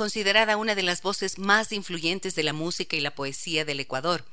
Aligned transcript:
considerada 0.00 0.56
una 0.56 0.74
de 0.74 0.82
las 0.82 1.02
voces 1.02 1.38
más 1.38 1.72
influyentes 1.72 2.34
de 2.34 2.42
la 2.42 2.54
música 2.54 2.96
y 2.96 3.00
la 3.00 3.14
poesía 3.14 3.66
del 3.66 3.80
Ecuador. 3.80 4.24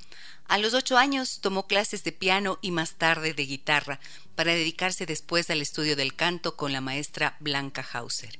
A 0.48 0.58
los 0.58 0.74
ocho 0.74 0.98
años 0.98 1.40
tomó 1.42 1.68
clases 1.68 2.06
de 2.06 2.14
piano 2.14 2.58
y 2.62 2.72
más 2.72 2.94
tarde 2.94 3.34
de 3.34 3.46
guitarra 3.46 4.00
para 4.36 4.54
dedicarse 4.54 5.06
después 5.06 5.50
al 5.50 5.62
estudio 5.62 5.98
del 5.98 6.16
canto 6.16 6.56
con 6.56 6.72
la 6.72 6.80
maestra 6.80 7.36
Blanca 7.42 7.86
Hauser. 7.92 8.40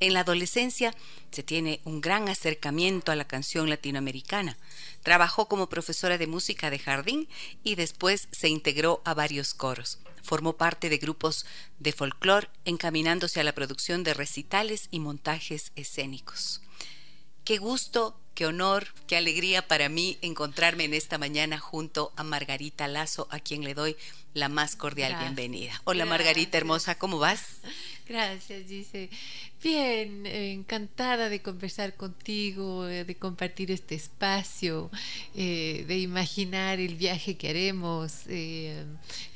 En 0.00 0.14
la 0.14 0.20
adolescencia 0.20 0.92
se 1.30 1.44
tiene 1.44 1.80
un 1.84 2.00
gran 2.00 2.28
acercamiento 2.28 3.12
a 3.12 3.16
la 3.16 3.28
canción 3.28 3.70
latinoamericana. 3.70 4.58
Trabajó 5.04 5.46
como 5.46 5.68
profesora 5.68 6.18
de 6.18 6.26
música 6.26 6.70
de 6.70 6.80
jardín 6.80 7.28
y 7.62 7.76
después 7.76 8.26
se 8.32 8.48
integró 8.48 9.00
a 9.04 9.14
varios 9.14 9.54
coros. 9.54 10.00
Formó 10.24 10.56
parte 10.56 10.88
de 10.88 10.98
grupos 10.98 11.46
de 11.78 11.92
folclore 11.92 12.48
encaminándose 12.64 13.38
a 13.38 13.44
la 13.44 13.54
producción 13.54 14.02
de 14.02 14.14
recitales 14.14 14.88
y 14.90 14.98
montajes 14.98 15.70
escénicos. 15.76 16.63
Qué 17.44 17.58
gusto, 17.58 18.18
qué 18.34 18.46
honor, 18.46 18.86
qué 19.06 19.18
alegría 19.18 19.68
para 19.68 19.90
mí 19.90 20.16
encontrarme 20.22 20.84
en 20.84 20.94
esta 20.94 21.18
mañana 21.18 21.58
junto 21.58 22.10
a 22.16 22.22
Margarita 22.22 22.88
Lazo, 22.88 23.28
a 23.30 23.38
quien 23.38 23.64
le 23.64 23.74
doy 23.74 23.98
la 24.32 24.48
más 24.48 24.76
cordial 24.76 25.14
bienvenida. 25.18 25.78
Hola 25.84 26.06
Margarita 26.06 26.56
hermosa, 26.56 26.94
¿cómo 26.94 27.18
vas? 27.18 27.60
Gracias, 28.06 28.68
dice. 28.68 29.08
Bien, 29.62 30.26
encantada 30.26 31.30
de 31.30 31.40
conversar 31.40 31.94
contigo, 31.94 32.86
eh, 32.86 33.04
de 33.04 33.14
compartir 33.14 33.70
este 33.70 33.94
espacio, 33.94 34.90
eh, 35.34 35.84
de 35.88 35.98
imaginar 35.98 36.80
el 36.80 36.96
viaje 36.96 37.36
que 37.38 37.48
haremos. 37.48 38.12
Eh, 38.28 38.84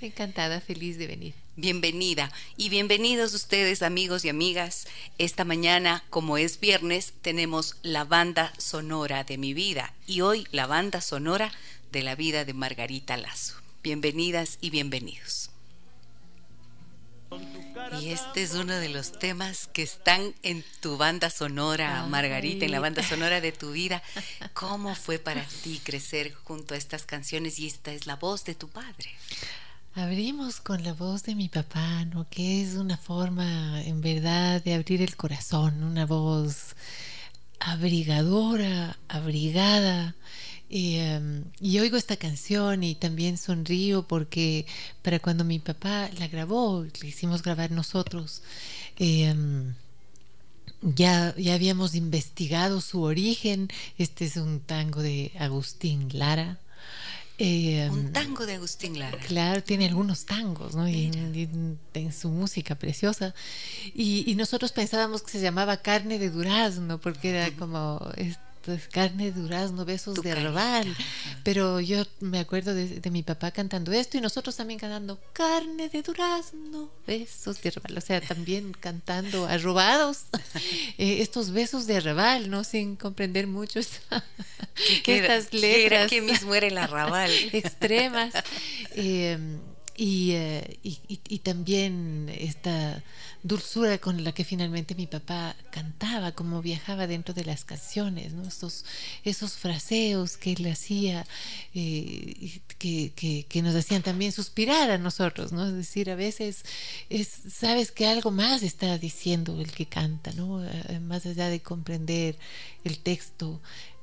encantada, 0.03 0.61
feliz 0.61 0.99
de 0.99 1.07
venir. 1.07 1.35
Bienvenida 1.57 2.31
y 2.57 2.69
bienvenidos 2.69 3.33
ustedes 3.33 3.83
amigos 3.83 4.25
y 4.27 4.29
amigas. 4.29 4.87
Esta 5.17 5.45
mañana, 5.45 6.05
como 6.11 6.37
es 6.37 6.61
viernes, 6.61 7.15
tenemos 7.23 7.77
la 7.83 8.05
banda 8.05 8.53
sonora 8.59 9.25
de 9.25 9.39
mi 9.39 9.55
vida 9.55 9.95
y 10.07 10.21
hoy 10.21 10.47
la 10.53 10.67
banda 10.67 11.01
sonora 11.01 11.51
de 11.91 12.03
la 12.03 12.15
vida 12.15 12.45
de 12.45 12.53
Margarita 12.53 13.17
Lazo. 13.17 13.55
Bienvenidas 13.83 14.59
y 14.61 14.71
bienvenidos. 14.71 15.48
Y 18.01 18.11
este 18.11 18.43
es 18.43 18.55
uno 18.55 18.75
de 18.75 18.89
los 18.89 19.19
temas 19.19 19.69
que 19.69 19.83
están 19.83 20.35
en 20.43 20.65
tu 20.81 20.97
banda 20.97 21.31
sonora, 21.31 22.07
Margarita, 22.07 22.65
en 22.65 22.71
la 22.71 22.81
banda 22.81 23.03
sonora 23.03 23.41
de 23.41 23.53
tu 23.53 23.73
vida. 23.73 24.03
¿Cómo 24.55 24.95
fue 24.95 25.19
para 25.19 25.45
ti 25.63 25.81
crecer 25.83 26.35
junto 26.45 26.75
a 26.75 26.77
estas 26.77 27.07
canciones 27.07 27.59
y 27.59 27.67
esta 27.67 27.93
es 27.93 28.07
la 28.07 28.17
voz 28.17 28.45
de 28.45 28.55
tu 28.55 28.69
padre? 28.69 29.11
Abrimos 29.95 30.61
con 30.61 30.85
la 30.85 30.93
voz 30.93 31.25
de 31.25 31.35
mi 31.35 31.49
papá, 31.49 32.05
¿no? 32.05 32.27
Que 32.29 32.63
es 32.63 32.75
una 32.75 32.97
forma, 32.97 33.83
en 33.83 34.01
verdad, 34.01 34.63
de 34.63 34.75
abrir 34.75 35.03
el 35.03 35.17
corazón, 35.17 35.83
una 35.83 36.07
voz 36.07 36.77
abrigadora, 37.59 38.97
abrigada, 39.09 40.15
Em, 40.71 41.45
y, 41.61 41.79
oigo 41.79 41.97
esta 41.97 42.17
canción 42.17 42.83
y 42.85 42.95
también 42.95 43.39
sonrío 43.39 44.07
porque 44.07 44.67
para 45.03 45.19
cuando 45.19 45.45
mi 45.45 45.59
papá 45.59 46.11
la 46.19 46.29
grabó, 46.29 46.85
le 47.01 47.09
hicimos 47.09 47.43
grabar 47.43 47.71
nosotros, 47.71 48.43
em, 48.99 49.75
ya, 50.83 51.35
ya 51.37 51.55
habíamos 51.55 51.95
investigado 51.95 52.81
su 52.81 53.03
origen. 53.03 53.69
Este 53.97 54.27
es 54.27 54.37
un 54.37 54.61
tango 54.61 55.01
de 55.03 55.33
Agustín 55.39 56.09
Lara. 56.13 56.59
Em, 57.39 57.91
un 57.93 58.13
tango 58.13 58.47
de 58.47 58.55
Agustín 58.55 58.99
Lara. 58.99 59.19
Claro, 59.19 59.63
tiene 59.63 59.87
algunos 59.87 60.27
tangos, 60.27 60.75
¿no? 60.75 60.89
Y, 60.89 61.11
en 61.95 62.13
su 62.13 62.29
música 62.29 62.75
preciosa. 62.75 63.35
Y, 63.95 64.31
y, 64.31 64.35
nosotros 64.35 64.73
pensábamos 64.73 65.23
que 65.23 65.31
se 65.31 65.41
llamaba 65.41 65.79
Carne 65.79 66.19
de 66.19 66.31
Durazno, 66.31 67.01
porque 67.01 67.31
era 67.31 67.51
como 67.59 68.01
carne 68.91 69.33
de 69.33 69.41
durazno, 69.41 69.85
besos 69.85 70.23
de 70.23 70.33
arrabal. 70.33 70.95
Pero 71.45 71.81
yo 71.81 72.05
me 72.21 72.39
acuerdo 72.39 72.75
de, 72.75 73.11
mi 73.11 73.23
papá 73.23 73.51
cantando 73.51 73.93
esto 73.93 74.19
y 74.19 74.21
nosotros 74.21 74.57
también 74.57 74.79
cantando 74.79 75.19
carne 75.33 75.89
de 75.89 76.03
durazno, 76.03 76.91
besos 77.07 77.61
de 77.63 77.71
arrabal. 77.71 77.99
O 77.99 78.01
sea, 78.01 78.21
también 78.21 78.73
cantando 78.73 79.47
arrobados 79.47 80.25
eh, 80.99 81.23
estos 81.23 81.51
besos 81.51 81.87
de 81.87 81.97
arrabal, 81.97 82.51
¿no? 82.51 82.65
Sin 82.65 82.97
comprender 82.97 83.47
mucho 83.47 83.81
estas 85.07 85.53
letras. 85.53 86.11
Que 86.11 86.21
mismo 86.21 86.55
era 86.55 86.67
el 86.67 86.79
arrabal. 86.79 87.31
extremas. 87.53 88.35
Eh, 88.95 89.39
eh, 90.01 90.79
y, 90.85 91.01
y, 91.29 91.39
también 91.41 92.33
esta 92.39 93.03
dulzura 93.43 93.99
con 93.99 94.23
la 94.23 94.31
que 94.31 94.45
finalmente 94.45 94.95
mi 94.95 95.09
papá 95.09 95.57
cantaba, 95.73 96.31
como 96.31 96.63
viajaba 96.63 97.09
dentro 97.09 97.35
de 97.35 97.45
las 97.45 97.65
canciones, 97.65 98.33
¿no? 98.33 98.47
esos, 98.47 98.85
esos 99.25 99.55
fraseos 99.55 100.37
que 100.37 100.53
él 100.53 100.71
hacía, 100.71 101.27
eh, 101.75 102.61
que, 102.79 103.45
que, 103.49 103.63
nos 103.63 103.75
hacían 103.75 104.03
también 104.03 104.31
suspirar 104.31 104.89
a 104.93 104.99
nosotros, 104.99 105.51
¿no? 105.51 105.67
es 105.67 105.75
decir, 105.75 106.11
a 106.11 106.15
veces 106.15 106.65
es, 107.11 107.29
sabes 107.53 107.91
que 107.91 108.07
algo 108.07 108.31
más 108.31 108.63
está 108.63 108.99
diciendo 108.99 109.61
el 109.61 109.73
que 109.73 109.87
canta, 109.87 110.31
¿no? 110.33 110.65
Eh, 110.65 111.01
más 111.01 111.27
allá 111.27 111.49
de 111.49 111.61
comprender 111.61 112.37
el 112.85 112.99
texto. 112.99 113.61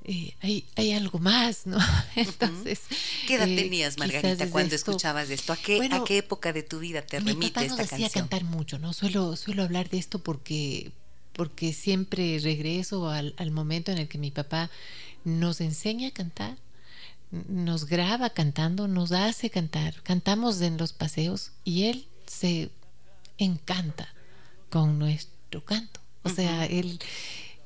Eh, 0.07 0.35
hay, 0.41 0.63
hay 0.75 0.91
algo 0.91 1.17
más, 1.17 1.66
¿no? 1.66 1.79
Entonces, 2.16 2.81
¿qué 3.27 3.35
edad 3.35 3.49
eh, 3.49 3.55
tenías, 3.55 3.97
Margarita, 3.97 4.51
cuando 4.51 4.75
escuchabas 4.75 5.31
esto? 5.31 5.51
¿A 5.51 5.57
qué, 5.57 5.89
¿A 5.91 6.03
qué 6.03 6.19
época 6.19 6.53
de 6.53 6.61
tu 6.61 6.77
vida 6.77 7.01
te 7.01 7.19
remite 7.19 7.53
papá 7.53 7.66
esta 7.66 7.88
canción? 7.88 8.09
cantar 8.11 8.43
mucho, 8.43 8.77
¿no? 8.77 8.93
Suelo, 8.93 9.35
suelo 9.35 9.63
hablar 9.63 9.89
de 9.89 9.97
esto 9.97 10.19
porque, 10.19 10.91
porque 11.33 11.73
siempre 11.73 12.39
regreso 12.39 13.09
al, 13.09 13.33
al 13.38 13.49
momento 13.49 13.91
en 13.91 13.97
el 13.97 14.07
que 14.07 14.19
mi 14.19 14.29
papá 14.29 14.69
nos 15.23 15.59
enseña 15.59 16.09
a 16.09 16.11
cantar, 16.11 16.55
nos 17.31 17.85
graba 17.85 18.29
cantando, 18.29 18.87
nos 18.87 19.11
hace 19.11 19.49
cantar, 19.49 20.03
cantamos 20.03 20.61
en 20.61 20.77
los 20.77 20.93
paseos 20.93 21.51
y 21.63 21.85
él 21.85 22.07
se 22.27 22.69
encanta 23.39 24.13
con 24.69 24.99
nuestro 24.99 25.66
canto. 25.66 25.99
O 26.22 26.29
sea, 26.29 26.66
él 26.66 26.99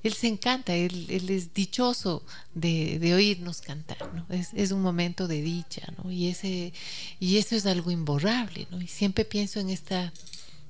él 0.04 0.14
se 0.14 0.28
encanta, 0.28 0.76
él, 0.76 1.08
es 1.10 1.54
dichoso 1.54 2.24
de, 2.54 3.14
oírnos 3.14 3.62
cantar, 3.62 4.14
¿no? 4.14 4.26
Es, 4.30 4.72
un 4.72 4.82
momento 4.82 5.28
de 5.28 5.42
dicha, 5.42 5.94
¿no? 5.98 6.12
Y, 6.12 6.28
ese, 6.28 6.74
y 7.20 7.38
eso 7.38 7.56
es 7.56 7.66
algo 7.66 7.92
imborrable, 7.92 8.68
¿no? 8.72 8.82
Y 8.82 8.88
siempre 8.88 9.26
pienso 9.26 9.60
en 9.60 9.70
esta 9.70 10.14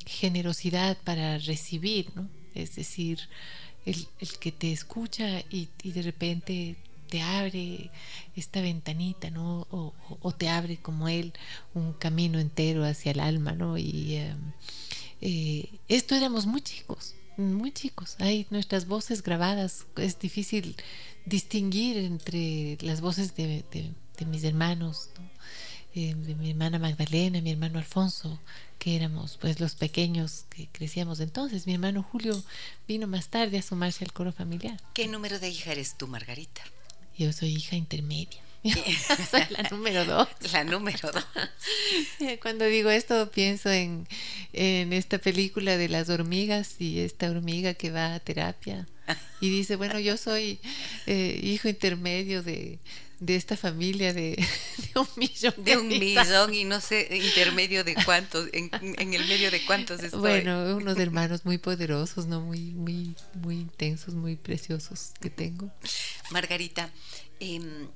generosidad 0.05 0.97
para 1.03 1.37
recibir, 1.37 2.11
¿no? 2.15 2.27
Es 2.55 2.75
decir, 2.75 3.19
el, 3.85 4.07
que 4.39 4.51
te 4.51 4.71
escucha 4.71 5.41
y, 5.49 5.69
de 5.83 6.01
repente 6.01 6.75
te 7.09 7.21
abre 7.21 7.89
esta 8.35 8.61
ventanita, 8.61 9.29
¿no? 9.29 9.67
O, 9.71 9.93
o, 10.21 10.31
te 10.31 10.49
abre 10.49 10.77
como 10.77 11.07
él 11.07 11.33
un 11.73 11.93
camino 11.93 12.39
entero 12.39 12.83
hacia 12.83 13.11
el 13.11 13.19
alma, 13.19 13.51
¿no? 13.51 13.77
Y 13.77 14.15
eh, 14.15 14.35
eh, 15.21 15.79
esto 15.87 16.15
éramos 16.15 16.45
muy 16.45 16.61
chicos, 16.61 17.15
muy 17.39 17.71
chicos. 17.71 18.15
Hay 18.19 18.47
nuestras 18.49 18.87
voces 18.87 19.23
grabadas. 19.23 19.85
Es 19.95 20.19
difícil 20.19 20.75
distinguir 21.25 21.97
entre 21.97 22.77
las 22.81 23.01
voces 23.01 23.35
de, 23.35 23.63
mis 24.27 24.43
hermanos, 24.43 25.09
eh, 25.95 26.13
de 26.15 26.35
mi 26.35 26.49
hermana 26.49 26.79
Magdalena, 26.79 27.41
mi 27.41 27.51
hermano 27.51 27.79
Alfonso, 27.79 28.39
que 28.77 28.95
éramos 28.95 29.37
pues 29.39 29.59
los 29.59 29.75
pequeños 29.75 30.45
que 30.49 30.67
crecíamos 30.71 31.19
entonces. 31.19 31.67
Mi 31.67 31.73
hermano 31.73 32.03
Julio 32.03 32.41
vino 32.87 33.07
más 33.07 33.29
tarde 33.29 33.57
a 33.57 33.61
sumarse 33.61 34.03
al 34.05 34.13
coro 34.13 34.31
familiar. 34.31 34.79
¿Qué 34.93 35.07
número 35.07 35.39
de 35.39 35.49
hija 35.49 35.71
eres 35.71 35.97
tú, 35.97 36.07
Margarita? 36.07 36.61
Yo 37.17 37.31
soy 37.33 37.55
hija 37.55 37.75
intermedia. 37.75 38.41
Soy 39.31 39.43
la 39.49 39.63
número 39.69 40.05
dos. 40.05 40.27
La 40.51 40.63
número 40.63 41.11
dos. 41.11 41.25
Cuando 42.41 42.65
digo 42.65 42.89
esto 42.89 43.31
pienso 43.31 43.69
en, 43.69 44.07
en 44.53 44.93
esta 44.93 45.17
película 45.17 45.77
de 45.77 45.89
las 45.89 46.09
hormigas 46.09 46.75
y 46.79 46.99
esta 46.99 47.29
hormiga 47.29 47.73
que 47.73 47.91
va 47.91 48.15
a 48.15 48.19
terapia 48.19 48.87
y 49.41 49.49
dice, 49.49 49.75
bueno, 49.75 49.99
yo 49.99 50.17
soy 50.17 50.59
eh, 51.07 51.39
hijo 51.41 51.69
intermedio 51.69 52.43
de, 52.43 52.79
de 53.19 53.35
esta 53.35 53.57
familia 53.57 54.13
de, 54.13 54.43
un 54.95 55.07
millón. 55.15 55.53
De, 55.57 55.77
un 55.77 55.87
millón 55.87 56.53
y 56.53 56.65
no 56.65 56.81
sé, 56.81 57.07
intermedio 57.11 57.83
de 57.83 57.95
cuántos, 58.05 58.49
en, 58.53 58.69
en, 58.81 59.13
el 59.13 59.25
medio 59.27 59.49
de 59.51 59.65
cuántos 59.65 60.01
estoy. 60.03 60.19
Bueno, 60.19 60.75
unos 60.75 60.97
hermanos 60.97 61.45
muy 61.45 61.57
poderosos, 61.57 62.27
¿no? 62.27 62.41
Muy, 62.41 62.73
muy, 62.73 63.15
muy 63.35 63.55
intensos, 63.55 64.13
muy 64.13 64.35
preciosos 64.35 65.11
que 65.19 65.29
tengo. 65.29 65.71
Margarita, 66.31 66.89
em, 67.39 67.87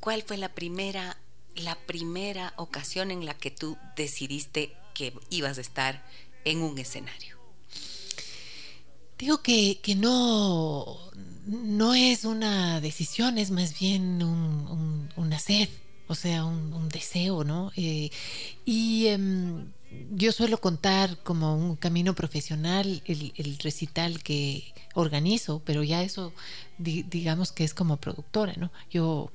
¿cuál 0.00 0.22
fue 0.22 0.36
la 0.36 0.54
primera, 0.54 1.18
la 1.54 1.76
primera 1.86 2.52
ocasión 2.56 3.10
en 3.10 3.24
la 3.24 3.34
que 3.34 3.50
tú 3.50 3.76
decidiste 3.96 4.76
que 4.94 5.12
ibas 5.30 5.58
a 5.58 5.62
estar 5.62 6.04
en 6.44 6.62
un 6.62 6.78
escenario? 6.78 7.36
Digo 9.18 9.42
que, 9.42 9.80
que 9.82 9.96
no, 9.96 10.96
no 11.46 11.94
es 11.94 12.24
una 12.24 12.80
decisión, 12.80 13.36
es 13.36 13.50
más 13.50 13.78
bien 13.78 14.22
un, 14.22 15.08
una 15.16 15.38
sed, 15.38 15.68
o 16.06 16.14
sea, 16.14 16.44
un, 16.44 16.88
deseo, 16.88 17.44
¿no? 17.44 17.70
Eh, 17.76 18.10
y 18.64 19.08
em, 19.08 19.72
yo 20.12 20.32
suelo 20.32 20.60
contar 20.60 21.18
como 21.22 21.54
un 21.54 21.76
camino 21.76 22.14
profesional 22.14 23.02
el, 23.06 23.58
recital 23.58 24.22
que 24.22 24.72
organizo, 24.94 25.62
pero 25.64 25.82
ya 25.82 26.02
eso 26.02 26.32
digamos 26.78 27.52
que 27.52 27.64
es 27.64 27.74
como 27.74 27.96
productora, 27.98 28.54
¿no? 28.56 28.70
Yo 28.90 29.30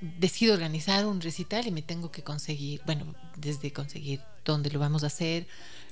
decido 0.00 0.54
organizar 0.54 1.06
un 1.06 1.20
recital 1.20 1.66
y 1.66 1.70
me 1.70 1.82
tengo 1.82 2.10
que 2.10 2.22
conseguir, 2.22 2.80
bueno, 2.86 3.14
desde 3.36 3.72
conseguir 3.72 4.20
dónde 4.44 4.70
lo 4.70 4.78
vamos 4.78 5.04
a 5.04 5.08
hacer, 5.08 5.46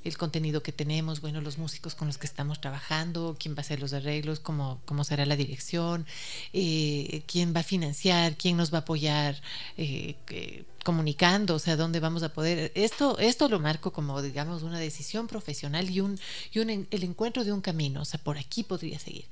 el 0.05 0.19
contenido 0.19 0.63
que 0.63 0.73
tenemos, 0.73 1.21
bueno, 1.21 1.41
los 1.41 1.59
músicos 1.59 1.95
con 1.95 2.09
los 2.09 2.19
que 2.19 2.27
estamos 2.27 2.61
trabajando, 2.61 3.37
quién 3.39 3.55
va 3.55 3.59
a 3.59 3.61
hacer 3.61 3.81
los 3.81 3.93
arreglos, 3.93 4.41
cómo, 4.41 4.81
cómo 4.85 5.05
será 5.05 5.27
la 5.27 5.37
dirección, 5.37 6.07
eh, 6.53 7.23
quién 7.27 7.55
va 7.55 7.61
a 7.61 7.65
financiar, 7.65 8.37
quién 8.37 8.57
nos 8.57 8.73
va 8.73 8.79
a 8.79 8.81
apoyar 8.81 9.41
eh, 9.77 10.65
comunicando, 10.85 11.55
o 11.55 11.59
sea, 11.59 11.77
dónde 11.77 12.01
vamos 12.01 12.23
a 12.23 12.33
poder. 12.33 12.73
Esto, 12.75 13.19
esto 13.19 13.49
lo 13.49 13.61
marco 13.61 13.93
como, 13.93 14.21
digamos, 14.23 14.63
una 14.63 14.79
decisión 14.79 15.29
profesional 15.29 15.89
y, 15.89 16.01
un, 16.01 16.19
y 16.53 16.59
un, 16.59 16.89
el 16.91 17.05
encuentro 17.05 17.45
de 17.45 17.53
un 17.53 17.61
camino, 17.61 18.03
o 18.03 18.05
sea, 18.05 18.21
por 18.23 18.39
aquí 18.39 18.65
podría 18.65 18.99
seguir. 18.99 19.27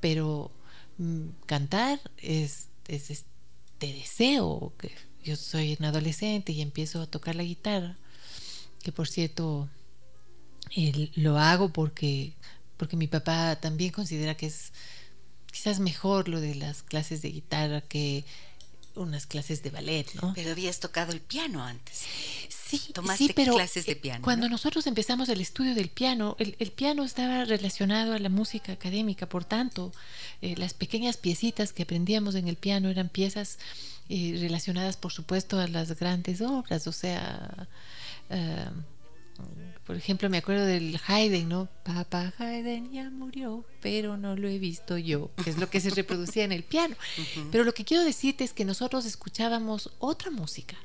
Pero 0.00 0.52
mm, 0.98 1.28
cantar 1.46 2.00
es, 2.18 2.68
es 2.86 3.24
este 3.74 3.92
deseo, 3.92 4.72
que 4.78 4.92
yo 5.22 5.36
soy 5.36 5.76
un 5.78 5.86
adolescente 5.86 6.52
y 6.52 6.62
empiezo 6.62 7.02
a 7.02 7.06
tocar 7.06 7.34
la 7.34 7.42
guitarra, 7.42 7.96
que 8.82 8.92
por 8.92 9.08
cierto 9.08 9.68
lo 11.16 11.38
hago 11.38 11.70
porque, 11.70 12.34
porque 12.76 12.96
mi 12.96 13.06
papá 13.06 13.56
también 13.56 13.90
considera 13.90 14.36
que 14.36 14.46
es 14.46 14.72
quizás 15.50 15.80
mejor 15.80 16.28
lo 16.28 16.40
de 16.40 16.54
las 16.54 16.82
clases 16.82 17.22
de 17.22 17.30
guitarra 17.30 17.80
que 17.80 18.24
unas 18.96 19.26
clases 19.26 19.62
de 19.62 19.70
ballet, 19.70 20.06
¿no? 20.22 20.32
Pero 20.34 20.52
habías 20.52 20.78
tocado 20.78 21.12
el 21.12 21.20
piano 21.20 21.64
antes. 21.64 22.04
Sí, 22.48 22.92
Tomaste 22.92 23.32
pero 23.34 23.54
clases 23.54 23.86
de 23.86 23.92
eh, 23.92 23.96
piano. 23.96 24.22
Cuando 24.22 24.48
nosotros 24.48 24.86
empezamos 24.86 25.28
el 25.28 25.40
estudio 25.40 25.74
del 25.74 25.88
piano, 25.88 26.36
el, 26.38 26.70
piano 26.72 27.04
estaba 27.04 27.44
relacionado 27.44 28.14
a 28.14 28.18
la 28.18 28.28
música 28.28 28.72
académica, 28.72 29.28
por 29.28 29.44
tanto, 29.44 29.92
eh, 30.44 30.54
las 30.56 30.74
pequeñas 30.74 31.16
piecitas 31.16 31.72
que 31.72 31.84
aprendíamos 31.84 32.34
en 32.34 32.48
el 32.48 32.56
piano 32.56 32.88
eran 32.88 33.08
piezas 33.08 33.58
eh, 34.08 34.36
relacionadas, 34.40 34.96
por 34.96 35.12
supuesto, 35.12 35.58
a 35.58 35.66
las 35.66 35.98
grandes 35.98 36.40
obras, 36.40 36.86
o 36.86 36.92
sea, 36.92 37.68
por 39.86 39.96
ejemplo, 39.96 40.30
me 40.30 40.38
acuerdo 40.38 40.64
del 40.64 40.98
Haydn, 41.06 41.48
¿no? 41.48 41.68
Papá 41.82 42.32
Haydn 42.38 42.90
ya 42.90 43.10
murió, 43.10 43.64
pero 43.82 44.16
no 44.16 44.34
lo 44.34 44.48
he 44.48 44.58
visto 44.58 44.96
yo, 44.96 45.30
que 45.42 45.50
es 45.50 45.58
lo 45.58 45.68
que 45.68 45.80
se 45.80 45.90
reproducía 45.90 46.44
en 46.44 46.52
el 46.52 46.62
piano. 46.62 46.96
Pero 47.52 47.64
lo 47.64 47.74
que 47.74 47.84
quiero 47.84 48.02
decirte 48.02 48.44
es 48.44 48.54
que 48.54 48.64
nosotros 48.64 49.04
escuchábamos 49.04 49.90
otra 49.98 50.30
música, 50.30 50.76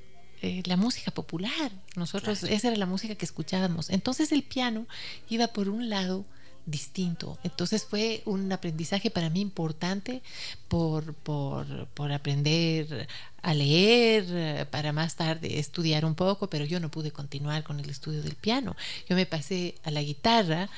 eh, 0.41 0.63
la 0.65 0.75
música 0.75 1.11
popular. 1.11 1.71
Nosotros, 1.95 2.43
esa 2.43 2.67
era 2.67 2.77
la 2.77 2.85
música 2.85 3.15
que 3.15 3.25
escuchábamos. 3.25 3.89
Entonces 3.89 4.33
el 4.33 4.43
piano 4.43 4.85
iba 5.29 5.47
por 5.47 5.69
un 5.69 5.89
lado 5.89 6.25
distinto. 6.69 7.37
Entonces 7.43 7.85
fue 7.85 8.21
un 8.25 8.51
aprendizaje 8.51 9.09
para 9.09 9.29
mí 9.29 9.41
importante 9.41 10.21
por, 10.67 11.13
por, 11.13 12.11
aprender 12.11 13.07
a 13.41 13.53
leer, 13.53 14.67
para 14.69 14.93
más 14.93 15.15
tarde 15.15 15.59
estudiar 15.59 16.05
un 16.05 16.15
poco, 16.15 16.49
pero 16.49 16.65
yo 16.65 16.79
no 16.79 16.91
pude 16.91 17.11
continuar 17.11 17.63
con 17.63 17.79
el 17.79 17.89
estudio 17.89 18.21
del 18.21 18.35
piano. 18.35 18.75
Yo 19.07 19.15
me 19.15 19.25
pasé 19.25 19.75
a 19.83 19.91
la 19.91 20.01
guitarra 20.01 20.69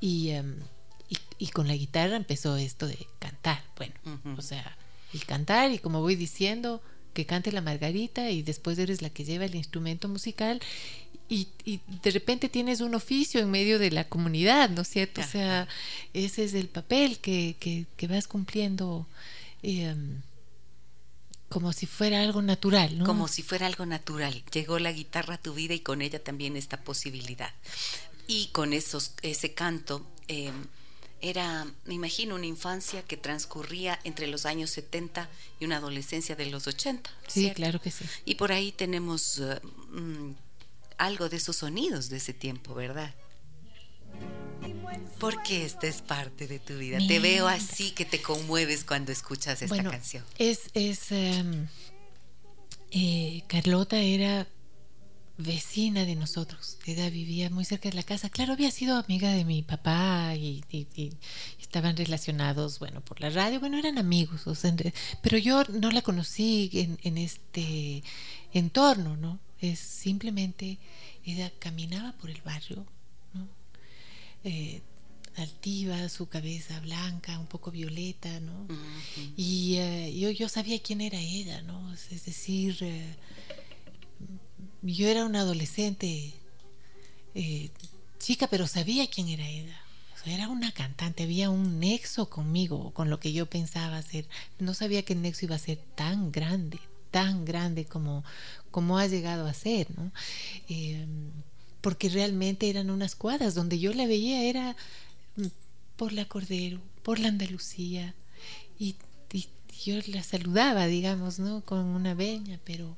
y, 0.00 0.30
em, 0.30 0.56
y, 1.38 1.48
con 1.48 1.68
la 1.68 1.74
guitarra 1.74 2.16
empezó 2.16 2.56
esto 2.56 2.86
de 2.86 3.06
cantar. 3.18 3.62
Bueno, 3.76 3.94
o 4.38 4.42
sea, 4.42 4.76
y 5.12 5.18
cantar 5.18 5.70
y 5.72 5.78
como 5.78 6.00
voy 6.00 6.16
diciendo, 6.16 6.80
que 7.12 7.26
cante 7.26 7.52
la 7.52 7.60
Margarita 7.60 8.30
y 8.30 8.42
después 8.42 8.78
eres 8.78 9.02
la 9.02 9.10
que 9.10 9.24
lleva 9.24 9.44
el 9.44 9.54
instrumento 9.54 10.08
musical 10.08 10.60
y, 11.32 11.80
de 12.02 12.10
repente 12.10 12.48
tienes 12.48 12.80
un 12.80 12.94
oficio 12.94 13.40
en 13.40 13.50
medio 13.50 13.78
de 13.78 13.90
la 13.90 14.08
comunidad, 14.08 14.68
¿no 14.70 14.82
es 14.82 14.88
cierto? 14.88 15.20
O 15.20 15.24
sea, 15.24 15.66
ese 16.12 16.44
es 16.44 16.54
el 16.54 16.68
papel 16.68 17.18
que, 17.18 17.56
que, 17.96 18.06
vas 18.06 18.28
cumpliendo 18.28 19.06
em, 19.62 20.20
como 21.48 21.72
si 21.72 21.86
fuera 21.86 22.20
algo 22.20 22.42
natural, 22.42 22.98
¿no? 22.98 23.06
Como 23.06 23.28
si 23.28 23.42
fuera 23.42 23.66
algo 23.66 23.86
natural. 23.86 24.42
Llegó 24.52 24.78
la 24.78 24.92
guitarra 24.92 25.34
a 25.36 25.38
tu 25.38 25.54
vida 25.54 25.74
y 25.74 25.80
con 25.80 26.02
ella 26.02 26.22
también 26.22 26.56
esta 26.56 26.82
posibilidad. 26.82 27.54
Y 28.26 28.48
con 28.48 28.72
esos, 28.72 29.12
ese 29.22 29.54
canto... 29.54 30.06
Eh, 30.28 30.52
era, 31.24 31.64
me 31.84 31.94
imagino, 31.94 32.34
una 32.34 32.46
infancia 32.46 33.02
que 33.02 33.16
transcurría 33.16 33.98
entre 34.02 34.26
los 34.26 34.44
años 34.44 34.70
70 34.70 35.28
y 35.60 35.64
una 35.64 35.76
adolescencia 35.76 36.34
de 36.34 36.46
los 36.46 36.66
80. 36.66 37.08
Sí, 37.28 37.52
claro 37.52 37.80
que 37.80 37.92
sí. 37.92 38.04
Y 38.24 38.34
por 38.34 38.50
ahí 38.50 38.72
tenemos 38.72 39.38
eh, 39.38 39.60
mm, 39.92 40.32
algo 41.02 41.28
de 41.28 41.36
esos 41.36 41.56
sonidos 41.56 42.08
de 42.08 42.18
ese 42.18 42.32
tiempo, 42.32 42.74
¿verdad? 42.74 43.14
Porque 45.18 45.64
esta 45.64 45.86
es 45.86 46.02
parte 46.02 46.46
de 46.46 46.58
tu 46.58 46.78
vida. 46.78 46.98
Te 47.06 47.18
veo 47.18 47.48
así 47.48 47.90
que 47.90 48.04
te 48.04 48.22
conmueves 48.22 48.84
cuando 48.84 49.12
escuchas 49.12 49.62
esta 49.62 49.82
canción. 49.82 50.24
Es, 50.38 50.70
es 50.74 51.10
em, 51.10 51.66
eh, 52.90 53.42
Carlota 53.48 53.98
era 53.98 54.46
vecina 55.38 56.04
de 56.04 56.14
nosotros. 56.14 56.78
Ella 56.86 57.08
vivía 57.10 57.50
muy 57.50 57.64
cerca 57.64 57.88
de 57.88 57.96
la 57.96 58.02
casa. 58.02 58.30
Claro, 58.30 58.52
había 58.52 58.70
sido 58.70 58.96
amiga 58.96 59.30
de 59.30 59.44
mi 59.44 59.62
papá 59.62 60.34
y, 60.36 60.62
estaban 61.60 61.96
relacionados, 61.96 62.78
bueno, 62.78 63.00
por 63.00 63.20
la 63.20 63.30
radio. 63.30 63.58
Bueno, 63.58 63.78
eran 63.78 63.98
amigos. 63.98 64.42
pero 65.20 65.38
yo 65.38 65.64
no 65.64 65.90
la 65.90 66.02
conocí 66.02 66.98
en, 67.02 67.18
este 67.18 68.02
entorno, 68.52 69.16
¿no? 69.16 69.40
Es 69.62 69.78
simplemente 69.78 70.78
ella 71.24 71.52
caminaba 71.60 72.12
por 72.14 72.30
el 72.30 72.42
barrio, 72.42 72.84
¿no? 73.32 73.48
Eh, 74.42 74.82
altiva, 75.36 76.08
su 76.08 76.28
cabeza 76.28 76.80
blanca, 76.80 77.38
un 77.38 77.46
poco 77.46 77.70
violeta, 77.70 78.40
¿no? 78.40 78.66
Y 79.36 79.76
eh, 79.76 80.12
yo, 80.18 80.30
yo 80.30 80.48
sabía 80.48 80.82
quién 80.82 81.00
era 81.00 81.18
ella, 81.18 81.62
¿no? 81.62 81.94
Es 81.94 82.24
decir, 82.24 82.76
eh, 82.80 83.14
yo 84.82 85.06
era 85.06 85.24
una 85.24 85.40
adolescente 85.42 86.34
chica, 88.18 88.48
pero 88.48 88.66
sabía 88.66 89.06
quién 89.06 89.28
era 89.28 89.46
ella. 89.46 89.80
era 90.26 90.48
una 90.48 90.72
cantante, 90.72 91.22
había 91.22 91.50
un 91.50 91.78
nexo 91.78 92.28
conmigo, 92.28 92.92
con 92.92 93.10
lo 93.10 93.20
que 93.20 93.32
yo 93.32 93.46
pensaba 93.46 93.96
hacer. 93.96 94.28
No 94.58 94.74
sabía 94.74 95.04
que 95.04 95.12
el 95.12 95.22
nexo 95.22 95.46
iba 95.46 95.54
a 95.54 95.58
ser 95.60 95.78
tan 95.94 96.32
grande, 96.32 96.80
tan 97.12 97.44
grande 97.44 97.84
como, 97.84 98.24
como 98.72 98.98
ha 98.98 99.06
llegado 99.06 99.46
a 99.46 99.54
ser, 99.54 99.86
¿no? 99.96 100.10
Eh, 100.68 101.06
porque 101.80 102.08
realmente 102.08 102.68
eran 102.68 102.90
unas 102.90 103.14
cuadras 103.14 103.54
donde 103.54 103.78
yo 103.78 103.92
la 103.92 104.06
veía 104.06 104.42
era 104.42 104.76
mm, 105.36 105.46
por 105.96 106.12
la 106.12 106.24
Cordero, 106.24 106.80
por 107.04 107.20
la 107.20 107.28
Andalucía, 107.28 108.14
y, 108.78 108.96
y 109.32 109.46
yo 109.84 110.00
la 110.08 110.24
saludaba, 110.24 110.86
digamos, 110.86 111.38
¿no? 111.38 111.60
Con 111.64 111.84
una 111.84 112.14
veña, 112.14 112.58
pero 112.64 112.96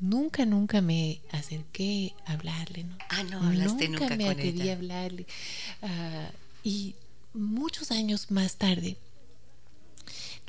nunca, 0.00 0.44
nunca 0.44 0.80
me 0.80 1.20
acerqué 1.30 2.14
a 2.26 2.32
hablarle, 2.32 2.84
¿no? 2.84 2.96
Ah, 3.08 3.22
no, 3.22 3.42
hablaste 3.42 3.88
nunca, 3.88 4.04
nunca 4.04 4.16
me 4.16 4.28
atreví 4.28 4.68
a 4.68 4.72
hablarle. 4.74 5.26
Ah, 5.82 6.30
y 6.64 6.94
muchos 7.32 7.90
años 7.90 8.30
más 8.30 8.56
tarde, 8.56 8.96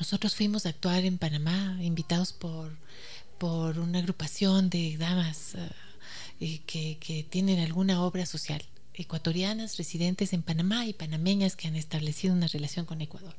nosotros 0.02 0.34
fuimos 0.34 0.66
a 0.66 0.70
actuar 0.70 1.06
en 1.06 1.20
Panamá, 1.20 1.78
invitados 1.80 2.34
por, 2.34 2.76
por 3.38 3.78
una 3.78 4.00
agrupación 4.00 4.68
de 4.72 4.98
damas 4.98 5.54
ah, 5.54 5.70
que, 6.40 6.98
que 7.00 7.24
tienen 7.30 7.60
alguna 7.60 8.04
obra 8.04 8.26
social, 8.26 8.64
ecuatorianas 8.96 9.78
residentes 9.78 10.34
en 10.34 10.42
Panamá 10.42 10.88
y 10.88 10.94
panameñas 10.94 11.56
que 11.56 11.68
han 11.68 11.76
establecido 11.76 12.34
una 12.34 12.48
relación 12.48 12.88
con 12.88 13.00
Ecuador. 13.00 13.36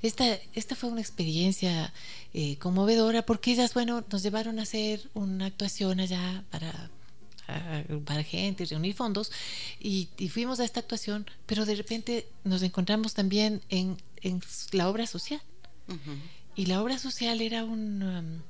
Esta, 0.00 0.38
esta 0.54 0.76
fue 0.76 0.90
una 0.90 1.00
experiencia 1.00 1.92
eh, 2.34 2.56
conmovedora 2.58 3.26
porque 3.26 3.50
ellas, 3.50 3.74
bueno, 3.74 4.04
nos 4.12 4.22
llevaron 4.22 4.60
a 4.60 4.62
hacer 4.62 5.10
una 5.14 5.46
actuación 5.46 5.98
allá 5.98 6.44
para, 6.52 6.88
para 8.04 8.22
gente, 8.22 8.64
reunir 8.64 8.94
fondos 8.94 9.32
y, 9.80 10.08
fuimos 10.28 10.60
a 10.60 10.64
esta 10.64 10.78
actuación, 10.78 11.26
pero 11.46 11.66
de 11.66 11.74
repente 11.74 12.28
nos 12.44 12.62
encontramos 12.62 13.12
también 13.12 13.60
en, 13.70 13.96
en 14.22 14.40
la 14.70 14.88
obra 14.88 15.08
social. 15.08 15.42
Y 16.56 16.66
la 16.66 16.82
obra 16.82 16.98
social 16.98 17.40
era 17.40 17.64
un, 17.64 18.02
um, 18.02 18.42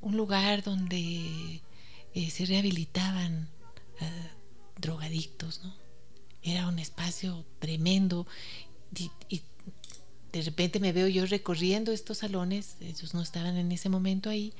un 0.00 0.16
lugar 0.16 0.62
donde 0.62 1.60
eh, 2.14 2.30
se 2.30 2.46
rehabilitaban 2.46 3.48
uh, 4.00 4.80
drogadictos, 4.80 5.62
¿no? 5.62 5.74
Era 6.42 6.68
un 6.68 6.78
espacio 6.78 7.44
tremendo 7.58 8.26
y 8.92 9.10
de 10.32 10.42
repente 10.42 10.80
me 10.80 10.92
veo 10.92 11.08
yo 11.08 11.26
recorriendo 11.26 11.92
estos 11.92 12.18
salones, 12.18 12.76
ellos 12.80 13.14
no 13.14 13.22
estaban 13.22 13.56
en 13.56 13.72
ese 13.72 13.88
momento 13.88 14.30
ahí, 14.30 14.52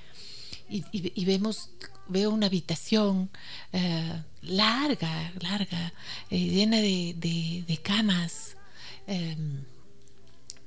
y, 0.68 1.25
vemos, 1.25 1.70
veo 2.08 2.30
una 2.30 2.46
habitación 2.46 3.28
eh, 3.72 4.22
larga, 4.42 5.32
larga, 5.40 5.92
eh, 6.30 6.38
llena 6.38 6.76
de, 6.78 7.80
camas 7.82 8.56
em, 9.08 9.64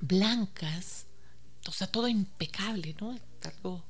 blancas, 0.01 1.02
o 1.67 1.71
sea, 1.71 1.87
todo 1.87 2.07
impecable, 2.07 2.95
¿no? 2.99 3.17
Algo 3.43 3.83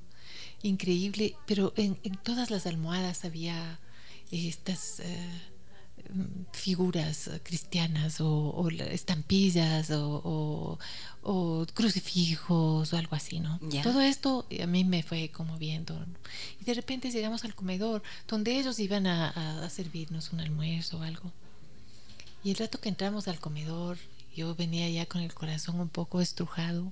increíble, 0.62 1.36
pero 1.46 1.74
en, 1.76 1.96
todas 2.24 2.52
las 2.52 2.66
almohadas 2.66 3.26
había 3.26 3.80
estas... 4.32 5.00
Eh, 5.00 5.42
figuras 6.52 7.30
cristianas 7.44 8.20
o, 8.20 8.68
estampillas 8.70 9.90
o, 9.92 10.78
crucifijos 11.74 12.94
o 12.94 12.98
algo 12.98 13.16
así, 13.16 13.40
¿no? 13.40 13.60
Todo 13.82 14.02
esto 14.02 14.46
a 14.62 14.68
mí 14.68 14.84
me 14.84 15.04
fue 15.04 15.30
conmoviendo. 15.30 16.06
Y 16.62 16.66
de 16.66 16.74
repente 16.74 17.12
llegamos 17.12 17.44
al 17.46 17.56
comedor 17.56 18.04
donde 18.28 18.58
ellos 18.60 18.80
iban 18.80 19.08
a, 19.08 19.70
servirnos 19.70 20.32
un 20.34 20.42
almuerzo 20.42 21.00
o 21.00 21.04
algo. 21.04 21.32
Y 22.44 22.52
el 22.52 22.58
rato 22.58 22.80
que 22.80 22.90
entramos 22.90 23.28
al 23.28 23.40
comedor, 23.40 23.98
yo 24.36 24.56
venía 24.56 24.90
ya 24.90 25.06
con 25.06 25.22
el 25.22 25.34
corazón 25.34 25.80
un 25.80 25.90
poco 25.90 26.22
estrujado. 26.22 26.92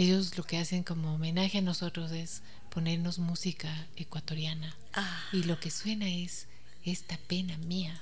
Ellos 0.00 0.38
lo 0.38 0.44
que 0.44 0.56
hacen 0.56 0.82
como 0.82 1.14
homenaje 1.14 1.58
a 1.58 1.60
nosotros 1.60 2.10
es 2.10 2.40
ponernos 2.70 3.18
música 3.18 3.86
ecuatoriana. 3.96 4.74
Ah. 4.94 5.24
Y 5.30 5.42
lo 5.42 5.60
que 5.60 5.70
suena 5.70 6.08
es 6.08 6.48
esta 6.86 7.18
pena 7.18 7.58
mía. 7.58 8.00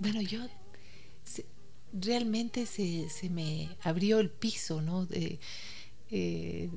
bueno, 0.00 0.20
yo 0.20 0.46
realmente 1.94 2.66
se, 2.66 3.30
me 3.30 3.70
abrió 3.82 4.18
el 4.18 4.28
piso, 4.28 4.82
¿no? 4.82 5.06
De, 5.06 5.40
eh, 6.10 6.68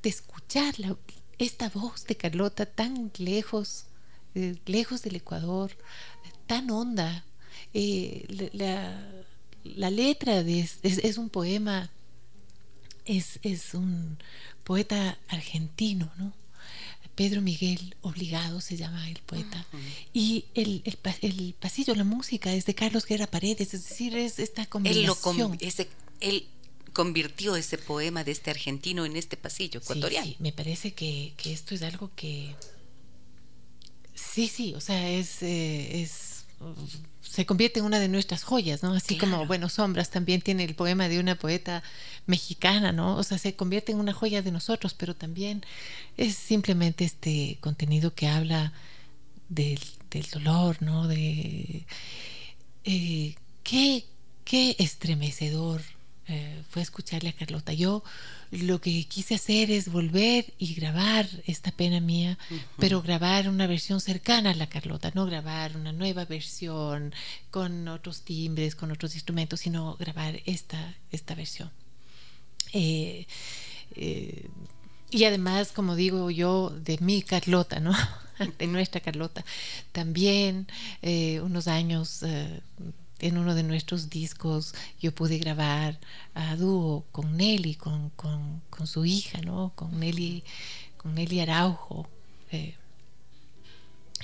de 0.00 0.08
escuchar 0.08 0.76
esta 1.38 1.68
voz 1.70 2.04
de 2.06 2.16
Carlota 2.16 2.66
tan 2.66 3.10
lejos, 3.18 3.86
eh, 4.36 4.60
lejos 4.64 5.02
del 5.02 5.16
Ecuador, 5.16 5.72
tan 6.46 6.70
honda. 6.70 7.24
Eh, 7.74 8.50
la, 9.64 9.90
letra 9.90 10.38
es, 10.38 11.18
un 11.18 11.30
poema, 11.30 11.90
es, 13.06 13.38
es 13.42 13.74
un 13.74 14.18
poeta 14.64 15.18
argentino, 15.28 16.12
¿no? 16.18 16.32
Pedro 17.16 17.40
Miguel 17.40 17.96
Obligado 18.02 18.60
se 18.60 18.76
llama 18.76 19.08
el 19.08 19.18
poeta. 19.20 19.66
Y 20.12 20.44
el, 20.54 20.82
el, 20.84 21.54
pasillo, 21.54 21.94
la 21.94 22.04
música 22.04 22.52
es 22.52 22.66
de 22.66 22.74
Carlos 22.74 23.06
Guerra 23.06 23.26
Paredes, 23.26 23.72
es 23.72 23.88
decir, 23.88 24.14
es 24.14 24.38
esta 24.38 24.66
combinación. 24.66 25.56
Él, 25.60 25.88
él 26.20 26.46
convirtió 26.92 27.56
ese 27.56 27.78
poema 27.78 28.22
de 28.22 28.32
este 28.32 28.50
argentino 28.50 29.06
en 29.06 29.16
este 29.16 29.38
pasillo 29.38 29.80
ecuatoriano. 29.80 30.26
Sí, 30.26 30.36
me 30.40 30.52
parece 30.52 30.92
que, 30.92 31.32
esto 31.46 31.74
es 31.74 31.82
algo 31.82 32.10
que... 32.14 32.54
Sí, 34.14 34.48
sí, 34.48 34.74
o 34.74 34.80
sea, 34.82 35.08
es, 35.10 35.42
eh, 35.42 36.02
es 36.02 36.35
se 37.20 37.44
convierte 37.44 37.80
en 37.80 37.86
una 37.86 37.98
de 37.98 38.08
nuestras 38.08 38.42
joyas, 38.42 38.82
¿no? 38.82 38.94
Así 38.94 39.18
como, 39.18 39.46
bueno, 39.46 39.68
Sombras 39.68 40.10
también 40.10 40.40
tiene 40.40 40.64
el 40.64 40.74
poema 40.74 41.08
de 41.08 41.20
una 41.20 41.34
poeta 41.34 41.82
mexicana, 42.26 42.92
¿no? 42.92 43.16
O 43.16 43.22
sea, 43.22 43.38
se 43.38 43.54
convierte 43.54 43.92
en 43.92 44.00
una 44.00 44.12
joya 44.12 44.42
de 44.42 44.52
nosotros, 44.52 44.94
pero 44.94 45.14
también 45.14 45.64
es 46.16 46.34
simplemente 46.34 47.04
este 47.04 47.58
contenido 47.60 48.14
que 48.14 48.28
habla 48.28 48.72
del, 49.48 49.80
dolor, 50.32 50.80
¿no? 50.80 51.08
De 51.08 51.84
eh, 52.84 53.34
qué, 53.62 54.06
qué 54.44 54.76
estremecedor 54.78 55.82
eh, 56.28 56.62
fue 56.68 56.82
escucharle 56.82 57.28
a 57.28 57.32
Carlota. 57.32 57.72
Yo 57.72 58.02
lo 58.50 58.80
que 58.80 59.04
quise 59.04 59.36
hacer 59.36 59.70
es 59.70 59.92
volver 59.92 60.52
y 60.58 60.74
grabar 60.74 61.28
esta 61.46 61.70
pena 61.70 62.00
mía, 62.00 62.36
pero 62.78 63.00
grabar 63.00 63.48
una 63.48 63.68
versión 63.68 64.00
cercana 64.00 64.50
a 64.50 64.54
la 64.54 64.68
Carlota, 64.68 65.12
no 65.14 65.24
grabar 65.26 65.76
una 65.76 65.92
nueva 65.92 66.24
versión 66.24 67.14
con 67.50 67.86
otros 67.86 68.22
timbres, 68.22 68.74
con 68.74 68.90
otros 68.90 69.14
instrumentos, 69.14 69.60
sino 69.60 69.96
grabar 69.96 70.40
esta, 70.46 70.96
esta 71.12 71.36
versión. 71.36 71.70
Eh, 72.72 73.26
eh, 73.94 74.48
y 75.10 75.24
además, 75.24 75.70
como 75.70 75.94
digo 75.94 76.32
yo, 76.32 76.70
de 76.70 76.98
mi 76.98 77.22
Carlota, 77.22 77.78
¿no? 77.78 77.92
de 78.58 78.66
nuestra 78.66 79.00
Carlota. 79.00 79.44
También 79.92 80.66
unos 81.42 81.68
años 81.68 82.24
en 83.18 83.38
uno 83.38 83.54
de 83.54 83.62
nuestros 83.62 84.10
discos 84.10 84.74
yo 85.00 85.14
pude 85.14 85.38
grabar 85.38 85.98
a 86.34 86.56
dúo 86.56 87.04
con 87.12 87.36
Nelly, 87.36 87.74
con, 87.74 88.12
su 88.84 89.04
hija, 89.04 89.40
¿no? 89.40 89.72
Con 89.74 89.98
Nelly, 89.98 90.44
con 90.96 91.14
Nelly 91.14 91.40
Araujo. 91.40 92.08
Eh, 92.52 92.74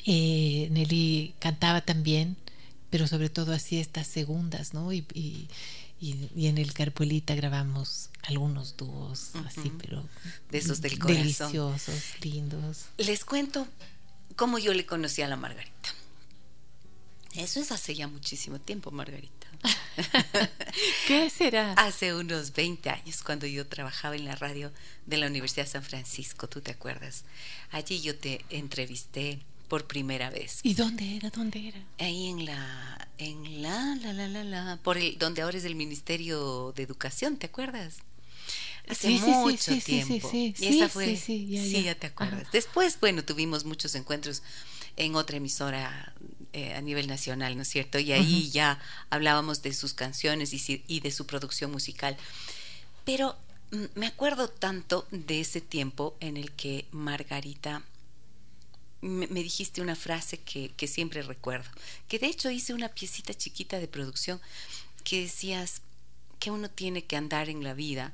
eh, 0.04 0.68
Nelly 0.70 1.34
cantaba 1.38 1.80
también, 1.80 2.37
pero 2.90 3.06
sobre 3.06 3.30
todo 3.30 3.54
hacía 3.54 3.80
estas 3.80 4.06
segundas, 4.06 4.75
¿no? 4.75 4.92
Y, 4.92 5.06
y, 5.14 5.49
en 6.34 6.58
el 6.58 6.72
Carpuelita 6.75 7.37
grabamos 7.37 8.11
algunos 8.22 8.76
dúos, 8.76 9.30
así, 9.46 9.72
pero 9.78 10.04
de 10.50 10.58
esos 10.58 10.80
del 10.80 10.99
corazón. 10.99 11.22
Deliciosos, 11.22 12.02
lindos. 12.20 12.87
Les 12.99 13.25
cuento 13.25 13.68
cómo 14.34 14.58
yo 14.58 14.75
le 14.75 14.84
conocí 14.84 15.22
a 15.22 15.28
la 15.28 15.37
Margarita. 15.37 15.94
Eso 17.35 17.61
es 17.61 17.73
hace 17.73 17.95
ya 17.95 18.09
muchísimo 18.09 18.59
tiempo, 18.59 18.91
Margarita. 18.91 19.47
¿Qué 21.07 21.31
será? 21.31 21.73
Hace 21.75 22.15
unos 22.15 22.53
20 22.53 22.91
años, 22.91 23.23
cuando 23.23 23.47
yo 23.47 23.67
trabajaba 23.67 24.17
en 24.17 24.25
la 24.25 24.35
radio 24.35 24.73
de 25.07 25.17
la 25.17 25.29
Universidad 25.29 25.65
de 25.65 25.71
San 25.71 25.83
Francisco, 25.83 26.49
¿tú 26.49 26.61
te 26.61 26.73
acuerdas? 26.73 27.25
Allí 27.71 28.01
yo 28.01 28.17
te 28.17 28.45
entrevisté 28.51 29.41
por 29.69 29.87
primera 29.87 30.31
vez. 30.31 30.61
¿Y 30.62 30.75
dónde 30.75 31.17
era? 31.17 31.31
¿Dónde 31.31 31.69
era? 31.69 31.81
Ahí 31.99 32.29
en 32.29 32.45
la, 32.45 33.09
en 33.19 33.62
la, 33.62 33.97
la, 33.97 34.12
la, 34.12 34.29
la, 34.29 34.45
la, 34.45 34.79
por 34.83 34.99
el, 34.99 35.17
donde 35.17 35.43
ahora 35.43 35.57
es 35.57 35.65
el 35.65 35.75
Ministerio 35.75 36.73
de 36.77 36.83
Educación, 36.83 37.39
¿te 37.39 37.47
acuerdas? 37.47 37.99
Hace 38.89 39.11
mucho 39.11 39.79
tiempo. 39.79 40.29
Sí, 40.31 40.55
y 40.59 40.67
esa 40.67 40.89
fue, 40.89 41.17
sí, 41.17 41.47
ya, 41.49 41.81
ya. 41.81 41.95
te 41.95 42.09
acuerdas. 42.09 42.49
Después, 42.53 42.99
bueno, 43.01 43.25
tuvimos 43.25 43.65
muchos 43.65 43.95
encuentros 43.95 44.43
en 44.97 45.15
otra 45.15 45.37
emisora 45.39 46.12
eh, 46.52 46.75
a 46.75 46.80
nivel 46.80 47.06
nacional, 47.06 47.56
¿no 47.56 47.62
es 47.62 47.68
cierto? 47.68 47.99
Y 47.99 48.12
ahí 48.12 48.50
ya 48.50 48.78
hablábamos 49.11 49.62
de 49.62 49.73
sus 49.73 49.94
canciones 49.94 50.52
y, 50.52 51.00
de 51.00 51.11
su 51.11 51.26
producción 51.26 51.71
musical. 51.71 52.16
Pero 53.04 53.37
mm, 53.71 53.85
me 53.94 54.06
acuerdo 54.06 54.49
tanto 54.49 55.06
de 55.11 55.40
ese 55.40 55.61
tiempo 55.61 56.16
en 56.21 56.37
el 56.37 56.52
que 56.52 56.87
Margarita 56.90 57.82
me, 59.00 59.26
dijiste 59.26 59.80
una 59.80 59.97
frase 59.97 60.38
que, 60.38 60.71
que, 60.76 60.87
siempre 60.87 61.23
recuerdo, 61.23 61.68
que 62.06 62.18
de 62.18 62.26
hecho 62.26 62.50
hice 62.50 62.75
una 62.75 62.88
piecita 62.88 63.35
chiquita 63.35 63.80
de 63.80 63.88
producción 63.88 64.40
que 65.02 65.23
decías 65.23 65.82
que 66.38 66.50
uno 66.50 66.71
tiene 66.71 67.04
que 67.04 67.16
andar 67.16 67.49
en 67.49 67.64
la 67.64 67.75
vida 67.75 68.12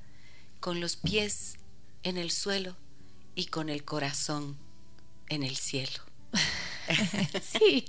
con 0.60 0.80
los 0.80 0.96
pies 0.96 1.56
en 2.02 2.16
el 2.18 2.30
suelo 2.30 2.76
y 3.34 3.46
con 3.46 3.68
el 3.68 3.84
corazón 3.84 4.56
en 5.28 5.42
el 5.42 5.56
cielo. 5.56 6.07
sí. 7.42 7.86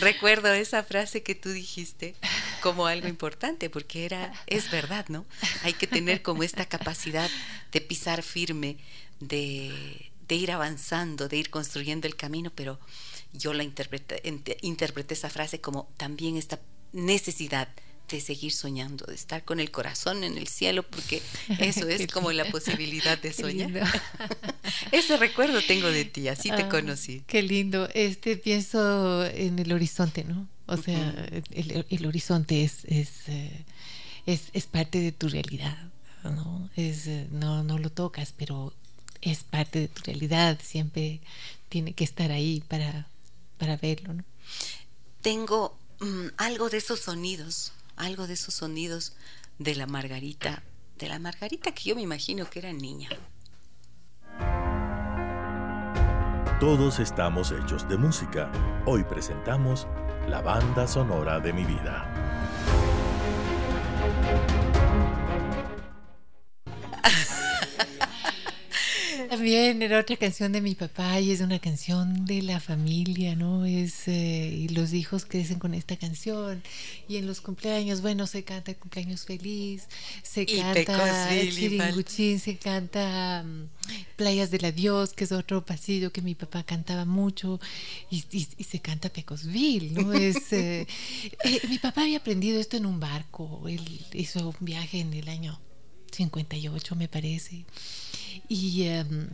Recuerdo 0.00 0.52
esa 0.52 0.82
frase 0.82 1.22
que 1.22 1.34
tú 1.34 1.50
dijiste 1.50 2.14
como 2.60 2.86
algo 2.86 3.08
importante, 3.08 3.70
porque 3.70 4.04
era, 4.04 4.32
es 4.46 4.70
verdad, 4.70 5.06
¿no? 5.08 5.26
Hay 5.62 5.72
que 5.72 5.86
tener 5.86 6.22
como 6.22 6.42
esta 6.42 6.66
capacidad 6.66 7.30
de 7.72 7.80
pisar 7.80 8.22
firme, 8.22 8.76
de, 9.20 10.10
ir 10.28 10.52
avanzando, 10.52 11.28
de 11.28 11.36
ir 11.36 11.50
construyendo 11.50 12.06
el 12.06 12.16
camino, 12.16 12.50
pero 12.54 12.78
yo 13.32 13.52
la 13.52 13.62
interpreté, 13.62 14.22
interpreté 14.62 15.14
esa 15.14 15.30
frase 15.30 15.60
como 15.60 15.92
también 15.96 16.36
esta 16.36 16.60
necesidad 16.92 17.68
de 18.10 18.20
seguir 18.20 18.52
soñando, 18.52 19.06
de 19.06 19.14
estar 19.14 19.44
con 19.44 19.60
el 19.60 19.70
corazón 19.70 20.24
en 20.24 20.36
el 20.36 20.48
cielo, 20.48 20.82
porque 20.82 21.22
eso 21.58 21.88
es 21.88 22.06
como 22.10 22.32
la 22.32 22.44
posibilidad 22.46 23.18
de 23.18 23.32
soñar. 23.32 23.70
Ese 24.92 25.16
recuerdo 25.16 25.60
tengo 25.62 25.88
de 25.88 26.04
ti, 26.04 26.28
así 26.28 26.48
te 26.50 26.62
ah, 26.62 26.68
conocí. 26.68 27.22
Qué 27.26 27.42
lindo. 27.42 27.88
Este 27.94 28.36
pienso 28.36 29.24
en 29.26 29.58
el 29.58 29.72
horizonte, 29.72 30.24
¿no? 30.24 30.48
O 30.66 30.76
sea, 30.76 31.26
el, 31.50 32.06
horizonte 32.06 32.62
es, 32.62 32.84
eh, 32.86 33.64
es, 34.26 34.42
es, 34.52 34.66
parte 34.66 35.00
de 35.00 35.10
tu 35.10 35.28
realidad, 35.28 35.76
¿no? 36.22 36.70
Es, 36.76 37.08
eh, 37.08 37.26
no, 37.32 37.64
no 37.64 37.76
lo 37.76 37.90
tocas, 37.90 38.32
pero 38.36 38.72
es 39.20 39.42
parte 39.42 39.80
de 39.80 39.88
tu 39.88 40.02
realidad, 40.04 40.60
siempre 40.62 41.20
tiene 41.68 41.92
que 41.92 42.04
estar 42.04 42.30
ahí 42.30 42.62
para, 42.68 43.08
para 43.58 43.76
verlo, 43.78 44.14
¿no? 44.14 44.24
Tengo 45.22 45.76
mm, 45.98 46.26
algo 46.36 46.70
de 46.70 46.78
esos 46.78 47.00
sonidos 47.00 47.72
algo 48.00 48.26
de 48.26 48.34
esos 48.34 48.54
sonidos 48.54 49.14
de 49.58 49.74
la 49.74 49.86
Margarita, 49.86 50.62
de 50.98 51.08
la 51.08 51.18
Margarita 51.18 51.72
que 51.72 51.90
yo 51.90 51.94
me 51.94 52.02
imagino 52.02 52.48
que 52.48 52.58
era 52.60 52.72
niña. 52.72 53.10
Todos 56.58 56.98
estamos 56.98 57.52
hechos 57.52 57.88
de 57.88 57.96
música. 57.96 58.50
Hoy 58.86 59.04
presentamos 59.04 59.86
la 60.28 60.42
banda 60.42 60.86
sonora 60.86 61.40
de 61.40 61.52
mi 61.52 61.64
vida. 61.64 62.06
También 69.30 69.80
era 69.80 70.00
otra 70.00 70.16
canción 70.16 70.50
de 70.50 70.60
mi 70.60 70.74
papá 70.74 71.20
y 71.20 71.30
es 71.30 71.40
una 71.40 71.60
canción 71.60 72.26
de 72.26 72.42
la 72.42 72.58
familia, 72.58 73.36
¿no? 73.36 73.64
Es 73.64 74.08
eh, 74.08 74.48
y 74.52 74.68
los 74.70 74.92
hijos 74.92 75.24
crecen 75.24 75.60
con 75.60 75.72
esta 75.72 75.96
canción 75.96 76.64
y 77.08 77.16
en 77.16 77.28
los 77.28 77.40
cumpleaños, 77.40 78.00
bueno, 78.00 78.26
se 78.26 78.42
canta 78.42 78.74
cumpleaños 78.74 79.24
feliz, 79.24 79.86
se 80.24 80.46
canta 80.46 81.28
Chiringuchín, 81.48 82.40
se 82.40 82.56
canta 82.56 83.44
um, 83.44 83.68
Playas 84.16 84.50
del 84.50 84.64
Adiós, 84.64 85.12
que 85.12 85.22
es 85.22 85.30
otro 85.30 85.64
pasillo 85.64 86.10
que 86.10 86.22
mi 86.22 86.34
papá 86.34 86.64
cantaba 86.64 87.04
mucho 87.04 87.60
y, 88.10 88.24
se 88.64 88.80
canta 88.80 89.10
Pecosville, 89.10 89.92
¿no? 89.92 90.12
Es 90.12 90.52
eh, 90.52 90.88
eh, 91.44 91.60
mi 91.68 91.78
papá 91.78 92.02
había 92.02 92.18
aprendido 92.18 92.58
esto 92.58 92.76
en 92.76 92.84
un 92.84 92.98
barco, 92.98 93.68
él 93.68 93.80
hizo 94.12 94.48
un 94.48 94.66
viaje 94.66 94.98
en 94.98 95.14
el 95.14 95.28
año 95.28 95.60
58 96.10 96.96
me 96.96 97.08
parece. 97.08 97.64
Y, 98.48 98.84
em, 98.84 99.28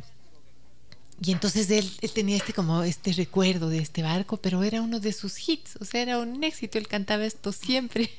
y 1.25 1.33
entonces 1.33 1.71
él, 1.71 1.91
tenía 2.13 2.37
este 2.37 2.53
como 2.53 2.83
este 2.83 3.13
recuerdo 3.13 3.71
de 3.71 3.79
este 3.79 4.03
barco, 4.03 4.37
pero 4.37 4.63
era 4.63 4.83
uno 4.83 5.01
de 5.01 5.15
sus 5.15 5.49
hits, 5.49 5.77
o 5.81 5.87
sea, 5.87 6.03
era 6.03 6.19
un 6.19 6.45
éxito, 6.45 6.77
él 6.77 6.89
cantaba 6.89 7.25
esto 7.25 7.53
siempre. 7.53 8.11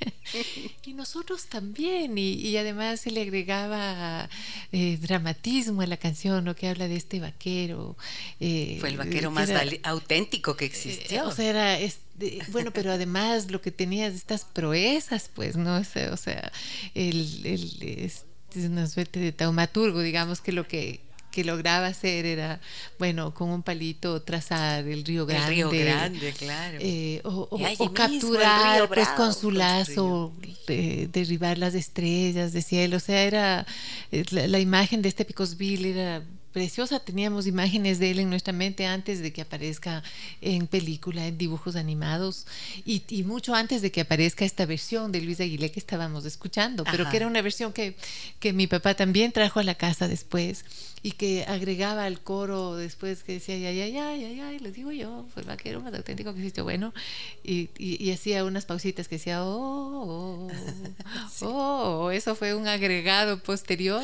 y 0.84 0.94
nosotros 0.94 1.46
también, 1.46 2.18
y, 2.18 2.58
además 2.58 3.02
se 3.02 3.12
le 3.12 3.22
agregaba 3.22 4.28
eh, 4.72 4.98
dramatismo 5.00 5.84
a 5.84 5.88
la 5.88 5.98
canción, 5.98 6.44
lo 6.44 6.56
que 6.56 6.70
habla 6.70 6.88
de 6.88 6.96
este 6.96 7.20
vaquero. 7.20 7.96
Eh, 8.40 8.78
Fue 8.80 8.90
el 8.90 8.98
vaquero 8.98 9.30
más 9.30 9.52
auténtico 9.84 10.58
que 10.58 10.66
existió. 10.66 11.20
Eh, 11.20 11.22
o 11.22 11.32
sea, 11.32 11.50
era... 11.50 11.80
Este, 11.80 12.40
bueno, 12.50 12.72
pero 12.72 12.92
además 12.92 13.52
lo 13.52 13.62
que 13.62 13.72
tenía 13.72 14.08
estas 14.08 14.44
proezas, 14.44 15.30
pues, 15.36 15.56
¿no? 15.56 15.78
O 15.78 16.18
sea, 16.18 16.52
el, 16.96 17.46
el, 17.46 18.12
es 18.58 18.70
una 18.70 18.88
suerte 18.88 19.20
de 19.20 19.32
taumaturgo, 19.32 20.02
digamos 20.02 20.42
que 20.42 20.52
lo 20.52 20.68
que, 20.68 21.02
que 21.32 21.44
lograba 21.44 21.88
hacer 21.88 22.26
era, 22.26 22.60
bueno, 22.98 23.34
con 23.34 23.50
un 23.50 23.62
palito 23.62 24.22
trazar 24.22 24.88
el 24.88 25.06
río 25.06 25.26
Grande. 25.26 25.62
El 25.62 25.70
río 25.70 25.86
Grande, 25.86 26.34
claro. 26.34 26.78
Eh, 26.82 27.22
o, 27.24 27.94
capturar, 27.94 28.88
pues 28.88 29.08
con 29.10 29.34
su 29.34 29.52
lazo, 29.52 30.34
derribar 30.68 31.58
las 31.58 31.76
estrellas 31.76 32.54
de 32.54 32.62
cielo. 32.62 32.98
O 32.98 33.00
sea, 33.00 33.24
era 33.24 33.68
eh, 34.12 34.24
la, 34.32 34.60
imagen 34.60 35.02
de 35.02 35.10
este 35.10 35.26
Picosville 35.26 35.92
era 35.92 36.24
preciosa. 36.58 37.00
Teníamos 37.00 37.46
imágenes 37.46 38.00
de 38.00 38.10
él 38.10 38.18
en 38.18 38.32
nuestra 38.32 38.52
mente 38.52 38.88
antes 38.88 39.22
de 39.22 39.32
que 39.32 39.42
aparezca 39.42 40.02
en 40.42 40.66
película, 40.66 41.28
en 41.28 41.38
dibujos 41.38 41.76
animados 41.76 42.48
y, 42.84 43.04
mucho 43.26 43.54
antes 43.54 43.84
de 43.84 43.92
que 43.92 44.02
aparezca 44.02 44.44
esta 44.44 44.66
versión 44.66 45.12
de 45.12 45.22
Luis 45.22 45.40
Aguilé 45.40 45.70
que 45.70 45.80
estábamos 45.80 46.26
escuchando, 46.26 46.84
pero 46.84 47.08
que 47.12 47.18
era 47.18 47.28
una 47.28 47.44
versión 47.44 47.74
que, 47.74 47.96
que 48.40 48.54
mi 48.54 48.66
papá 48.66 48.96
también 48.96 49.32
trajo 49.32 49.60
a 49.60 49.64
la 49.64 49.76
casa 49.76 50.08
después 50.08 50.66
y 51.04 51.12
que 51.12 51.46
agregaba 51.48 52.06
al 52.06 52.22
coro 52.22 52.76
después 52.76 53.22
que 53.22 53.34
decía, 53.34 53.60
ya, 53.60 53.72
ya, 53.72 53.88
ya, 53.88 54.16
ya, 54.16 54.30
ya, 54.30 54.54
y 54.54 54.58
lo 54.58 54.72
digo 54.72 54.92
yo, 54.92 55.28
fue 55.32 55.44
el 55.44 55.48
vaquero 55.48 55.80
más 55.80 55.94
auténtico 55.94 56.34
que 56.34 56.40
existió, 56.40 56.64
bueno, 56.64 56.92
y, 57.44 57.70
y, 57.78 58.12
hacía 58.12 58.44
unas 58.44 58.66
pausitas 58.66 59.08
que 59.08 59.16
decía, 59.16 59.44
oh, 59.44 60.48
oh, 60.48 60.52
oh, 61.42 62.06
oh, 62.08 62.12
eso 62.12 62.34
fue 62.34 62.56
un 62.56 62.68
agregado 62.68 63.38
posterior 63.38 64.04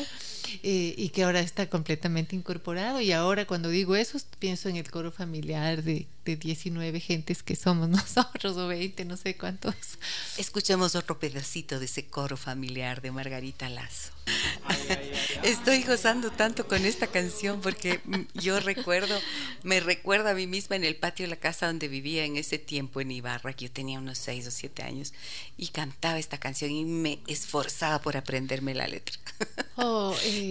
eh, 0.62 0.94
y 0.96 1.08
que 1.10 1.24
ahora 1.24 1.40
está 1.40 1.68
completamente 1.68 2.36
incorporado. 2.36 3.00
Y 3.00 3.12
ahora 3.12 3.46
cuando 3.46 3.68
digo 3.68 3.96
eso, 3.96 4.18
pienso 4.38 4.68
en 4.68 4.76
el 4.76 4.90
coro 4.90 5.10
familiar 5.10 5.82
de, 5.82 6.06
de 6.24 6.36
19 6.36 7.00
gentes 7.00 7.42
que 7.42 7.56
somos 7.56 7.88
nosotros, 7.90 8.56
o 8.56 8.68
20, 8.68 9.04
no 9.04 9.16
sé 9.16 9.36
cuántos. 9.36 9.74
Escuchemos 10.38 10.94
otro 10.94 11.18
pedacito 11.18 11.78
de 11.78 11.86
ese 11.86 12.06
coro 12.06 12.36
familiar 12.36 13.02
de 13.02 13.10
Margarita 13.10 13.68
Lazo. 13.68 14.10
Estoy 15.42 15.82
gozando 15.82 16.30
tanto 16.30 16.66
con 16.66 16.84
esta 16.84 17.06
canción 17.06 17.60
porque 17.60 18.00
yo 18.34 18.60
recuerdo, 18.60 19.18
me 19.62 19.80
recuerda 19.80 20.30
a 20.30 20.34
mí 20.34 20.46
misma 20.46 20.76
en 20.76 20.84
el 20.84 20.96
patio 20.96 21.24
de 21.24 21.30
la 21.30 21.36
casa 21.36 21.66
donde 21.66 21.88
vivía 21.88 22.24
en 22.24 22.36
ese 22.36 22.58
tiempo 22.58 23.00
en 23.00 23.10
Ibarra, 23.10 23.52
que 23.52 23.66
yo 23.66 23.70
tenía 23.70 23.98
unos 23.98 24.18
6 24.18 24.46
o 24.46 24.50
7 24.50 24.82
años, 24.82 25.12
y 25.56 25.68
cantaba 25.68 26.18
esta 26.18 26.38
canción 26.38 26.70
y 26.70 26.84
me 26.84 27.20
esforzaba 27.26 28.00
por 28.00 28.16
aprenderme 28.16 28.74
la 28.74 28.88
letra. 28.88 29.16
Oh, 29.76 30.14
eh, 30.22 30.43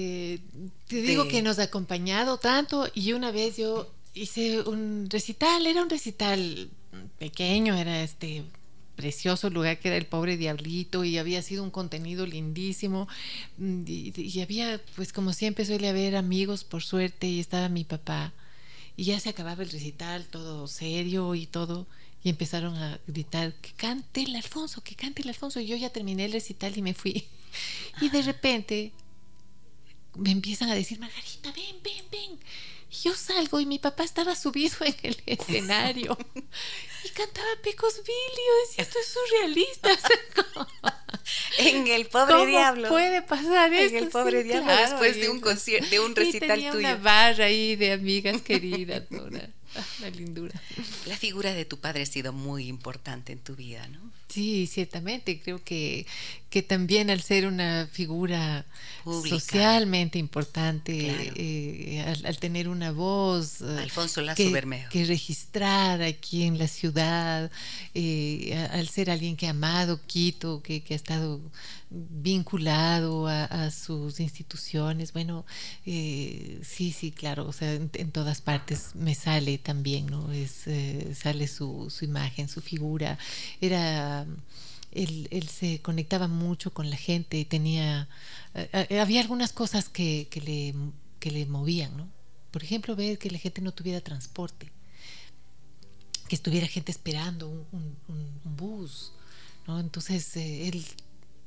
te 0.88 1.02
digo 1.02 1.28
que 1.28 1.42
nos 1.42 1.60
ha 1.60 1.64
acompañado 1.64 2.38
tanto 2.38 2.88
y 2.94 3.14
una 3.14 3.32
vez 3.32 3.58
yo 3.58 3.92
hice 4.14 4.62
un 4.62 5.08
recital, 5.10 5.66
era 5.66 5.82
un 5.82 5.90
recital 5.90 6.70
pequeño, 7.18 7.76
era 7.76 8.04
este 8.04 8.44
precioso 8.96 9.50
lugar 9.50 9.80
que 9.80 9.88
era 9.90 9.98
el 9.98 10.06
pobre 10.06 10.38
diablito 10.38 11.04
y 11.04 11.18
había 11.18 11.42
sido 11.42 11.64
un 11.64 11.72
contenido 11.72 12.26
lindísimo. 12.26 13.08
Mm, 13.58 13.84
y, 13.88 14.42
había 14.42 14.80
pues 14.96 15.12
como 15.14 15.34
siempre 15.34 15.66
suele 15.66 15.90
haber 15.90 16.16
amigos 16.16 16.64
por 16.64 16.84
suerte 16.84 17.28
y 17.28 17.40
estaba 17.40 17.70
mi 17.70 17.84
papá. 17.84 18.34
Y 18.96 19.06
ya 19.06 19.20
se 19.20 19.30
acababa 19.30 19.64
el 19.64 19.72
recital 19.72 20.26
todo 20.28 20.68
serio 20.68 21.34
y 21.34 21.48
todo 21.48 21.88
y 22.24 22.30
empezaron 22.30 22.76
a 22.76 23.00
gritar 23.08 23.54
que 23.56 23.72
cante 23.74 24.24
el 24.24 24.36
Alfonso 24.36 24.82
que 24.82 24.96
cante 24.96 25.24
el 25.24 25.30
Alfonso 25.30 25.60
y 25.60 25.66
yo 25.66 25.76
ya 25.76 25.90
terminé 25.90 26.26
el 26.26 26.32
recital 26.32 26.78
y 26.78 26.82
me 26.82 26.94
fui. 26.94 27.26
Y 28.02 28.10
de 28.10 28.22
repente 28.22 28.92
me 30.16 30.32
empiezan 30.32 30.70
a 30.70 30.76
decir 30.76 31.00
Margarita 31.00 31.52
ven 31.52 31.82
ven 31.84 32.06
ven 32.12 32.40
yo 33.02 33.16
salgo 33.16 33.60
y 33.60 33.66
mi 33.66 33.80
papá 33.80 34.04
estaba 34.04 34.36
subido 34.36 34.76
en 34.82 34.96
el 35.04 35.24
escenario 35.26 36.18
y 37.04 37.10
cantaba 37.10 37.48
Pecos 37.64 38.02
Billy. 38.06 38.78
esto 38.78 39.00
es 39.00 39.08
surrealista. 39.08 39.90
en 41.58 41.88
el 41.88 42.06
pobre 42.06 42.46
diablo. 42.46 42.90
puede 42.90 43.22
pasar 43.22 43.74
esto? 43.74 43.98
En 43.98 44.04
el 44.04 44.10
pobre 44.10 44.44
diablo 44.44 44.72
después 44.76 45.16
de 45.20 45.30
un 45.30 45.40
concierto, 45.42 45.90
de 45.90 46.00
un 46.00 46.16
recital 46.16 46.60
y 46.60 46.64
tenía 46.64 46.74
una 46.74 46.96
barra 46.96 47.46
ahí 47.46 47.76
de 47.76 47.94
amigas 47.94 48.42
queridas, 48.42 49.04
una 50.04 50.16
lindura. 50.16 50.62
La 51.06 51.18
figura 51.18 51.54
de 51.54 51.66
tu 51.66 51.80
padre 51.80 52.04
ha 52.04 52.06
sido 52.06 52.34
muy 52.34 52.68
importante 52.68 53.34
en 53.34 53.40
tu 53.40 53.56
vida, 53.56 53.88
¿no? 53.88 54.00
Sí, 54.34 54.66
ciertamente. 54.66 55.40
Creo 55.40 55.64
que, 55.64 56.08
que 56.50 56.64
también 56.64 57.12
al 57.12 57.22
ser 57.22 57.46
una 57.46 57.88
figura 57.92 58.66
socialmente 59.06 60.18
importante, 60.18 61.32
eh, 61.36 62.16
al, 62.26 62.38
tener 62.38 62.68
una 62.68 62.92
voz 62.92 63.62
eh, 63.62 63.88
que, 64.36 64.88
que, 64.90 65.06
registrar 65.06 66.02
aquí 66.02 66.44
en 66.44 66.58
la 66.58 66.68
ciudad, 66.68 67.52
eh, 67.94 68.68
al 68.72 68.88
ser 68.88 69.12
alguien 69.12 69.38
que 69.38 69.46
ha 69.46 69.52
amado 69.52 70.02
Quito, 70.08 70.64
que, 70.64 70.82
que 70.82 70.96
ha 70.96 70.98
estado 70.98 71.40
vinculado 71.92 73.28
a, 73.28 73.70
sus 73.70 74.20
instituciones, 74.20 75.14
bueno, 75.14 75.46
sí, 75.86 76.92
sí, 76.92 77.12
claro, 77.12 77.48
o 77.48 77.54
sea, 77.54 77.72
en, 77.74 78.12
todas 78.12 78.42
partes 78.42 78.96
me 78.96 79.14
sale 79.14 79.60
también, 79.60 79.93
¿no? 80.02 80.32
Es, 80.32 80.66
sale 81.18 81.48
su, 81.48 81.90
su 81.90 82.06
imagen, 82.06 82.50
su 82.50 82.62
figura. 82.62 83.18
Era 83.62 84.26
él, 84.94 85.50
se 85.50 85.82
conectaba 85.82 86.28
mucho 86.28 86.74
con 86.74 86.90
la 86.90 86.98
gente, 86.98 87.44
tenía, 87.46 88.08
eh, 88.54 88.88
eh, 88.90 89.00
había 89.00 89.22
algunas 89.22 89.52
cosas 89.52 89.90
que, 89.90 90.28
le, 90.46 90.74
que 91.20 91.32
le 91.32 91.46
movían, 91.46 91.96
¿no? 91.98 92.08
Por 92.52 92.64
ejemplo, 92.64 92.96
ver 92.96 93.18
que 93.18 93.32
la 93.32 93.40
gente 93.40 93.62
no 93.62 93.72
tuviera 93.72 94.02
transporte, 94.02 94.72
que 96.28 96.36
estuviera 96.36 96.68
gente 96.68 96.92
esperando 96.92 97.50
un, 97.50 97.98
bus, 98.44 99.12
¿no? 99.68 99.80
Entonces 99.80 100.36
eh, 100.38 100.68
él 100.68 100.86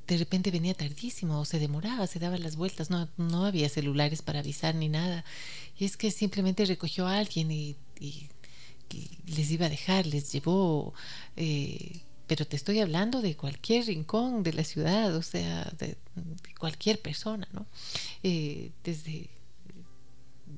de 0.07 0.19
repente 0.19 0.51
venía 0.51 0.75
tardísimo 0.75 1.45
se 1.45 1.59
demoraba, 1.59 2.07
se 2.07 2.21
daba 2.21 2.39
las 2.39 2.57
vueltas, 2.57 2.91
no, 2.91 3.09
no 3.17 3.45
había 3.45 3.69
celulares 3.69 4.23
para 4.23 4.41
avisar 4.41 4.75
ni 4.75 4.89
nada. 4.89 5.25
Y 5.79 5.85
es 5.85 5.97
que 5.97 6.11
simplemente 6.11 6.65
recogió 6.65 7.07
a 7.07 7.19
alguien 7.19 7.51
y, 7.51 7.77
les 9.27 9.51
iba 9.51 9.67
a 9.67 9.71
dejar, 9.71 10.07
les 10.07 10.33
llevó 10.33 10.95
pero 12.27 12.47
te 12.47 12.57
estoy 12.57 12.81
hablando 12.81 13.23
de 13.23 13.37
cualquier 13.37 13.87
rincón 13.87 14.43
de 14.43 14.53
la 14.53 14.65
ciudad, 14.65 15.15
o 15.15 15.23
sea, 15.23 15.73
de, 15.79 15.97
cualquier 16.59 17.01
persona, 17.01 17.47
¿no? 17.53 17.67
Eh, 18.23 18.71
desde 18.83 19.31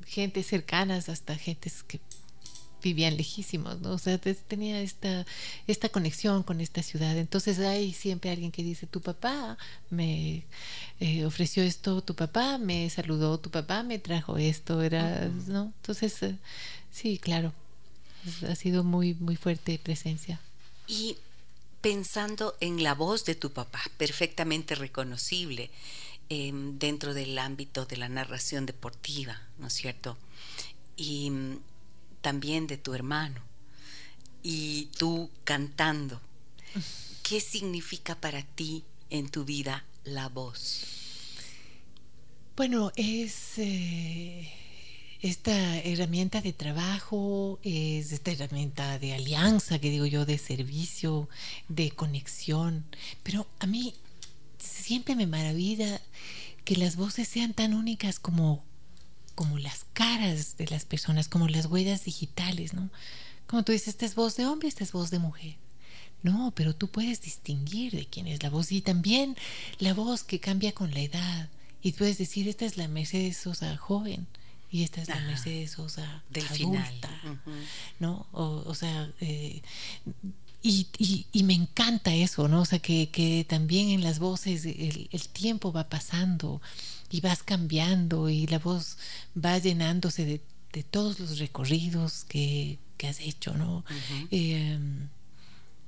gente 0.07 0.43
cercanas 0.43 1.09
hasta 1.09 1.37
gentes 1.37 1.83
que 1.83 2.01
vivían 2.83 3.17
lejísimos, 3.17 3.81
¿no? 3.81 3.91
O 3.93 3.99
sea, 3.99 4.19
tenía 4.19 4.81
esta, 4.81 5.27
esta 5.67 5.89
conexión 5.89 6.43
con 6.43 6.61
esta 6.61 6.83
ciudad. 6.83 7.19
Entonces 7.19 7.59
hay 7.59 7.93
siempre 7.93 8.31
alguien 8.31 8.53
que 8.53 8.63
dice, 8.63 8.87
tu 8.87 9.01
papá 9.03 9.59
me 9.91 10.45
eh, 11.01 11.27
ofreció 11.27 11.63
esto, 11.63 12.03
tu 12.03 12.15
papá 12.15 12.57
me 12.57 12.89
saludó, 12.89 13.39
tu 13.41 13.51
papá 13.51 13.83
me 13.83 13.99
trajo 13.99 14.39
esto, 14.39 14.81
era, 14.81 15.29
¿no? 15.49 15.73
Entonces, 15.83 16.23
eh, 16.23 16.39
sí, 16.91 17.19
claro, 17.19 17.53
ha 18.49 18.55
sido 18.55 18.85
muy, 18.85 19.15
muy 19.15 19.37
fuerte 19.37 19.79
presencia. 19.79 20.41
Y 20.87 21.17
pensando 21.81 22.57
en 22.61 22.83
la 22.83 22.95
voz 22.95 23.25
de 23.25 23.35
tu 23.35 23.53
papá, 23.53 23.81
perfectamente 23.97 24.75
reconocible 24.75 25.71
em, 26.29 26.79
dentro 26.79 27.15
del 27.15 27.39
ámbito 27.39 27.87
de 27.87 27.97
la 27.97 28.09
narración 28.09 28.67
deportiva, 28.67 29.41
¿no 29.59 29.69
es 29.69 29.75
cierto? 29.75 30.17
Y 30.97 31.31
mm, 31.31 31.59
también 32.21 32.67
de 32.67 32.77
tu 32.77 32.95
hermano. 32.95 33.41
Y 34.43 34.87
tú 34.97 35.31
cantando. 35.45 36.21
¿Qué 37.23 37.41
significa 37.41 38.15
para 38.15 38.43
ti 38.43 38.85
en 39.11 39.29
tu 39.29 39.45
vida 39.45 39.85
la 40.05 40.29
voz? 40.29 40.85
Bueno, 42.57 42.91
es, 42.97 43.59
eh, 43.59 44.53
esta 45.21 45.79
herramienta 45.79 46.41
de 46.41 46.53
trabajo, 46.53 47.59
es 47.63 48.13
esta 48.13 48.31
herramienta 48.31 48.99
de 48.99 49.15
alianza, 49.15 49.79
que 49.81 49.91
digo 49.91 50.07
yo, 50.07 50.25
de 50.25 50.39
servicio, 50.39 51.29
de 51.69 51.91
conexión. 51.91 52.85
Pero 53.25 53.47
a 53.59 53.67
mí 53.67 53.95
siempre 54.59 55.17
me 55.17 55.27
maravilla 55.27 56.01
que 56.65 56.77
las 56.77 56.97
voces 56.97 57.27
sean 57.27 57.53
tan 57.53 57.75
únicas 57.75 58.21
como, 58.21 58.63
como 59.35 59.59
las 59.59 59.87
caras 59.93 60.57
de 60.57 60.67
las 60.69 60.85
personas, 60.85 61.27
como 61.27 61.49
las 61.49 61.67
huellas 61.67 62.05
digitales, 62.05 62.73
¿no? 62.73 62.91
Como 63.49 63.65
tú 63.65 63.73
dices, 63.73 63.89
esta 63.89 64.07
es 64.07 64.15
voz 64.15 64.37
de 64.37 64.47
hombre, 64.47 64.69
esta 64.69 64.85
es 64.85 64.93
voz 64.93 65.11
de 65.11 65.19
mujer. 65.19 65.57
No, 66.23 66.53
pero 66.55 66.77
tú 66.77 66.89
puedes 66.89 67.23
distinguir 67.23 67.93
de 67.93 68.07
quién 68.07 68.27
es 68.27 68.43
la 68.43 68.51
voz 68.51 68.71
y 68.71 68.83
también 68.83 69.37
la 69.79 69.95
voz 69.95 70.23
que 70.23 70.41
cambia 70.41 70.73
con 70.73 70.93
la 70.93 71.01
edad. 71.01 71.49
Y 71.83 71.93
puedes 71.93 72.19
decir, 72.19 72.49
esta 72.49 72.67
es 72.67 72.77
la 72.77 72.89
Mercedes 72.89 73.37
Sosa 73.37 73.77
joven 73.77 74.27
y 74.71 74.83
esta 74.83 75.01
es 75.01 75.09
la 75.09 75.21
Mercedes 75.21 75.73
Sosa 75.73 76.23
Del 76.31 76.47
adulta, 76.47 77.11
¿no? 78.01 78.27
O, 78.33 78.75
sea, 78.75 79.11
eh, 79.21 79.63
y, 80.63 80.87
y, 81.33 81.43
me 81.45 81.55
encanta 81.55 82.15
eso, 82.15 82.49
¿no? 82.49 82.63
O 82.63 82.65
sea, 82.65 82.79
que, 82.79 83.11
que 83.11 83.47
también 83.49 83.89
en 83.91 84.03
las 84.03 84.19
voces 84.19 84.67
el, 84.67 85.09
el, 85.11 85.29
tiempo 85.29 85.73
va 85.73 85.89
pasando 85.89 86.61
y 87.11 87.21
vas 87.21 87.43
cambiando 87.43 88.29
y 88.29 88.47
la 88.47 88.59
voz 88.59 88.99
va 89.37 89.57
llenándose 89.59 90.25
de, 90.25 90.41
de 90.73 90.83
todos 90.83 91.19
los 91.21 91.39
recorridos 91.39 92.25
que, 92.25 92.79
que 92.99 93.09
has 93.09 93.21
hecho, 93.21 93.55
¿no? 93.55 93.85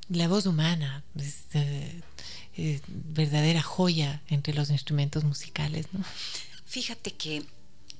la 0.08 0.26
voz 0.26 0.46
humana 0.46 1.04
es 1.14 1.44
eh, 1.54 2.80
verdadera 2.88 3.62
joya 3.62 4.22
entre 4.28 4.54
los 4.54 4.70
instrumentos 4.70 5.22
musicales. 5.22 5.86
¿no? 5.92 6.04
Fíjate 6.66 7.12
que 7.12 7.44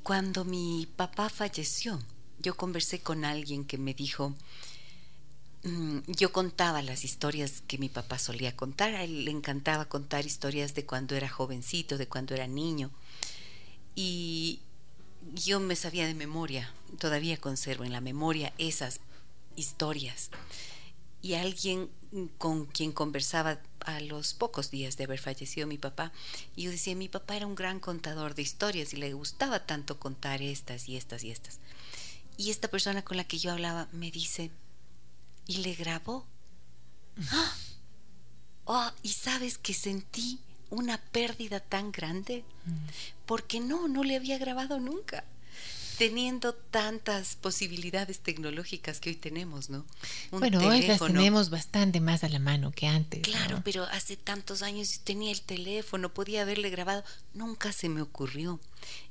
cuando 0.03 0.45
mi 0.45 0.89
papá 0.97 1.29
falleció, 1.29 2.01
yo 2.39 2.57
conversé 2.57 3.01
con 3.01 3.25
alguien 3.25 3.65
que 3.65 3.79
me 3.79 3.95
dijo, 3.95 4.35
mm, 5.65 5.99
yo 6.07 6.33
contaba 6.33 6.83
las 6.83 7.05
historias 7.05 7.63
que 7.67 7.79
mi 7.79 7.89
papá 7.89 8.19
solía 8.19 8.57
contar, 8.57 8.95
a 8.95 9.05
él 9.05 9.25
le 9.25 9.31
encantaba 9.31 9.85
contar 9.85 10.27
historias 10.27 10.75
de 10.75 10.87
cuando 10.87 11.17
era 11.17 11.29
jovencito, 11.29 11.99
de 11.99 12.09
cuando 12.09 12.35
era 12.35 12.47
niño, 12.47 12.91
y 13.95 14.61
yo 15.35 15.61
me 15.61 15.77
sabía 15.77 16.07
de 16.07 16.15
memoria, 16.15 16.73
todavía 16.99 17.37
conservo 17.37 17.85
en 17.85 17.93
la 17.93 18.01
memoria 18.01 18.53
esas 18.59 19.01
historias. 19.57 20.31
Y 21.23 21.35
alguien 21.35 21.91
con 22.39 22.67
quien 22.67 22.93
conversaba 22.93 23.61
a 23.81 24.01
los 24.01 24.35
pocos 24.35 24.71
días 24.71 24.97
de 24.97 25.05
haber 25.05 25.19
fallecido 25.19 25.67
mi 25.67 25.79
papá, 25.79 26.13
y 26.57 26.63
yo 26.63 26.71
decía, 26.71 26.95
mi 26.95 27.09
papá 27.09 27.37
era 27.37 27.47
un 27.47 27.55
gran 27.55 27.81
contador 27.81 28.35
de 28.35 28.43
historias 28.43 28.93
y 28.93 28.97
le 28.97 29.13
gustaba 29.13 29.67
tanto 29.67 29.99
contar 29.99 30.43
estas 30.43 30.89
y 30.89 30.97
estas 30.97 31.25
y 31.25 31.31
estas. 31.31 31.61
Y 32.37 32.51
esta 32.51 32.69
persona 32.69 33.03
con 33.03 33.17
la 33.17 33.25
que 33.25 33.39
yo 33.39 33.53
hablaba 33.53 33.89
me 33.93 34.11
dice, 34.11 34.51
¿y 35.47 35.59
le 35.59 35.75
grabó? 35.75 36.27
¡Ah! 37.31 37.55
Oh, 38.65 38.91
y 39.03 39.11
sabes 39.11 39.59
que 39.59 39.75
sentí 39.75 40.39
una 40.71 40.99
pérdida 40.99 41.61
tan 41.61 41.91
grande, 41.91 42.45
mm. 42.67 43.27
porque 43.27 43.61
no, 43.61 43.89
no 43.89 44.05
le 44.05 44.17
había 44.17 44.39
grabado 44.39 44.79
nunca 44.79 45.25
teniendo 46.01 46.55
tantas 46.55 47.37
posibilidades 47.37 48.21
tecnológicas 48.21 49.01
que 49.01 49.11
hoy 49.11 49.17
tenemos, 49.17 49.69
¿no? 49.69 49.85
bueno, 50.31 50.67
hoy 50.67 50.81
las 50.81 50.99
tenemos 50.99 51.51
bastante 51.51 52.01
más 52.01 52.25
a 52.25 52.31
la 52.31 52.39
mano 52.39 52.73
que 52.73 52.87
antes. 52.87 53.21
Claro, 53.21 53.61
pero 53.63 53.85
hace 53.85 54.17
tantos 54.17 54.63
años 54.63 55.01
tenía 55.05 55.31
el 55.31 55.43
teléfono, 55.43 56.15
podía 56.15 56.41
haberle 56.41 56.71
grabado, 56.71 57.05
nunca 57.35 57.71
se 57.73 57.91
me 57.91 58.01
ocurrió. 58.01 58.59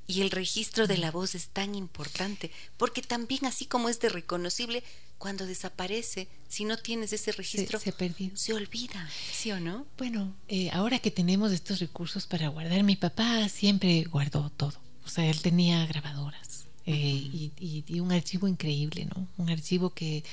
Y 0.08 0.22
el 0.22 0.32
registro 0.32 0.88
de 0.88 0.98
la 0.98 1.12
voz 1.12 1.36
es 1.36 1.50
tan 1.50 1.76
importante, 1.76 2.50
porque 2.76 3.04
también 3.04 3.46
así 3.46 3.68
como 3.68 3.88
es 3.88 4.00
de 4.00 4.10
reconocible, 4.10 4.84
cuando 5.20 5.46
desaparece, 5.46 6.28
si 6.48 6.66
no 6.66 6.76
tienes 6.76 7.14
ese 7.14 7.32
registro, 7.34 7.78
se, 7.78 7.92
se, 7.92 8.32
se 8.34 8.54
olvida, 8.56 9.08
¿sí 9.32 9.52
o 9.52 9.60
no? 9.60 9.86
Bueno, 10.00 10.36
eh, 10.48 10.72
ahora 10.72 10.98
que 10.98 11.12
tenemos 11.12 11.52
estos 11.52 11.82
recursos 11.82 12.26
para 12.26 12.48
guardar, 12.48 12.82
mi 12.82 12.96
papá 12.96 13.48
siempre 13.48 14.06
guardó 14.06 14.50
todo. 14.50 14.82
O 15.06 15.08
sea, 15.08 15.30
él 15.30 15.40
tenía 15.44 15.86
grabadoras 15.86 16.59
eh, 16.92 17.52
y, 17.60 18.00
un 18.00 18.12
archivo 18.12 18.48
increíble, 18.48 19.06
¿no? 19.06 19.28
Un 19.38 19.52
archivo 19.52 19.92
que, 19.92 20.24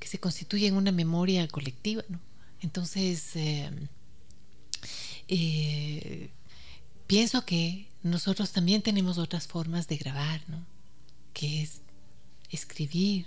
se 0.00 0.20
constituye 0.20 0.66
en 0.68 0.76
una 0.76 0.92
memoria 0.92 1.48
colectiva, 1.48 2.04
¿no? 2.08 2.20
Entonces, 2.60 3.34
eh, 3.34 3.70
eh, 5.26 6.30
pienso 7.08 7.44
que 7.44 7.88
nosotros 8.02 8.52
también 8.52 8.82
tenemos 8.82 9.18
otras 9.18 9.48
formas 9.48 9.88
de 9.88 9.96
grabar, 9.96 10.40
¿no? 10.46 10.64
Que 11.32 11.62
es 11.62 11.80
escribir, 12.50 13.26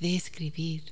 describir, 0.00 0.82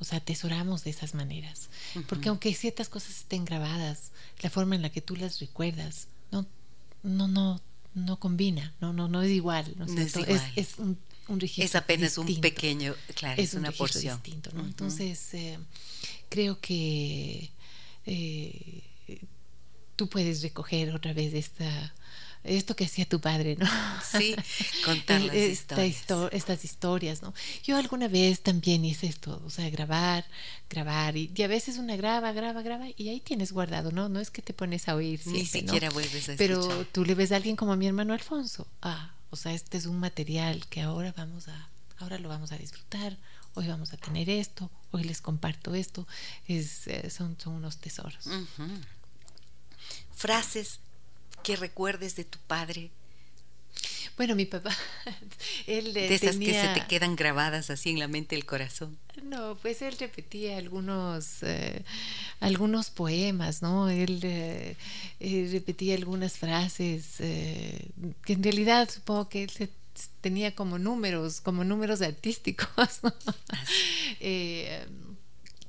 o 0.00 0.04
sea, 0.04 0.18
atesoramos 0.18 0.82
de 0.82 0.90
esas 0.90 1.14
maneras. 1.14 1.68
Porque 2.08 2.28
aunque 2.28 2.54
ciertas 2.54 2.88
cosas 2.88 3.18
estén 3.18 3.44
grabadas, 3.44 4.10
la 4.40 4.50
forma 4.50 4.74
en 4.74 4.82
la 4.82 4.90
que 4.90 5.02
tú 5.02 5.14
las 5.14 5.38
recuerdas, 5.38 6.08
no, 6.32 6.44
no, 7.04 7.28
no, 7.28 7.60
no 7.94 8.18
combina, 8.18 8.74
no, 8.80 8.92
no, 8.92 9.08
no 9.08 9.22
es 9.22 9.30
igual. 9.30 9.74
¿no? 9.76 9.84
es, 9.84 10.16
es, 10.56 10.78
un, 10.78 10.98
un, 11.28 11.40
registro. 11.40 11.64
Es 11.64 11.74
apenas 11.74 12.18
un 12.18 12.40
pequeño, 12.40 12.94
claro, 13.14 13.40
es, 13.40 13.54
una 13.54 13.72
porción. 13.72 14.20
distinto, 14.22 14.50
¿no? 14.54 14.64
Entonces, 14.64 15.34
eh, 15.34 15.58
creo 16.28 16.60
que 16.60 17.50
eh, 18.06 18.82
tú 19.96 20.08
puedes 20.08 20.42
recoger 20.42 20.94
otra 20.94 21.12
vez 21.12 21.34
esta 21.34 21.94
esto 22.44 22.74
que 22.74 22.84
hacía 22.84 23.06
tu 23.06 23.20
padre, 23.20 23.56
¿no? 23.56 23.66
Sí, 24.02 24.34
contar 24.84 25.20
las 25.20 25.34
historias. 25.34 26.04
estas 26.32 26.64
historias, 26.64 27.22
¿no? 27.22 27.32
Yo 27.62 27.76
alguna 27.76 28.08
vez 28.08 28.40
también 28.40 28.84
hice 28.84 29.06
esto, 29.06 29.40
o 29.44 29.50
sea, 29.50 29.70
grabar, 29.70 30.24
grabar, 30.68 31.16
y, 31.16 31.30
a 31.42 31.46
veces 31.46 31.78
una 31.78 31.96
graba, 31.96 32.32
graba, 32.32 32.62
graba, 32.62 32.86
y 32.96 33.08
ahí 33.08 33.20
tienes 33.20 33.52
guardado, 33.52 33.92
¿no? 33.92 34.08
No 34.08 34.20
es 34.20 34.30
que 34.30 34.42
te 34.42 34.52
pones 34.52 34.88
a 34.88 34.96
oír 34.96 35.20
Ni 35.26 35.46
siquiera 35.46 35.90
vuelves 35.90 36.28
a 36.28 36.32
escuchar. 36.32 36.36
Pero 36.38 36.86
tú 36.86 37.04
le 37.04 37.14
ves 37.14 37.32
a 37.32 37.36
alguien 37.36 37.56
como 37.56 37.72
a 37.72 37.76
mi 37.76 37.86
hermano 37.86 38.12
Alfonso, 38.12 38.66
ah, 38.82 39.14
o 39.30 39.36
sea, 39.36 39.52
este 39.52 39.78
es 39.78 39.86
un 39.86 39.98
material 39.98 40.66
que 40.68 40.82
ahora 40.82 41.14
vamos 41.16 41.48
a, 41.48 41.68
ahora 41.98 42.18
lo 42.18 42.28
vamos 42.28 42.52
a 42.52 42.58
disfrutar, 42.58 43.16
hoy 43.54 43.68
vamos 43.68 43.92
a 43.92 43.96
tener 43.96 44.28
esto, 44.28 44.70
hoy 44.90 45.04
les 45.04 45.20
comparto 45.20 45.74
esto, 45.74 46.06
es, 46.48 46.86
eh, 46.88 47.08
son, 47.10 47.36
son 47.38 47.54
unos 47.54 47.76
tesoros. 47.76 48.24
Frases 50.14 50.80
que 51.42 51.56
recuerdes 51.56 52.16
de 52.16 52.24
tu 52.24 52.38
padre? 52.46 52.90
Bueno, 54.16 54.34
mi 54.34 54.44
papá, 54.44 54.76
él 55.66 55.94
de 55.94 56.14
esas 56.14 56.36
que 56.36 56.52
se 56.52 56.68
te 56.74 56.86
quedan 56.86 57.16
grabadas 57.16 57.70
así 57.70 57.90
en 57.90 57.98
la 57.98 58.08
mente 58.08 58.36
el 58.36 58.44
corazón. 58.44 58.98
No, 59.22 59.56
pues 59.56 59.80
él 59.82 59.96
repetía 59.98 60.58
algunos 60.58 61.42
eh, 61.42 61.82
algunos 62.40 62.90
poemas, 62.90 63.62
¿no? 63.62 63.88
Él, 63.88 64.20
eh, 64.22 64.76
repetía 65.50 65.94
algunas 65.94 66.34
frases 66.34 67.16
que 67.16 68.32
en 68.32 68.42
realidad 68.42 68.90
supongo 68.90 69.28
que 69.28 69.44
él 69.44 69.70
tenía 70.20 70.54
como 70.54 70.78
números, 70.78 71.40
como 71.40 71.64
números 71.64 72.02
artísticos, 72.02 72.68
¿no? 73.02 73.12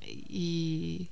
y 0.05 1.09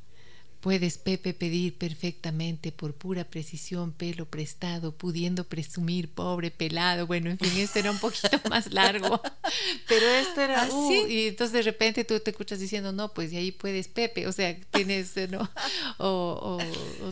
Puedes, 0.61 0.99
Pepe, 0.99 1.33
pedir 1.33 1.75
perfectamente 1.75 2.71
por 2.71 2.93
pura 2.93 3.23
precisión 3.23 3.93
pelo 3.93 4.27
prestado, 4.27 4.95
pudiendo 4.95 5.43
presumir 5.43 6.13
pobre 6.13 6.51
pelado. 6.51 7.07
Bueno, 7.07 7.31
en 7.31 7.39
fin, 7.39 7.51
este 7.57 7.79
era 7.79 7.89
un 7.89 7.97
poquito 7.97 8.29
más 8.49 8.71
largo, 8.71 9.19
pero 9.87 10.05
esto 10.05 10.39
era, 10.39 10.63
¿Ah, 10.63 10.69
uh, 10.71 11.07
y 11.07 11.29
entonces 11.29 11.53
de 11.53 11.63
repente 11.63 12.05
tú 12.05 12.19
te 12.19 12.29
escuchas 12.29 12.59
diciendo, 12.59 12.91
no, 12.91 13.11
pues 13.11 13.33
y 13.33 13.37
ahí 13.37 13.51
puedes, 13.51 13.87
Pepe, 13.87 14.27
o 14.27 14.31
sea, 14.31 14.55
tienes, 14.69 15.15
¿no? 15.31 15.49
O, 15.97 16.59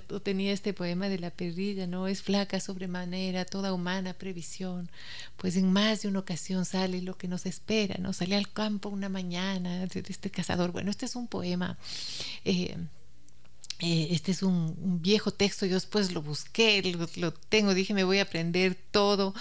o, 0.10 0.20
tenía 0.20 0.54
este 0.54 0.74
poema 0.74 1.10
de 1.10 1.18
la 1.18 1.32
perrilla, 1.32 1.88
¿no? 1.88 2.08
Es 2.08 2.22
flaca 2.22 2.60
sobremanera, 2.60 3.46
toda 3.46 3.74
humana 3.74 4.14
previsión, 4.14 4.92
pues 5.38 5.56
en 5.56 5.74
más 5.74 6.04
de 6.04 6.08
una 6.08 6.20
ocasión 6.20 6.66
sale 6.66 7.02
lo 7.02 7.18
que 7.18 7.28
nos 7.28 7.48
espera, 7.48 7.96
¿no? 8.00 8.14
Sale 8.14 8.36
al 8.36 8.52
campo 8.52 8.90
una 8.90 9.10
mañana, 9.10 9.86
este 9.86 10.30
cazador, 10.30 10.72
bueno, 10.72 10.92
este 10.92 11.08
es 11.08 11.16
un 11.16 11.28
poema. 11.28 11.80
Eh, 12.46 12.78
eh, 13.82 14.10
este 14.12 14.34
es 14.34 14.44
un, 14.44 15.00
viejo 15.02 15.32
texto, 15.32 15.66
yo 15.66 15.76
después 15.76 16.12
lo 16.12 16.22
busqué, 16.22 16.82
lo, 17.16 17.32
tengo, 17.34 17.74
dije 17.74 17.94
me 17.94 18.04
voy 18.04 18.20
a 18.20 18.24
aprender 18.24 18.76
todo, 18.92 19.34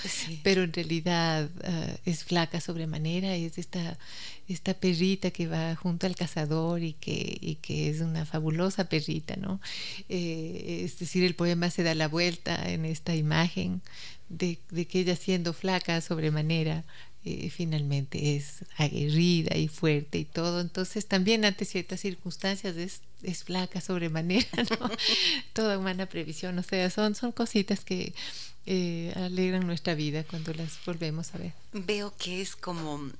pero 0.44 0.62
en 0.62 0.72
realidad 0.72 1.50
eh, 1.64 1.96
es 2.04 2.22
flaca 2.22 2.60
sobremanera, 2.60 3.34
es 3.34 3.58
esta, 3.58 3.98
esta 4.46 4.74
perrita 4.74 5.32
que 5.32 5.48
va 5.48 5.74
junto 5.74 6.06
al 6.06 6.14
cazador 6.14 6.84
y 6.84 6.92
que, 6.92 7.58
que 7.62 7.90
es 7.90 8.00
una 8.00 8.24
fabulosa 8.26 8.88
perrita, 8.88 9.34
¿no? 9.34 9.60
Eh, 10.08 10.82
es 10.84 11.00
decir, 11.00 11.24
el 11.24 11.34
poema 11.34 11.68
se 11.70 11.82
da 11.82 11.96
la 11.96 12.06
vuelta 12.06 12.70
en 12.70 12.84
esta 12.84 13.16
imagen 13.16 13.82
de, 14.28 14.60
de 14.70 14.86
que 14.86 15.00
ella 15.00 15.16
siendo 15.16 15.52
flaca 15.52 16.00
sobremanera 16.00 16.84
eh, 17.28 17.50
finalmente 17.50 18.36
es 18.36 18.64
aguerrida 18.76 19.56
y 19.56 19.68
fuerte 19.68 20.18
y 20.18 20.24
todo. 20.24 20.60
Entonces 20.60 21.06
también 21.06 21.44
ante 21.44 21.64
ciertas 21.64 22.00
circunstancias 22.00 22.76
es, 22.76 23.02
es 23.22 23.44
flaca 23.44 23.80
sobremanera, 23.80 24.48
¿no? 24.80 24.90
Toda 25.52 25.78
humana 25.78 26.06
previsión. 26.06 26.58
O 26.58 26.62
sea, 26.62 26.88
son, 26.90 27.14
son 27.14 27.32
cositas 27.32 27.84
que 27.84 28.14
eh, 28.66 29.12
alegran 29.16 29.66
nuestra 29.66 29.94
vida 29.94 30.24
cuando 30.24 30.54
las 30.54 30.78
volvemos 30.86 31.34
a 31.34 31.38
ver. 31.38 31.52
Veo 31.72 32.14
que 32.16 32.40
es 32.40 32.56
como 32.56 33.10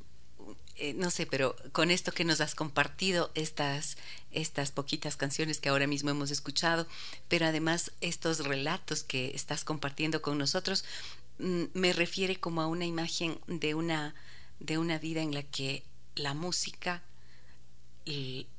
eh, 0.80 0.94
no 0.94 1.10
sé, 1.10 1.26
pero 1.26 1.56
con 1.72 1.90
esto 1.90 2.12
que 2.12 2.24
nos 2.24 2.40
has 2.40 2.54
compartido, 2.54 3.32
estas, 3.34 3.96
estas 4.30 4.70
poquitas 4.70 5.16
canciones 5.16 5.58
que 5.58 5.70
ahora 5.70 5.88
mismo 5.88 6.10
hemos 6.10 6.30
escuchado, 6.30 6.86
pero 7.26 7.46
además 7.46 7.90
estos 8.00 8.46
relatos 8.46 9.02
que 9.02 9.32
estás 9.34 9.64
compartiendo 9.64 10.22
con 10.22 10.38
nosotros, 10.38 10.84
me 11.38 11.92
refiere 11.92 12.37
como 12.37 12.61
a 12.61 12.66
una 12.66 12.87
imagen 12.87 13.38
de 13.46 13.74
una, 13.74 14.14
de 14.61 14.79
una 14.79 14.98
vida 14.98 15.22
en 15.22 15.35
la 15.35 15.42
que 15.42 15.85
la 16.16 16.35
música, 16.35 17.03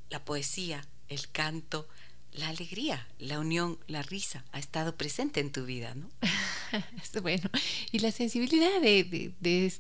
la 0.10 0.24
poesía, 0.24 0.86
el 1.08 1.30
canto, 1.30 1.88
la 2.34 2.50
alegría, 2.50 3.08
la 3.18 3.40
unión, 3.40 3.80
la 3.88 4.02
risa 4.02 4.46
ha 4.52 4.60
estado 4.60 4.96
presente 4.96 5.40
en 5.40 5.52
tu 5.52 5.66
vida, 5.66 5.96
¿no? 5.96 6.10
bueno, 7.22 7.50
y 7.92 8.00
la 8.00 8.12
sensibilidad 8.12 8.82
de, 8.82 9.04
de, 9.04 9.34
de, 9.40 9.74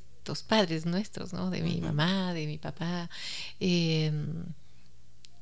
padres 0.48 0.86
nuestros, 0.86 1.34
¿no? 1.34 1.50
De 1.50 1.62
mi 1.62 1.82
mamá, 1.82 2.34
de 2.34 2.46
mi 2.46 2.60
papá. 2.60 3.10
Em, 3.60 4.46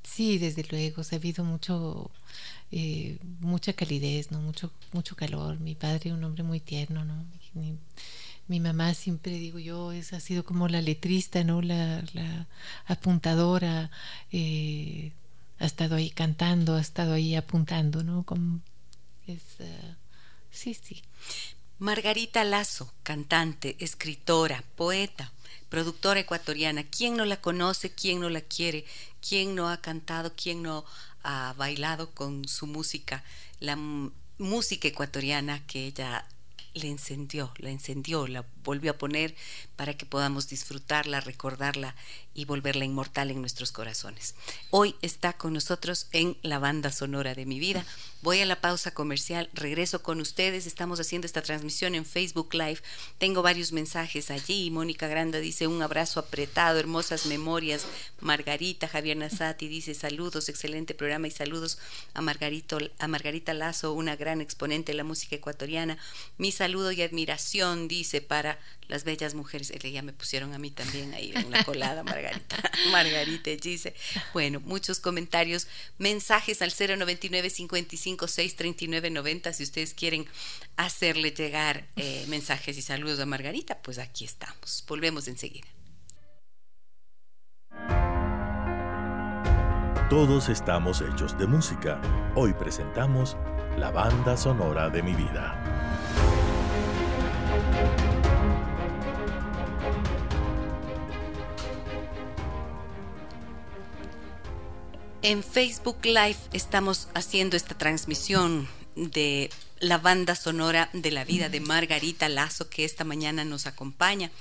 sí, 0.04 0.38
desde 0.38 0.64
luego, 0.70 1.02
ha 1.02 1.16
habido 1.16 1.44
mucho, 1.44 2.10
eh, 2.72 3.18
mucha 3.42 3.74
calidez, 3.74 4.32
¿no? 4.32 4.40
Mucho, 4.40 4.72
mucho 4.94 5.16
calor. 5.16 5.60
Mi 5.60 5.76
padre, 5.76 6.14
un 6.14 6.24
hombre 6.24 6.44
muy 6.44 6.62
tierno, 6.62 7.04
¿no? 7.04 7.26
Mi, 8.48 8.60
mamá 8.60 8.94
siempre 8.94 9.34
digo 9.34 9.60
yo 9.60 9.92
es 9.92 10.14
ha 10.14 10.20
sido 10.20 10.46
como 10.46 10.68
la 10.70 10.82
letrista 10.82 11.44
no 11.44 11.62
la, 11.62 12.48
apuntadora 12.86 13.92
eh, 14.32 15.12
ha 15.60 15.66
estado 15.66 15.96
ahí 15.96 16.10
cantando 16.10 16.76
ha 16.76 16.82
estado 16.82 17.14
ahí 17.14 17.36
apuntando 17.36 18.04
no 18.04 18.24
como 18.24 18.62
es 19.28 19.42
uh, 19.60 19.96
sí 20.50 20.74
sí 20.74 21.04
Margarita 21.80 22.44
Lazo, 22.44 22.92
cantante, 23.04 23.76
escritora, 23.80 24.64
poeta, 24.76 25.32
productora 25.70 26.20
ecuatoriana. 26.20 26.84
¿Quién 26.84 27.16
no 27.16 27.24
la 27.24 27.40
conoce? 27.40 27.94
¿Quién 27.94 28.20
no 28.20 28.30
la 28.30 28.42
quiere? 28.42 28.84
¿Quién 29.22 29.54
no 29.54 29.70
ha 29.70 29.78
cantado? 29.78 30.34
¿Quién 30.36 30.64
no 30.64 30.86
ha 31.22 31.54
bailado 31.56 32.10
con 32.16 32.48
su 32.48 32.66
música? 32.66 33.24
La 33.60 33.76
música 34.40 34.88
ecuatoriana 34.88 35.68
que 35.68 35.86
ella 35.86 36.26
le 36.78 36.90
encendió, 36.90 37.52
la 37.58 37.70
encendió, 37.70 38.28
la 38.28 38.46
volvió 38.68 38.92
a 38.92 38.98
poner 38.98 39.34
para 39.78 39.96
que 39.96 40.06
podamos 40.06 40.50
disfrutarla, 40.50 41.22
recordarla 41.22 41.96
y 42.34 42.46
volverla 42.46 42.86
inmortal 42.86 43.32
en 43.32 43.40
nuestros 43.40 43.72
corazones. 43.72 44.36
Hoy 44.70 44.96
está 45.02 45.34
con 45.34 45.54
nosotros 45.54 46.08
en 46.12 46.38
la 46.44 46.60
banda 46.60 46.92
sonora 46.92 47.34
de 47.34 47.46
mi 47.46 47.60
vida. 47.60 47.86
Voy 48.22 48.42
a 48.42 48.46
la 48.46 48.60
pausa 48.60 48.92
comercial, 48.92 49.50
regreso 49.54 50.04
con 50.04 50.20
ustedes. 50.20 50.68
Estamos 50.68 51.00
haciendo 51.00 51.26
esta 51.26 51.42
transmisión 51.42 51.96
en 51.96 52.06
Facebook 52.06 52.54
Live. 52.54 52.82
Tengo 53.18 53.42
varios 53.42 53.72
mensajes 53.72 54.30
allí. 54.32 54.70
Mónica 54.70 55.08
Granda 55.08 55.40
dice 55.40 55.66
un 55.66 55.82
abrazo 55.82 56.20
apretado, 56.20 56.78
hermosas 56.78 57.26
memorias. 57.26 57.86
Margarita 58.20 58.88
Javier 58.88 59.18
Nazati 59.18 59.68
dice 59.68 59.94
saludos, 59.94 60.50
excelente 60.50 60.94
programa 60.94 61.28
y 61.28 61.32
saludos 61.32 61.80
a, 62.14 62.22
Margarito, 62.22 62.80
a 63.00 63.08
Margarita 63.08 63.54
Lazo, 63.54 63.94
una 63.94 64.16
gran 64.16 64.42
exponente 64.42 64.92
de 64.92 64.98
la 64.98 65.04
música 65.04 65.38
ecuatoriana. 65.38 65.98
Mi 66.38 66.52
saludo 66.52 66.92
y 66.92 67.02
admiración, 67.02 67.88
dice, 67.88 68.22
para 68.22 68.57
las 68.88 69.04
bellas 69.04 69.34
mujeres. 69.34 69.72
Ya 69.72 70.02
me 70.02 70.14
pusieron 70.14 70.54
a 70.54 70.60
mí 70.60 70.72
también 70.72 71.14
ahí 71.14 71.32
en 71.36 71.52
la 71.52 71.64
colada, 71.64 72.04
Margarita. 72.04 72.58
Margarita 72.92 73.52
dice. 73.52 73.94
Bueno, 74.34 74.60
muchos 74.62 75.00
comentarios, 75.00 75.68
mensajes 75.98 76.62
al 76.62 76.72
099 76.72 77.50
55 77.50 78.28
639 78.28 79.10
90 79.10 79.54
si 79.54 79.64
ustedes 79.64 79.94
quieren 79.94 80.26
hacerle 80.76 81.32
llegar 81.32 81.88
eh, 81.96 82.26
mensajes 82.28 82.78
y 82.78 82.82
saludos 82.82 83.20
a 83.20 83.26
Margarita, 83.26 83.80
pues 83.82 83.98
aquí 83.98 84.26
estamos. 84.26 84.84
Volvemos 84.88 85.28
enseguida. 85.28 85.68
Todos 90.10 90.48
estamos 90.48 91.02
hechos 91.02 91.38
de 91.38 91.48
música. 91.48 92.00
Hoy 92.36 92.54
presentamos 92.54 93.36
la 93.78 93.92
banda 93.92 94.38
sonora 94.38 94.90
de 94.90 95.04
mi 95.04 95.14
vida. 95.14 95.62
En 105.24 105.44
Facebook 105.44 105.98
Live 106.04 106.38
estamos 106.54 107.08
haciendo 107.16 107.58
esta 107.58 107.76
transmisión 107.76 108.68
de 108.96 109.50
la 109.80 109.98
banda 109.98 110.36
sonora 110.36 110.90
de 110.94 111.10
la 111.10 111.26
vida 111.26 111.50
de 111.50 111.60
Margarita 111.60 112.30
Lazo 112.30 112.70
que 112.70 112.86
esta 112.86 113.04
mañana 113.04 113.44
nos 113.44 113.66
acompaña. 113.66 114.32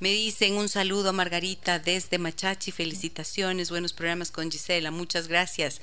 Me 0.00 0.10
dicen 0.10 0.54
un 0.54 0.68
saludo 0.68 1.10
a 1.10 1.12
Margarita 1.12 1.78
desde 1.78 2.18
Machachi, 2.18 2.72
felicitaciones, 2.72 3.70
buenos 3.70 3.94
programas 3.94 4.30
con 4.30 4.50
Gisela, 4.50 4.90
muchas 4.90 5.28
gracias. 5.28 5.80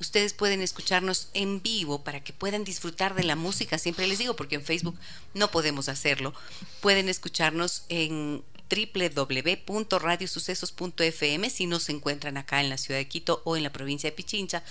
Ustedes 0.00 0.34
pueden 0.34 0.60
escucharnos 0.60 1.28
en 1.32 1.62
vivo 1.62 2.04
para 2.04 2.22
que 2.22 2.32
puedan 2.34 2.64
disfrutar 2.64 3.14
de 3.14 3.24
la 3.24 3.36
música, 3.36 3.78
siempre 3.78 4.06
les 4.06 4.18
digo, 4.18 4.36
porque 4.36 4.54
en 4.54 4.62
Facebook 4.62 4.96
no 5.34 5.50
podemos 5.50 5.88
hacerlo. 5.88 6.34
Pueden 6.80 7.08
escucharnos 7.08 7.84
en 7.88 8.44
www.radiosucesos.fm 8.68 11.50
si 11.50 11.66
no 11.66 11.80
se 11.80 11.92
encuentran 11.92 12.36
acá 12.36 12.60
en 12.60 12.68
la 12.68 12.78
ciudad 12.78 13.00
de 13.00 13.08
Quito 13.08 13.42
o 13.44 13.56
en 13.56 13.62
la 13.62 13.72
provincia 13.72 14.10
de 14.10 14.16
Pichincha 14.16 14.62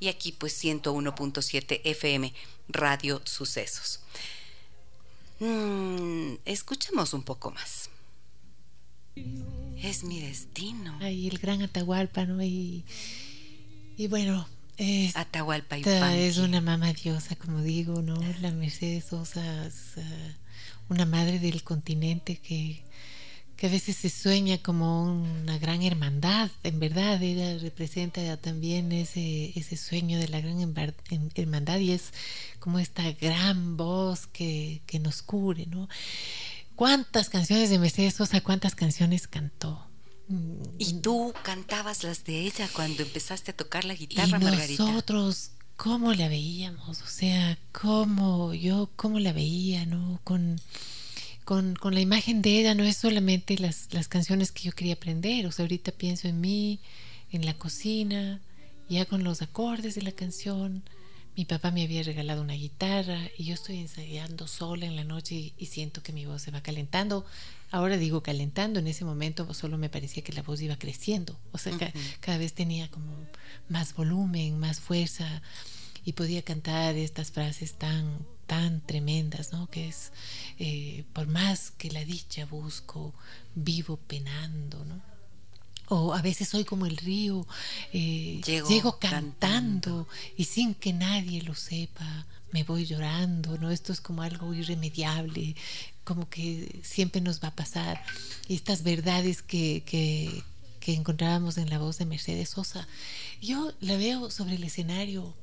y 0.00 0.08
aquí 0.08 0.32
pues 0.32 0.62
101.7 0.62 1.80
FM 1.84 2.34
Radio 2.68 3.22
Sucesos. 3.24 4.00
Mm, 5.40 6.34
escuchemos 6.44 7.14
un 7.14 7.22
poco 7.22 7.50
más. 7.50 7.90
Es 9.82 10.04
mi 10.04 10.20
destino. 10.20 10.96
Ahí 11.00 11.28
el 11.28 11.38
gran 11.38 11.62
Atahualpa, 11.62 12.24
¿no? 12.24 12.42
Y, 12.42 12.84
y 13.96 14.08
bueno, 14.08 14.48
es, 14.76 15.16
Atahualpa 15.16 15.78
y 15.78 15.84
es 15.86 16.38
una 16.38 16.60
mamá 16.60 16.92
diosa, 16.92 17.36
como 17.36 17.62
digo, 17.62 18.02
¿no? 18.02 18.20
La 18.40 18.50
Mercedes 18.50 19.04
Sosa 19.04 19.66
es 19.66 19.92
uh, 19.96 20.92
una 20.92 21.06
madre 21.06 21.38
del 21.38 21.62
continente 21.62 22.38
que 22.38 22.82
que 23.64 23.68
a 23.68 23.70
veces 23.70 23.96
se 23.96 24.10
sueña 24.10 24.58
como 24.58 25.04
una 25.04 25.56
gran 25.56 25.80
hermandad, 25.80 26.50
en 26.64 26.78
verdad 26.80 27.22
ella 27.22 27.56
representa 27.56 28.36
también 28.36 28.92
ese, 28.92 29.58
ese 29.58 29.78
sueño 29.78 30.18
de 30.18 30.28
la 30.28 30.42
gran 30.42 30.60
hermandad 31.34 31.78
y 31.78 31.92
es 31.92 32.10
como 32.58 32.78
esta 32.78 33.10
gran 33.12 33.78
voz 33.78 34.26
que, 34.26 34.82
que 34.84 34.98
nos 34.98 35.22
cubre, 35.22 35.64
¿no? 35.64 35.88
¿Cuántas 36.76 37.30
canciones 37.30 37.70
de 37.70 37.78
Mercedes 37.78 38.12
Sosa, 38.12 38.42
cuántas 38.42 38.74
canciones 38.74 39.26
cantó? 39.28 39.82
¿Y 40.76 41.00
tú 41.00 41.32
cantabas 41.42 42.04
las 42.04 42.22
de 42.24 42.40
ella 42.40 42.68
cuando 42.70 43.02
empezaste 43.02 43.52
a 43.52 43.56
tocar 43.56 43.86
la 43.86 43.94
guitarra, 43.94 44.36
y 44.36 44.76
Nosotros, 44.76 45.52
¿cómo 45.78 46.12
la 46.12 46.28
veíamos? 46.28 47.00
O 47.00 47.06
sea, 47.06 47.58
¿cómo 47.72 48.52
yo, 48.52 48.90
cómo 48.94 49.20
la 49.20 49.32
veía, 49.32 49.86
¿no? 49.86 50.20
Con 50.22 50.60
con, 51.44 51.74
con, 51.76 51.94
la 51.94 52.00
imagen 52.00 52.42
de 52.42 52.60
ella 52.60 52.74
no 52.74 52.84
es 52.84 52.96
solamente 52.96 53.58
las, 53.58 53.88
las 53.92 54.08
canciones 54.08 54.52
que 54.52 54.64
yo 54.64 54.72
quería 54.72 54.94
aprender, 54.94 55.46
o 55.46 55.52
sea, 55.52 55.64
ahorita 55.64 55.92
pienso 55.92 56.28
en 56.28 56.40
mí, 56.40 56.80
en 57.32 57.44
la 57.44 57.54
cocina, 57.54 58.40
ya 58.88 59.04
con 59.06 59.24
los 59.24 59.42
acordes 59.42 59.94
de 59.94 60.02
la 60.02 60.12
canción. 60.12 60.82
Mi 61.36 61.44
papá 61.44 61.72
me 61.72 61.82
había 61.82 62.02
regalado 62.04 62.42
una 62.42 62.54
guitarra 62.54 63.18
y 63.36 63.44
yo 63.44 63.54
estoy 63.54 63.78
ensayando 63.78 64.46
sola 64.46 64.86
en 64.86 64.94
la 64.94 65.02
noche 65.02 65.52
y, 65.56 65.66
siento 65.66 66.02
que 66.02 66.12
mi 66.12 66.26
voz 66.26 66.42
se 66.42 66.52
va 66.52 66.60
calentando. 66.60 67.24
Ahora 67.72 67.96
digo 67.96 68.22
calentando, 68.22 68.78
en 68.78 68.86
ese 68.86 69.04
momento 69.04 69.52
solo 69.52 69.76
me 69.76 69.88
parecía 69.88 70.22
que 70.22 70.32
la 70.32 70.42
voz 70.42 70.60
iba 70.60 70.76
creciendo, 70.76 71.36
o 71.50 71.58
sea, 71.58 71.72
cada 72.20 72.38
vez 72.38 72.52
tenía 72.52 72.88
como 72.88 73.12
más 73.68 73.94
volumen, 73.94 74.60
más 74.60 74.78
fuerza 74.78 75.42
y 76.04 76.12
podía 76.12 76.42
cantar 76.42 76.94
estas 76.94 77.32
frases 77.32 77.74
tan, 77.74 78.18
tan 78.46 78.80
tremendas, 78.80 79.52
¿no? 79.52 79.68
Que 79.68 79.88
es, 79.88 80.12
eh, 80.58 81.04
por 81.12 81.26
más 81.26 81.70
que 81.72 81.90
la 81.90 82.04
dicha 82.04 82.46
busco, 82.46 83.14
vivo 83.54 83.96
penando, 83.96 84.84
¿no? 84.84 85.00
O 85.88 86.14
a 86.14 86.22
veces 86.22 86.48
soy 86.48 86.64
como 86.64 86.86
el 86.86 86.96
río, 86.96 87.46
eh, 87.92 88.40
llego, 88.44 88.98
cantando, 88.98 90.08
y 90.36 90.44
sin 90.44 90.74
que 90.74 90.92
nadie 90.92 91.42
lo 91.42 91.54
sepa, 91.54 92.26
me 92.52 92.64
voy 92.64 92.86
llorando, 92.86 93.58
¿no? 93.58 93.70
Esto 93.70 93.92
es 93.92 94.00
como 94.00 94.22
algo 94.22 94.54
irremediable, 94.54 95.56
como 96.04 96.28
que 96.28 96.80
siempre 96.82 97.20
nos 97.20 97.42
va 97.42 97.48
a 97.48 97.56
pasar. 97.56 98.02
Y 98.48 98.54
estas 98.54 98.82
verdades 98.82 99.42
que, 99.42 99.82
que, 99.84 100.42
que 100.80 100.94
encontrábamos 100.94 101.58
en 101.58 101.68
la 101.68 101.78
voz 101.78 101.98
de 101.98 102.06
Mercedes 102.06 102.50
Sosa, 102.50 102.86
yo 103.42 103.72
la 103.80 103.96
veo 103.96 104.30
sobre 104.30 104.54
el 104.54 104.64
escenario 104.64 105.34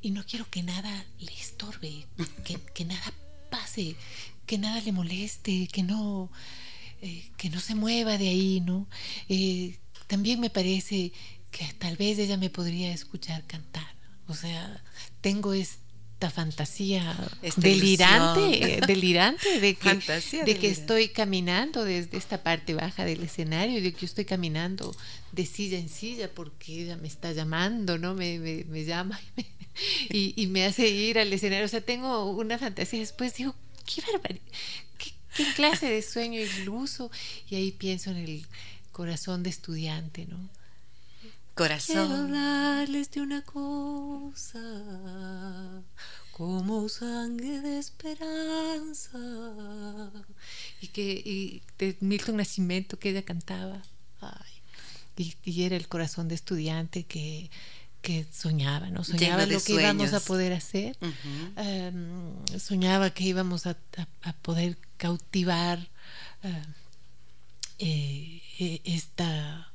y, 0.00 0.10
no 0.10 0.24
quiero 0.24 0.48
que 0.48 0.62
nada 0.62 1.04
le 1.18 1.32
estorbe, 1.34 2.06
que, 2.74 2.84
nada 2.84 3.12
pase, 3.50 3.96
que 4.46 4.56
nada 4.56 4.80
le 4.80 4.92
moleste, 4.92 5.68
que 5.68 5.82
no... 5.82 6.30
eh, 7.02 7.30
que 7.36 7.50
no 7.50 7.60
se 7.60 7.74
mueva 7.74 8.16
de 8.16 8.28
ahí, 8.28 8.60
¿no? 8.60 8.86
Eh, 9.28 9.78
también 10.06 10.40
me 10.40 10.48
parece 10.48 11.12
que 11.50 11.72
tal 11.74 11.96
vez 11.96 12.18
ella 12.18 12.36
me 12.38 12.50
podría 12.50 12.92
escuchar 12.92 13.46
cantar. 13.46 13.94
O 14.26 14.34
sea, 14.34 14.82
tengo 15.20 15.52
esta 16.24 16.30
fantasía 16.30 17.14
delirante, 17.58 18.80
delirante 18.86 19.60
de 19.60 19.74
que, 19.74 20.42
de 20.44 20.58
que 20.58 20.68
estoy 20.68 21.08
caminando 21.08 21.84
desde 21.84 22.16
esta 22.16 22.42
parte 22.42 22.72
baja 22.72 23.04
del 23.04 23.22
escenario, 23.22 23.82
de 23.82 23.92
que 23.92 24.00
yo 24.00 24.06
estoy 24.06 24.24
caminando 24.24 24.96
de 25.32 25.44
silla 25.44 25.78
en 25.78 25.90
silla 25.90 26.30
porque 26.32 26.82
ella 26.82 26.96
me 26.96 27.08
está 27.08 27.32
llamando, 27.32 27.98
¿no? 27.98 28.14
Me, 28.14 28.38
me, 28.38 28.84
llama 28.84 29.20
y 30.08 30.46
me, 30.46 30.64
hace 30.64 30.88
ir 30.88 31.18
al 31.18 31.30
escenario. 31.30 31.66
O 31.66 31.68
sea, 31.68 31.82
tengo 31.82 32.30
una 32.30 32.58
fantasía. 32.58 33.00
Después 33.00 33.34
digo, 33.34 33.54
qué 33.84 34.00
barbaridad, 34.10 34.44
qué, 34.96 35.44
clase 35.56 35.90
de 35.90 36.00
sueño 36.00 36.40
iluso. 36.40 37.10
Y 37.50 37.56
ahí 37.56 37.70
pienso 37.72 38.10
en 38.12 38.16
el 38.16 38.46
corazón 38.92 39.42
de 39.42 39.50
estudiante, 39.50 40.24
¿no? 40.24 40.48
Corazón. 41.54 42.06
Quiero 42.06 42.22
hablarles 42.22 43.10
de 43.10 43.20
una 43.20 43.42
cosa 43.42 44.60
como 46.32 46.88
sangre 46.88 47.60
de 47.60 47.78
esperanza. 47.78 49.18
Y 50.80 50.88
que 50.88 51.22
y 51.24 51.62
de 51.78 51.96
Milton 52.00 52.36
Nacimiento 52.36 52.98
que 52.98 53.10
ella 53.10 53.22
cantaba. 53.22 53.82
y, 55.16 55.34
y, 55.44 55.62
era 55.62 55.76
el 55.76 55.86
corazón 55.86 56.26
de 56.28 56.34
estudiante 56.34 57.04
que 57.04 57.50
que 58.04 58.26
soñaba, 58.30 58.90
¿no? 58.90 59.02
Soñaba 59.02 59.46
lo 59.46 59.60
que 59.62 59.72
íbamos 59.72 60.12
a 60.12 60.20
poder 60.20 60.52
hacer, 60.52 60.94
em, 61.56 62.34
soñaba 62.60 63.08
que 63.08 63.24
íbamos 63.24 63.66
a, 63.66 63.76
poder 64.42 64.76
cautivar 64.98 65.78
em, 66.42 66.52
eh, 67.78 68.42
e, 68.58 68.82
esta, 68.84 69.72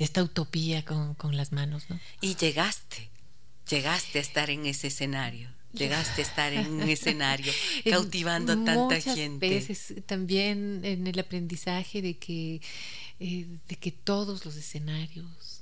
esta 0.00 0.22
utopía 0.22 0.84
con, 0.84 1.36
las 1.36 1.52
manos, 1.52 1.88
¿no? 1.88 2.00
Y 2.20 2.34
llegaste, 2.34 3.10
llegaste 3.68 4.18
a 4.18 4.22
estar 4.22 4.50
en 4.50 4.66
ese 4.66 4.88
escenario. 4.88 5.50
Llegaste 5.72 6.22
a 6.22 6.24
estar 6.24 6.52
en 6.52 6.66
un 6.66 6.88
escenario 6.88 7.52
cautivando 7.88 8.54
a 8.54 8.56
tanta 8.56 8.96
muchas 8.96 9.14
gente. 9.14 9.48
veces 9.48 9.94
también 10.04 10.80
en 10.82 11.06
el 11.06 11.16
aprendizaje 11.20 12.02
de 12.02 12.16
que, 12.16 12.60
eh, 13.20 13.46
de 13.68 13.76
que 13.76 13.92
todos 13.92 14.44
los 14.44 14.56
escenarios 14.56 15.60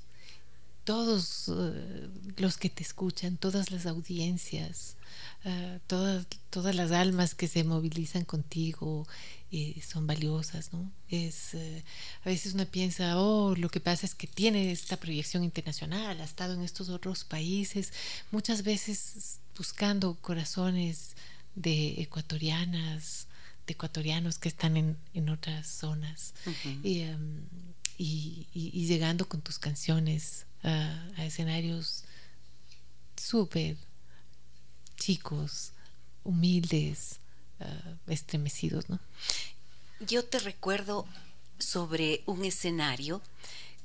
todos 0.89 1.49
eh, 1.49 2.09
los 2.39 2.57
que 2.57 2.71
te 2.71 2.83
escuchan, 2.83 3.37
todas 3.37 3.71
las 3.71 3.85
audiencias, 3.85 4.97
eh, 5.45 5.81
todas, 5.87 6.27
todas 6.49 6.75
las 6.75 6.93
almas 6.93 7.35
que 7.35 7.47
se 7.47 7.63
movilizan 7.63 8.25
contigo 8.25 9.07
eh, 9.51 9.81
son 9.81 10.07
valiosas, 10.07 10.73
¿no? 10.73 10.91
Es, 11.09 11.55
a 11.55 12.29
veces 12.29 12.55
uno 12.55 12.67
piensa, 12.67 13.19
oh, 13.19 13.55
lo 13.57 13.71
que 13.71 13.81
pasa 13.81 14.07
es 14.07 14.15
que 14.15 14.27
tiene 14.27 14.71
esta 14.71 14.97
proyección 14.97 15.45
internacional, 15.45 16.21
ha 16.21 16.25
estado 16.25 16.55
en 16.55 16.63
estos 16.63 16.89
otros 16.89 17.25
países, 17.25 17.93
muchas 18.31 18.63
veces 18.63 19.41
buscando 19.57 20.15
corazones 20.21 21.17
de 21.55 22.01
ecuatorianas, 22.01 23.27
de 23.67 23.73
ecuatorianos 23.73 24.39
que 24.39 24.49
están 24.49 24.77
en, 24.77 24.97
en 25.15 25.29
otras 25.29 25.67
zonas. 25.67 26.35
Em, 26.85 27.47
y, 27.99 28.47
y, 28.55 28.87
llegando 28.87 29.29
con 29.29 29.43
tus 29.43 29.59
canciones 29.59 30.47
a, 30.63 31.25
escenarios 31.25 32.05
súper 33.17 33.77
chicos, 34.97 35.73
humildes, 36.23 37.19
estremecidos, 38.07 38.89
¿no? 38.89 39.01
Yo 40.01 40.25
te 40.25 40.39
recuerdo 40.39 41.07
sobre 41.59 42.23
un 42.27 42.45
escenario 42.45 43.21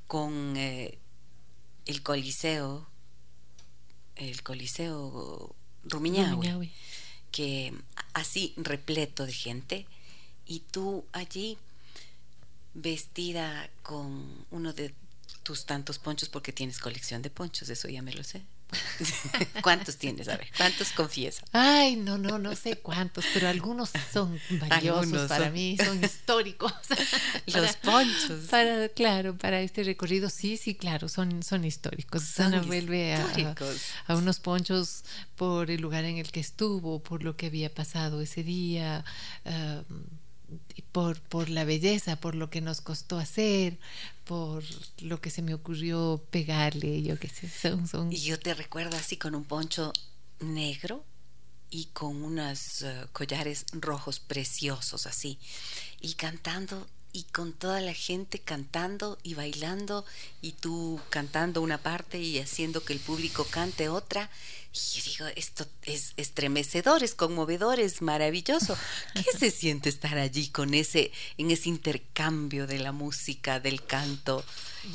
con 0.06 0.56
eh, 0.56 0.98
el 1.86 2.02
Coliseo, 2.02 2.86
el 4.16 4.42
Coliseo 4.42 5.54
Rumiñahui, 5.84 6.72
que 7.32 7.74
así 8.12 8.54
repleto 8.56 9.26
de 9.26 9.32
gente, 9.32 9.86
y 10.46 10.60
tú 10.60 11.04
allí 11.12 11.58
vestida 12.74 13.70
con 13.82 14.46
uno 14.50 14.72
de 14.72 14.94
tus 15.42 15.64
tantos 15.66 15.98
ponchos 15.98 16.28
porque 16.28 16.52
tienes 16.52 16.78
colección 16.78 17.22
de 17.22 17.30
ponchos, 17.30 17.68
eso 17.68 17.88
ya 17.88 18.02
me 18.02 18.12
lo 18.12 18.24
sé. 18.24 18.42
¿Cuántos 19.62 19.96
tienes? 19.96 20.28
A 20.28 20.36
ver, 20.36 20.48
¿cuántos 20.56 20.90
confiesa? 20.90 21.44
Ay, 21.52 21.96
no, 21.96 22.18
no, 22.18 22.38
no 22.38 22.54
sé 22.54 22.76
cuántos, 22.78 23.24
pero 23.32 23.48
algunos 23.48 23.90
son 24.12 24.38
valiosos 24.50 25.28
para 25.28 25.50
mí, 25.50 25.76
son 25.82 26.02
históricos. 26.02 26.72
Los 27.46 27.76
ponchos. 27.76 28.48
Para, 28.50 28.88
claro, 28.88 29.36
para 29.36 29.60
este 29.60 29.84
recorrido, 29.84 30.30
sí, 30.30 30.56
sí, 30.56 30.74
claro, 30.74 31.08
son, 31.08 31.42
son 31.42 31.64
históricos. 31.64 32.22
Son 32.22 32.66
vuelve 32.66 33.14
a, 33.14 33.54
a, 34.06 34.16
unos 34.16 34.40
ponchos 34.40 35.04
por 35.36 35.70
el 35.70 35.80
lugar 35.80 36.04
en 36.04 36.18
el 36.18 36.30
que 36.30 36.40
estuvo, 36.40 37.02
por 37.02 37.22
lo 37.22 37.36
que 37.36 37.46
había 37.46 37.72
pasado 37.72 38.20
ese 38.20 38.42
día. 38.42 39.04
Uh, 39.44 39.94
por, 40.92 41.20
por 41.20 41.48
la 41.48 41.64
belleza, 41.64 42.16
por 42.16 42.34
lo 42.34 42.50
que 42.50 42.60
nos 42.60 42.80
costó 42.80 43.18
hacer, 43.18 43.78
por 44.24 44.64
lo 45.00 45.20
que 45.20 45.30
se 45.30 45.42
me 45.42 45.54
ocurrió 45.54 46.24
pegarle, 46.30 47.02
yo 47.02 47.18
qué 47.18 47.28
sé, 47.28 47.48
son, 47.86 48.12
Y 48.12 48.16
yo 48.18 48.38
te 48.38 48.54
recuerdo 48.54 48.96
así 48.96 49.16
con 49.16 49.34
un 49.34 49.44
poncho 49.44 49.92
negro 50.40 51.04
y 51.70 51.86
con 51.86 52.22
unos 52.22 52.82
eh, 52.82 53.06
collares 53.12 53.66
rojos 53.72 54.20
preciosos 54.20 55.06
así, 55.06 55.38
y 56.00 56.14
cantando 56.14 56.86
y 57.12 57.22
con 57.24 57.52
toda 57.52 57.80
la 57.80 57.94
gente 57.94 58.40
cantando 58.40 59.18
y 59.22 59.34
bailando 59.34 60.04
y 60.42 60.52
tú 60.52 61.00
cantando 61.10 61.62
una 61.62 61.78
parte 61.78 62.18
y 62.18 62.40
haciendo 62.40 62.84
que 62.84 62.92
el 62.92 62.98
público 62.98 63.46
cante 63.48 63.88
otra. 63.88 64.30
Y 64.74 64.98
yo 64.98 65.04
digo, 65.04 65.26
esto 65.36 65.66
es 65.82 66.14
estremecedor, 66.16 67.04
es 67.04 67.14
conmovedor, 67.14 67.78
es 67.78 68.02
maravilloso. 68.02 68.76
¿Qué 69.14 69.24
se 69.38 69.52
siente 69.52 69.88
estar 69.88 70.18
allí 70.18 70.48
con 70.48 70.74
ese, 70.74 71.12
en 71.38 71.52
ese 71.52 71.68
intercambio 71.68 72.66
de 72.66 72.80
la 72.80 72.90
música, 72.90 73.60
del 73.60 73.84
canto, 73.84 74.44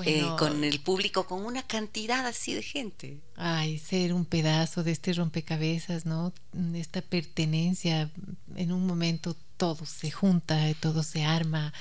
eh, 0.06 0.26
con 0.38 0.66
el 0.66 0.82
público, 0.82 1.26
con 1.26 1.46
una 1.46 1.64
cantidad 1.64 2.28
así 2.28 2.54
de 2.54 2.62
gente? 2.62 3.18
Ay, 3.38 3.80
ser 3.80 4.14
un 4.14 4.26
pedazo 4.26 4.84
de 4.84 4.92
este 4.92 5.14
rompecabezas, 5.14 6.06
¿no? 6.06 6.34
Esta 6.74 7.02
pertenencia 7.02 8.12
en 8.58 8.74
un 8.74 8.86
momento 8.86 9.34
todo 9.56 9.86
se 9.86 10.12
junta, 10.12 10.74
todo 10.82 11.04
se 11.04 11.24
arma, 11.24 11.74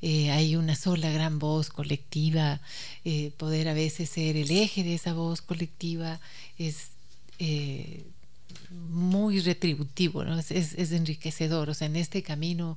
eh, 0.00 0.30
hay 0.30 0.56
una 0.56 0.74
sola 0.74 1.10
gran 1.10 1.38
voz 1.38 1.68
colectiva, 1.68 2.60
eh, 3.04 3.30
poder 3.36 3.68
a 3.68 3.74
veces 3.74 4.08
ser 4.08 4.36
el 4.36 4.50
eje 4.50 4.82
de 4.82 4.94
esa 4.94 5.12
voz 5.12 5.42
colectiva 5.42 6.18
es 6.58 6.95
eh, 7.38 8.04
muy 8.70 9.40
retributivo, 9.40 10.22
es, 10.24 10.50
es, 10.50 10.92
enriquecedor, 10.92 11.70
o 11.70 11.74
sea, 11.74 11.86
en 11.86 11.96
este 11.96 12.22
camino 12.22 12.76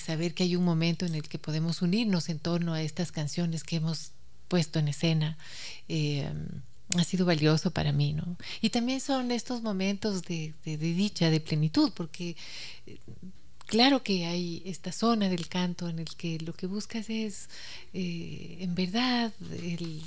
saber 0.00 0.34
que 0.34 0.44
hay 0.44 0.56
un 0.56 0.64
momento 0.64 1.04
en 1.06 1.14
el 1.14 1.22
que 1.22 1.38
podemos 1.38 1.82
unirnos 1.82 2.28
en 2.28 2.38
torno 2.38 2.74
a 2.74 2.82
estas 2.82 3.12
canciones 3.12 3.62
que 3.62 3.76
hemos 3.76 4.12
puesto 4.48 4.78
en 4.78 4.88
escena 4.88 5.36
ha 6.94 7.04
sido 7.04 7.26
valioso 7.26 7.70
para 7.70 7.92
mí, 7.92 8.12
¿no? 8.12 8.36
Y 8.60 8.70
también 8.70 9.00
son 9.00 9.30
estos 9.32 9.62
momentos 9.62 10.22
de, 10.22 10.54
de, 10.64 10.76
dicha, 10.76 11.30
de 11.30 11.40
plenitud, 11.40 11.92
porque 11.94 12.36
claro 13.66 14.02
que 14.02 14.26
hay 14.26 14.62
esta 14.64 14.92
zona 14.92 15.28
del 15.28 15.48
canto 15.48 15.88
en 15.88 15.98
el 15.98 16.08
que 16.16 16.38
lo 16.40 16.52
que 16.52 16.66
buscas 16.66 17.10
es, 17.10 17.48
eh, 17.92 18.58
en 18.60 18.74
verdad, 18.74 19.32
el, 19.62 20.02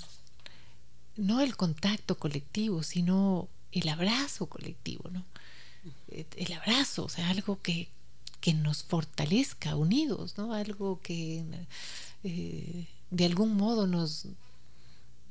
no 1.18 1.42
el 1.42 1.56
contacto 1.58 2.18
colectivo, 2.18 2.84
sino 2.84 3.50
el 3.72 3.90
abrazo 3.90 4.48
colectivo, 4.48 5.10
¿no? 5.10 5.26
El 6.08 6.54
abrazo, 6.54 7.06
o 7.06 7.10
sea, 7.10 7.30
algo 7.30 7.62
que, 7.62 7.90
que 8.42 8.54
nos 8.54 8.84
fortalezca 8.84 9.76
unidos, 9.76 10.38
¿no? 10.38 10.54
Algo 10.54 11.02
que 11.02 11.44
eh, 12.24 12.88
de 13.12 13.26
algún 13.26 13.56
modo 13.56 13.88
nos, 13.88 14.28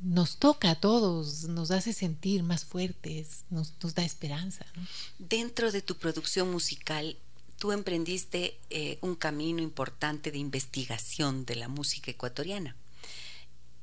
nos 0.01 0.36
toca 0.36 0.70
a 0.70 0.80
todos, 0.80 1.45
nos 1.45 1.70
hace 1.70 1.93
sentir 1.93 2.43
más 2.43 2.64
fuertes, 2.64 3.45
nos, 3.51 3.72
da 3.95 4.05
esperanza. 4.05 4.66
¿no? 4.74 4.86
Dentro 5.18 5.72
de 5.72 5.82
tu 5.82 5.97
producción 5.97 6.51
musical, 6.51 7.16
tú 7.59 7.72
emprendiste 7.72 8.59
eh, 8.70 8.99
un 9.01 9.16
camino 9.16 9.61
importante 9.62 10.30
de 10.30 10.39
investigación 10.39 11.45
de 11.45 11.57
la 11.57 11.68
música 11.68 12.11
ecuatoriana. 12.11 12.76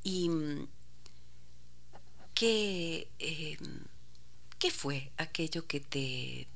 ¿Y 0.04 0.30
mm, 0.30 0.68
qué, 2.34 3.10
eh, 3.20 3.58
qué 4.60 4.72
fue 4.72 5.12
aquello 5.18 5.68
que 5.68 5.80
te, 5.80 6.48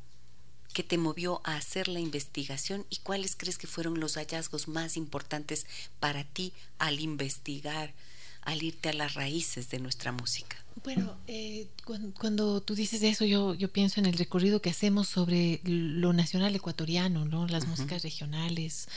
que 0.73 0.83
te 0.83 0.97
movió 0.97 1.41
a 1.43 1.55
hacer 1.55 1.87
la 1.87 1.99
investigación 1.99 2.85
y 2.89 2.97
cuáles 2.97 3.35
crees 3.35 3.57
que 3.57 3.67
fueron 3.67 3.99
los 3.99 4.15
hallazgos 4.15 4.67
más 4.67 4.97
importantes 4.97 5.65
para 5.99 6.23
ti 6.23 6.53
al 6.77 6.99
investigar 6.99 7.93
al 8.41 8.63
irte 8.63 8.89
a 8.89 8.93
las 8.93 9.13
raíces 9.13 9.69
de 9.69 9.79
nuestra 9.79 10.11
música? 10.11 10.57
Bueno, 10.83 11.17
eh, 11.27 11.67
cuando, 12.13 12.61
tú 12.61 12.73
dices 12.73 13.03
eso, 13.03 13.25
yo, 13.25 13.53
yo 13.53 13.71
pienso 13.71 13.99
en 13.99 14.05
el 14.05 14.13
recorrido 14.13 14.61
que 14.61 14.69
hacemos 14.69 15.09
sobre 15.09 15.59
lo 15.63 16.13
nacional 16.13 16.55
ecuatoriano, 16.55 17.25
¿no? 17.25 17.47
las 17.47 17.67
músicas 17.67 18.01
regionales, 18.01 18.87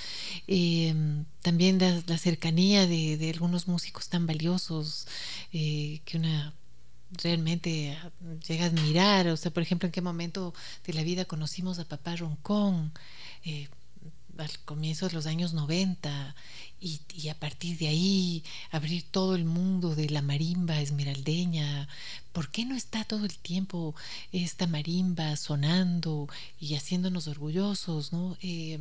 em, 0.46 1.24
también 1.42 1.78
la, 1.78 2.18
cercanía 2.18 2.86
de, 2.86 3.30
algunos 3.34 3.66
músicos 3.66 4.08
tan 4.08 4.26
valiosos 4.26 5.08
eh, 5.52 6.00
que 6.04 6.18
una 6.18 6.54
realmente 7.22 7.98
llega 8.46 8.64
a 8.64 8.68
admirar. 8.68 9.28
O 9.28 9.36
sea, 9.36 9.52
por 9.52 9.62
ejemplo, 9.62 9.86
en 9.86 9.92
qué 9.92 10.00
momento 10.00 10.54
de 10.86 10.92
la 10.92 11.02
vida 11.02 11.24
conocimos 11.24 11.78
a 11.78 11.84
Papá 11.84 12.16
Roncón. 12.16 12.92
Eh, 13.44 13.68
al 14.38 14.58
comienzo 14.64 15.08
de 15.08 15.14
los 15.14 15.26
años 15.26 15.52
90 15.52 16.34
y, 16.80 17.28
a 17.28 17.34
partir 17.34 17.78
de 17.78 17.88
ahí 17.88 18.42
abrir 18.70 19.04
todo 19.04 19.36
el 19.36 19.44
mundo 19.44 19.94
de 19.94 20.10
la 20.10 20.22
marimba 20.22 20.80
esmeraldeña. 20.80 21.88
¿Por 22.32 22.50
qué 22.50 22.64
no 22.64 22.74
está 22.74 23.04
todo 23.04 23.24
el 23.24 23.38
tiempo 23.38 23.94
esta 24.32 24.66
marimba 24.66 25.36
sonando 25.36 26.28
y 26.58 26.74
haciéndonos 26.74 27.28
orgullosos? 27.28 28.12
¿no? 28.12 28.36
Eh, 28.42 28.80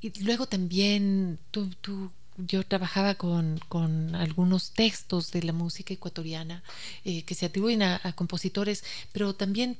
y 0.00 0.22
luego 0.22 0.46
también 0.46 1.38
tú, 1.50 1.70
tú 1.80 2.12
yo 2.38 2.64
trabajaba 2.64 3.14
con, 3.14 3.60
con, 3.68 4.14
algunos 4.14 4.72
textos 4.72 5.30
de 5.32 5.42
la 5.42 5.52
música 5.52 5.94
ecuatoriana 5.94 6.62
eh, 7.04 7.22
que 7.22 7.34
se 7.34 7.46
atribuyen 7.46 7.82
a, 7.82 8.12
compositores, 8.14 8.84
pero 9.12 9.34
también 9.34 9.78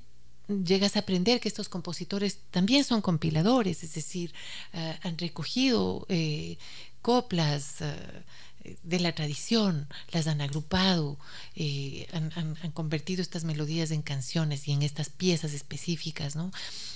llegas 0.48 0.96
a 0.96 1.00
aprender 1.00 1.40
que 1.40 1.48
estos 1.48 1.68
compositores 1.68 2.38
también 2.50 2.84
son 2.84 3.02
compiladores, 3.02 3.82
es 3.82 3.94
decir, 3.94 4.32
eh, 4.72 4.98
han 5.02 5.18
recogido 5.18 6.06
eh, 6.08 6.56
coplas 7.02 7.76
de 8.82 8.98
la 8.98 9.14
tradición, 9.14 9.88
las 10.10 10.26
han 10.26 10.40
agrupado, 10.40 11.18
han, 12.12 12.72
convertido 12.74 13.22
estas 13.22 13.44
melodías 13.44 13.92
en 13.92 14.02
canciones 14.02 14.66
y 14.66 14.72
en 14.72 14.82
estas 14.82 15.08
piezas 15.08 15.52
específicas, 15.52 16.34
¿no? 16.34 16.50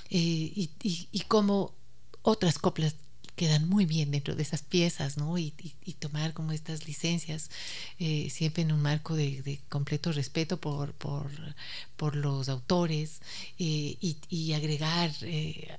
y, 0.08 0.70
y 0.82 1.20
como 1.28 1.74
otras 2.22 2.58
coplas 2.58 2.96
quedan 3.36 3.68
muy 3.68 3.86
bien 3.86 4.10
dentro 4.10 4.34
de 4.34 4.42
esas 4.42 4.62
piezas, 4.62 5.16
¿no? 5.16 5.38
Y, 5.38 5.52
tomar 5.98 6.32
como 6.32 6.52
estas 6.52 6.86
licencias, 6.86 7.50
eh, 7.98 8.30
siempre 8.30 8.62
en 8.62 8.72
un 8.72 8.80
marco 8.80 9.14
de, 9.14 9.60
completo 9.68 10.12
respeto 10.12 10.58
por, 10.58 10.94
por, 10.94 12.16
los 12.16 12.48
autores 12.48 13.20
eh, 13.58 13.96
y, 14.00 14.52
agregar 14.52 15.10
eh, 15.22 15.76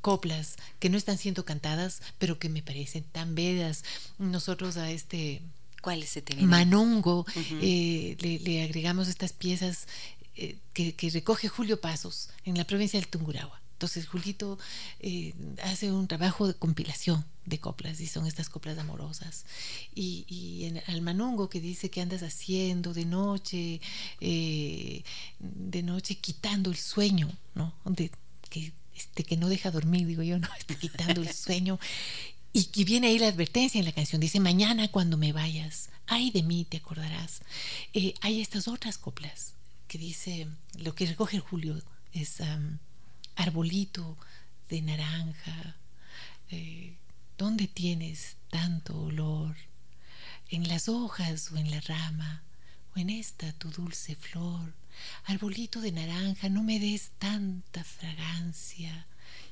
coplas 0.00 0.56
que 0.78 0.88
no 0.90 0.96
están 0.96 1.18
siendo 1.18 1.44
cantadas, 1.44 2.02
pero 2.18 2.38
que 2.38 2.48
me 2.48 2.62
parecen 2.62 3.04
tan 3.04 3.34
bellas. 3.34 3.84
Nosotros 4.18 4.76
a 4.76 4.90
este... 4.90 5.42
¿Cuál 5.82 6.02
es 6.02 6.18
Manongo, 6.42 7.24
le, 7.60 8.62
agregamos 8.62 9.08
estas 9.08 9.32
piezas 9.32 9.86
que, 10.74 10.94
que 10.94 11.10
recoge 11.10 11.48
Julio 11.48 11.80
Pasos 11.80 12.28
en 12.44 12.58
la 12.58 12.64
provincia 12.64 13.00
del 13.00 13.08
Tungurahua. 13.08 13.60
Entonces 13.80 14.08
Julito 14.08 14.58
eh, 15.00 15.32
hace 15.62 15.90
un 15.90 16.06
trabajo 16.06 16.46
de 16.46 16.52
compilación 16.52 17.24
de 17.46 17.60
coplas 17.60 17.98
y 18.00 18.06
son 18.06 18.26
estas 18.26 18.50
coplas 18.50 18.76
amorosas. 18.76 19.46
Y, 19.94 20.64
en 20.66 20.82
el 20.86 21.00
manungo 21.00 21.48
que 21.48 21.62
dice 21.62 21.88
que 21.88 22.02
andas 22.02 22.22
haciendo 22.22 22.92
de 22.92 23.06
noche, 23.06 23.80
eh, 24.20 25.02
de 25.38 25.82
noche 25.82 26.16
quitando 26.16 26.68
el 26.68 26.76
sueño, 26.76 27.32
¿no? 27.54 27.72
Que, 28.50 28.70
este, 28.94 29.24
que 29.24 29.38
no 29.38 29.48
deja 29.48 29.70
dormir, 29.70 30.06
digo 30.06 30.22
yo, 30.22 30.38
no, 30.38 30.48
está 30.58 30.74
quitando 30.74 31.22
el 31.22 31.32
sueño. 31.32 31.80
Y, 32.52 32.68
y, 32.74 32.84
viene 32.84 33.06
ahí 33.06 33.18
la 33.18 33.28
advertencia 33.28 33.78
en 33.78 33.86
la 33.86 33.92
canción, 33.92 34.20
dice, 34.20 34.40
mañana 34.40 34.88
cuando 34.88 35.16
me 35.16 35.32
vayas, 35.32 35.88
ay 36.06 36.30
de 36.32 36.42
mí 36.42 36.66
te 36.68 36.76
acordarás. 36.76 37.40
Eh, 37.94 38.12
hay 38.20 38.42
estas 38.42 38.68
otras 38.68 38.98
coplas 38.98 39.54
que 39.88 39.96
dice, 39.96 40.48
lo 40.74 40.94
que 40.94 41.06
recoge 41.06 41.38
Julio 41.38 41.82
es 42.12 42.42
arbolito 43.40 44.18
de 44.68 44.82
naranja, 44.82 45.76
eh, 46.50 46.96
¿dónde 47.38 47.66
tienes 47.68 48.36
tanto 48.50 48.98
olor? 48.98 49.56
¿En 50.48 50.68
las 50.68 50.88
hojas 50.88 51.50
o 51.52 51.56
en 51.56 51.70
la 51.70 51.80
rama? 51.80 52.42
¿O 52.94 52.98
en 52.98 53.08
esta 53.08 53.52
tu 53.52 53.70
dulce 53.70 54.14
flor? 54.16 54.74
Arbolito 55.24 55.80
de 55.80 55.92
naranja, 55.92 56.48
no 56.48 56.62
me 56.62 56.78
des 56.78 57.12
tanta 57.18 57.82
fragancia. 57.84 59.06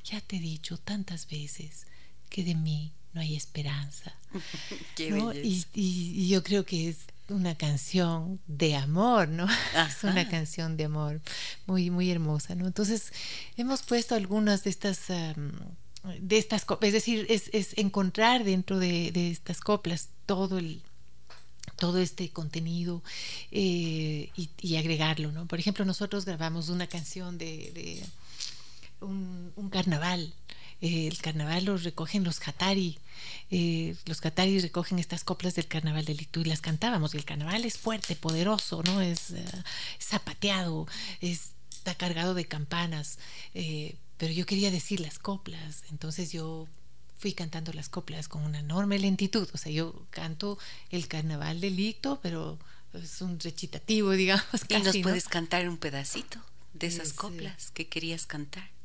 Ya 0.05 0.21
te 0.21 0.37
he 0.37 0.41
dicho 0.41 0.77
tantas 0.79 1.29
veces 1.29 1.87
que 2.29 2.45
de 2.45 2.55
mí 2.55 2.93
no 3.15 3.21
hay 3.21 3.37
esperanza. 3.37 4.15
y, 4.99 6.29
yo 6.29 6.43
creo 6.43 6.67
que 6.67 6.91
es 6.91 6.99
una 7.29 7.55
canción 7.55 8.41
de 8.47 8.77
amor, 8.77 9.29
¿no? 9.29 9.47
Es 9.89 10.05
una 10.05 10.29
canción 10.29 10.77
de 10.77 10.85
amor 10.85 11.21
muy, 11.67 11.91
muy 11.91 12.11
hermosa, 12.11 12.55
¿no? 12.55 12.67
Entonces, 12.67 13.13
hemos 13.57 13.83
puesto 13.83 14.15
algunas 14.15 14.65
de 14.65 14.71
estas, 14.71 15.09
de 15.09 16.39
estas 16.39 16.67
es 16.81 16.93
decir, 16.93 17.27
es, 17.29 17.51
encontrar 17.77 18.45
dentro 18.45 18.79
de, 18.79 19.31
estas 19.31 19.61
coplas 19.61 20.09
todo 20.27 20.59
el 20.59 20.83
todo 21.77 21.99
este 21.99 22.31
contenido 22.31 23.05
eh, 23.53 24.31
y, 24.35 24.77
agregarlo, 24.77 25.31
¿no? 25.31 25.47
Por 25.47 25.61
ejemplo, 25.61 25.85
nosotros 25.85 26.25
grabamos 26.25 26.71
una 26.71 26.89
canción 26.89 27.39
de, 27.39 28.03
un, 29.01 29.53
un 29.55 29.71
carnaval 29.71 30.33
el 30.81 31.19
carnaval 31.19 31.65
lo 31.65 31.77
recogen 31.77 32.25
los 32.25 32.47
Hatari, 32.47 32.99
eh, 33.51 33.97
los 34.05 34.25
Hatari 34.25 34.61
recogen 34.61 34.99
estas 34.99 35.25
coplas 35.25 35.55
del 35.55 35.67
carnaval 35.67 36.05
del 36.05 36.21
Itu 36.21 36.41
y 36.41 36.45
las 36.45 36.61
cantábamos. 36.61 37.15
Y 37.15 37.19
el 37.19 37.25
carnaval 37.25 37.65
es 37.65 37.79
fuerte, 37.79 38.15
poderoso, 38.15 38.83
¿no? 38.85 39.01
Es 39.01 39.31
eh, 39.31 39.45
zapateado, 40.01 40.87
está 41.21 41.95
cargado 41.95 42.35
de 42.35 42.47
campanas. 42.47 43.19
Eh, 43.55 43.97
pero 44.19 44.33
yo 44.33 44.47
quería 44.47 44.71
decir 44.71 45.01
las 45.01 45.19
coplas, 45.19 45.85
entonces 45.91 46.33
yo 46.33 46.67
fui 47.19 47.33
cantando 47.33 47.73
las 47.73 47.89
coplas 47.89 48.29
con 48.29 48.43
una 48.45 48.61
enorme 48.61 48.99
lentitud. 48.99 49.49
O 49.53 49.59
sea, 49.59 49.73
yo 49.73 50.07
canto 50.11 50.59
el 50.91 51.09
carnaval 51.09 51.61
del 51.61 51.79
Ito, 51.79 52.21
pero 52.23 52.59
es 52.95 53.21
un 53.21 53.41
recitativo, 53.41 54.11
digamos. 54.13 54.45
¿Y 54.69 54.79
nos 54.79 54.97
puedes 54.99 55.29
cantar 55.29 55.69
un 55.69 55.79
pedacito 55.79 56.41
de 56.75 56.87
esas 56.87 57.13
coplas 57.13 57.71
que 57.73 57.89
querías 57.89 58.27
cantar? 58.27 58.78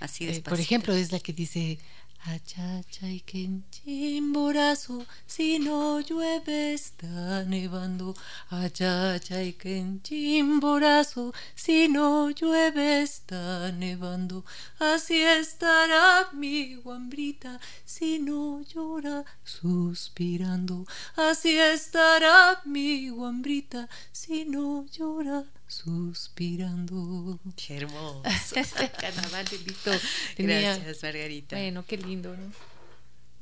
Así 0.00 0.26
eh, 0.28 0.42
por 0.42 0.58
ejemplo, 0.58 0.94
es 0.94 1.12
la 1.12 1.20
que 1.20 1.32
dice 1.32 1.78
Achachay 2.24 3.20
que 3.20 3.48
chimborazo, 3.70 5.06
si 5.26 5.58
no 5.58 6.00
llueve 6.00 6.74
está 6.74 7.44
nevando. 7.44 8.14
Achachay 8.50 9.54
que 9.54 9.82
chimborazo, 10.02 11.32
si 11.54 11.88
no 11.88 12.28
llueve 12.30 13.02
está 13.02 13.72
nevando. 13.72 14.44
Así 14.78 15.22
estará 15.22 16.28
mi 16.32 16.74
guambrita, 16.74 17.58
si 17.86 18.18
no 18.18 18.60
llora 18.62 19.24
suspirando. 19.42 20.84
Así 21.16 21.58
estará 21.58 22.60
mi 22.66 23.08
guambrita, 23.08 23.88
si 24.12 24.44
no 24.44 24.84
llora 24.92 25.46
suspirando. 25.70 27.40
Qué 27.56 27.78
hermoso. 27.78 28.22
este 28.54 28.90
carnaval 28.90 29.44
delito. 29.46 29.90
Gracias, 30.36 31.02
Margarita. 31.02 31.56
Bueno, 31.56 31.84
qué 31.86 31.96
lindo, 31.96 32.36
¿no? 32.36 32.52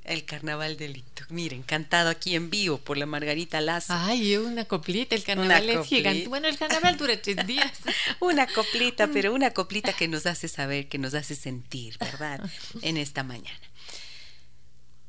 El 0.04 0.24
carnaval 0.24 0.78
delito. 0.78 1.24
Miren, 1.28 1.62
cantado 1.62 2.08
aquí 2.08 2.34
en 2.34 2.48
vivo 2.48 2.78
por 2.78 2.96
la 2.96 3.04
Margarita 3.04 3.60
Lazo. 3.60 3.92
Ay, 3.94 4.36
una 4.36 4.64
coplita, 4.64 5.14
el 5.14 5.22
carnaval 5.22 5.68
es 5.68 5.86
gigante. 5.86 6.28
Bueno, 6.28 6.48
el 6.48 6.56
carnaval 6.56 6.96
dura 6.96 7.20
tres 7.20 7.46
días. 7.46 7.72
una 8.20 8.46
coplita, 8.46 9.08
pero 9.08 9.34
una 9.34 9.50
coplita 9.50 9.92
que 9.92 10.08
nos 10.08 10.24
hace 10.24 10.48
saber, 10.48 10.88
que 10.88 10.96
nos 10.96 11.12
hace 11.12 11.34
sentir, 11.34 11.98
¿verdad? 11.98 12.40
En 12.80 12.96
esta 12.96 13.22
mañana. 13.22 13.60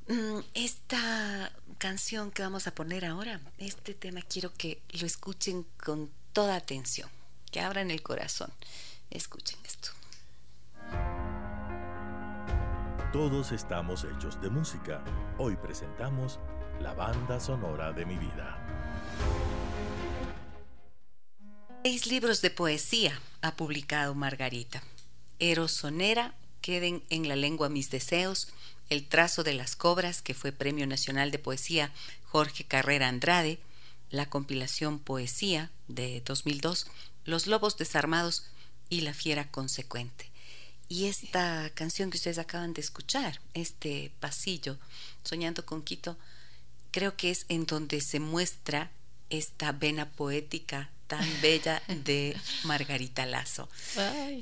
Mm, 0.09 0.39
esta 0.53 1.53
canción 1.78 2.32
que 2.32 2.41
vamos 2.41 2.67
a 2.67 2.76
poner 2.76 3.05
ahora, 3.05 3.39
este 3.57 3.93
tema 3.93 4.22
quiero 4.22 4.53
que 4.53 4.82
lo 4.99 5.05
escuchen 5.05 5.65
con 5.78 6.11
toda 6.34 6.56
atención, 6.56 7.10
que 7.52 7.60
abran 7.60 7.92
el 7.92 8.02
corazón. 8.02 8.52
Escuchen 9.10 9.60
esto. 9.66 9.90
Todos 13.12 13.52
estamos 13.52 14.04
hechos 14.06 14.40
de 14.40 14.50
música. 14.50 15.04
Hoy 15.40 15.56
presentamos 15.56 16.40
la 16.80 16.94
banda 16.94 17.40
sonora 17.40 17.92
de 17.92 18.06
mi 18.06 18.18
vida. 18.18 18.58
Seis 21.84 22.08
libros 22.08 22.42
de 22.42 22.52
poesía 22.52 23.20
ha 23.42 23.56
publicado 23.56 24.14
Margarita. 24.14 24.84
Erosonera, 25.40 26.36
Queden 26.62 27.04
en 27.10 27.28
la 27.30 27.38
lengua 27.38 27.70
mis 27.70 27.90
deseos, 27.90 28.50
El 28.90 29.08
trazo 29.08 29.44
de 29.44 29.54
las 29.54 29.76
cobras, 29.76 30.22
que 30.22 30.34
fue 30.34 30.52
Premio 30.52 30.86
Nacional 30.86 31.32
de 31.32 31.40
Poesía 31.40 31.92
Jorge 32.26 32.64
Carrera 32.64 33.08
Andrade, 33.08 33.60
la 34.10 34.30
compilación 34.30 34.99
Poesía 34.99 35.72
de 35.88 36.22
2002, 36.26 36.88
Los 37.26 37.47
Lobos 37.47 37.78
Desarmados 37.78 38.45
y 38.89 39.01
La 39.01 39.14
Fiera 39.14 39.51
Consecuente. 39.51 40.32
Y 40.88 41.05
esta 41.05 41.70
canción 41.76 42.10
que 42.10 42.18
ustedes 42.18 42.39
acaban 42.39 42.74
de 42.74 42.82
escuchar, 42.82 43.39
este 43.53 44.12
pasillo, 44.20 44.78
Soñando 45.24 45.66
con 45.66 45.84
Quito, 45.84 46.18
creo 46.91 47.16
que 47.16 47.30
es 47.30 47.45
en 47.49 47.66
donde 47.66 48.01
se 48.01 48.20
muestra 48.20 48.91
esta 49.30 49.72
vena 49.72 50.10
poética 50.10 50.89
tan 51.10 51.28
bella 51.41 51.82
de 52.05 52.38
Margarita 52.66 53.26
Lazo. 53.26 53.68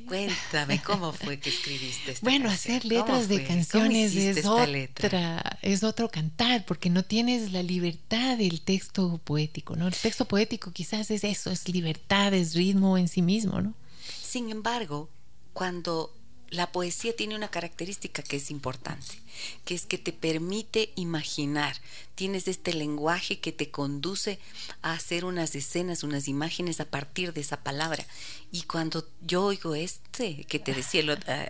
Cuéntame 0.05 0.82
cómo 0.84 1.13
fue 1.13 1.39
que 1.39 1.49
escribiste 1.49 2.11
esta 2.11 2.24
Bueno, 2.24 2.49
hacer 2.49 2.84
letras 2.84 3.30
de 3.30 3.45
canciones 3.45 4.13
es 4.15 4.45
otra, 4.45 5.57
es 5.61 5.84
otro 5.84 6.09
cantar, 6.09 6.65
porque 6.65 6.89
no 6.89 7.03
tienes 7.03 7.53
la 7.53 7.63
libertad 7.63 8.38
del 8.38 8.59
texto 8.61 9.18
poético, 9.24 9.78
¿no? 9.78 9.88
El 9.88 9.95
texto 9.95 10.26
poético 10.26 10.72
quizás 10.72 11.09
es 11.09 11.24
eso, 11.24 11.51
es 11.51 11.70
libertad, 11.70 12.34
es 12.34 12.53
ritmo 12.53 12.97
en 12.97 13.07
sí 13.07 13.22
mismo, 13.22 13.61
¿no? 13.61 13.74
Sin 14.22 14.49
embargo, 14.49 15.09
cuando 15.53 16.13
la 16.50 16.72
poesía 16.72 17.16
tiene 17.16 17.36
una 17.36 17.50
característica 17.50 18.24
que 18.24 18.38
es 18.38 18.52
importante, 18.52 19.20
que 19.66 19.76
es 19.76 19.86
que 19.86 19.98
te 19.98 20.14
permite 20.14 20.91
imaginar. 20.95 21.76
Tienes 22.16 22.48
este 22.48 22.74
lenguaje 22.74 23.39
que 23.39 23.52
te 23.52 23.70
conduce 23.70 24.39
a 24.82 24.93
hacer 24.93 25.26
unas 25.26 25.56
escenas, 25.56 26.04
unas 26.04 26.28
imágenes 26.28 26.80
a 26.80 26.86
partir 26.86 27.34
de 27.34 27.41
esa 27.41 27.64
palabra. 27.64 28.06
Y 28.52 28.64
cuando 28.64 29.08
yo 29.22 29.43
oigo 29.43 29.76
este, 29.76 30.45
que 30.45 30.60
te 30.60 30.74
decía 30.74 31.04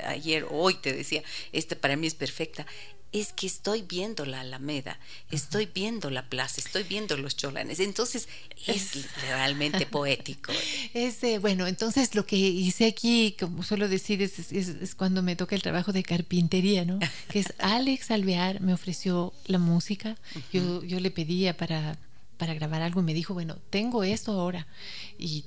ayer, 0.06 0.48
hoy 0.50 0.74
te 0.76 0.93
decía, 0.93 1.24
este 1.52 1.76
para 1.76 1.95
mí 1.95 2.08
es 2.08 2.16
perfecta, 2.16 2.66
es 3.12 3.34
que 3.34 3.47
estoy 3.47 3.84
viendo 3.84 4.26
la 4.26 4.41
Alameda, 4.41 4.99
estoy 5.32 5.70
viendo 5.74 6.10
la 6.10 6.30
plaza, 6.30 6.62
estoy 6.64 6.84
viendo 6.84 7.18
los 7.18 7.36
cholanes. 7.36 7.80
Entonces 7.80 8.28
es 8.66 8.91
realmente 9.22 9.86
poético. 9.86 10.51
Es, 10.93 11.20
bueno, 11.41 11.68
entonces 11.68 12.16
lo 12.16 12.26
que 12.26 12.36
hice 12.36 12.86
aquí, 12.86 13.36
como 13.39 13.64
suelo 13.64 13.88
decir, 13.88 14.22
es, 14.22 14.51
es, 14.51 14.95
cuando 14.95 15.24
me 15.24 15.36
toca 15.36 15.55
el 15.55 15.62
trabajo 15.62 15.93
de 15.93 16.03
carpintería, 16.03 16.86
¿no? 16.86 16.99
Que 17.30 17.39
es 17.39 17.53
Alex 17.60 18.12
Alvear 18.12 18.62
me 18.62 18.74
ofreció 18.74 19.34
la 19.45 19.58
música, 19.58 20.18
yo, 20.51 20.84
yo 20.84 20.99
le 20.99 21.12
pedía 21.12 21.55
para 21.55 21.97
para 22.38 22.54
grabar 22.54 22.82
algo 22.82 23.02
y 23.02 23.04
me 23.04 23.14
dijo, 23.14 23.34
bueno, 23.34 23.58
tengo 23.70 24.04
esto 24.04 24.32
ahora. 24.32 24.68
Y 25.18 25.46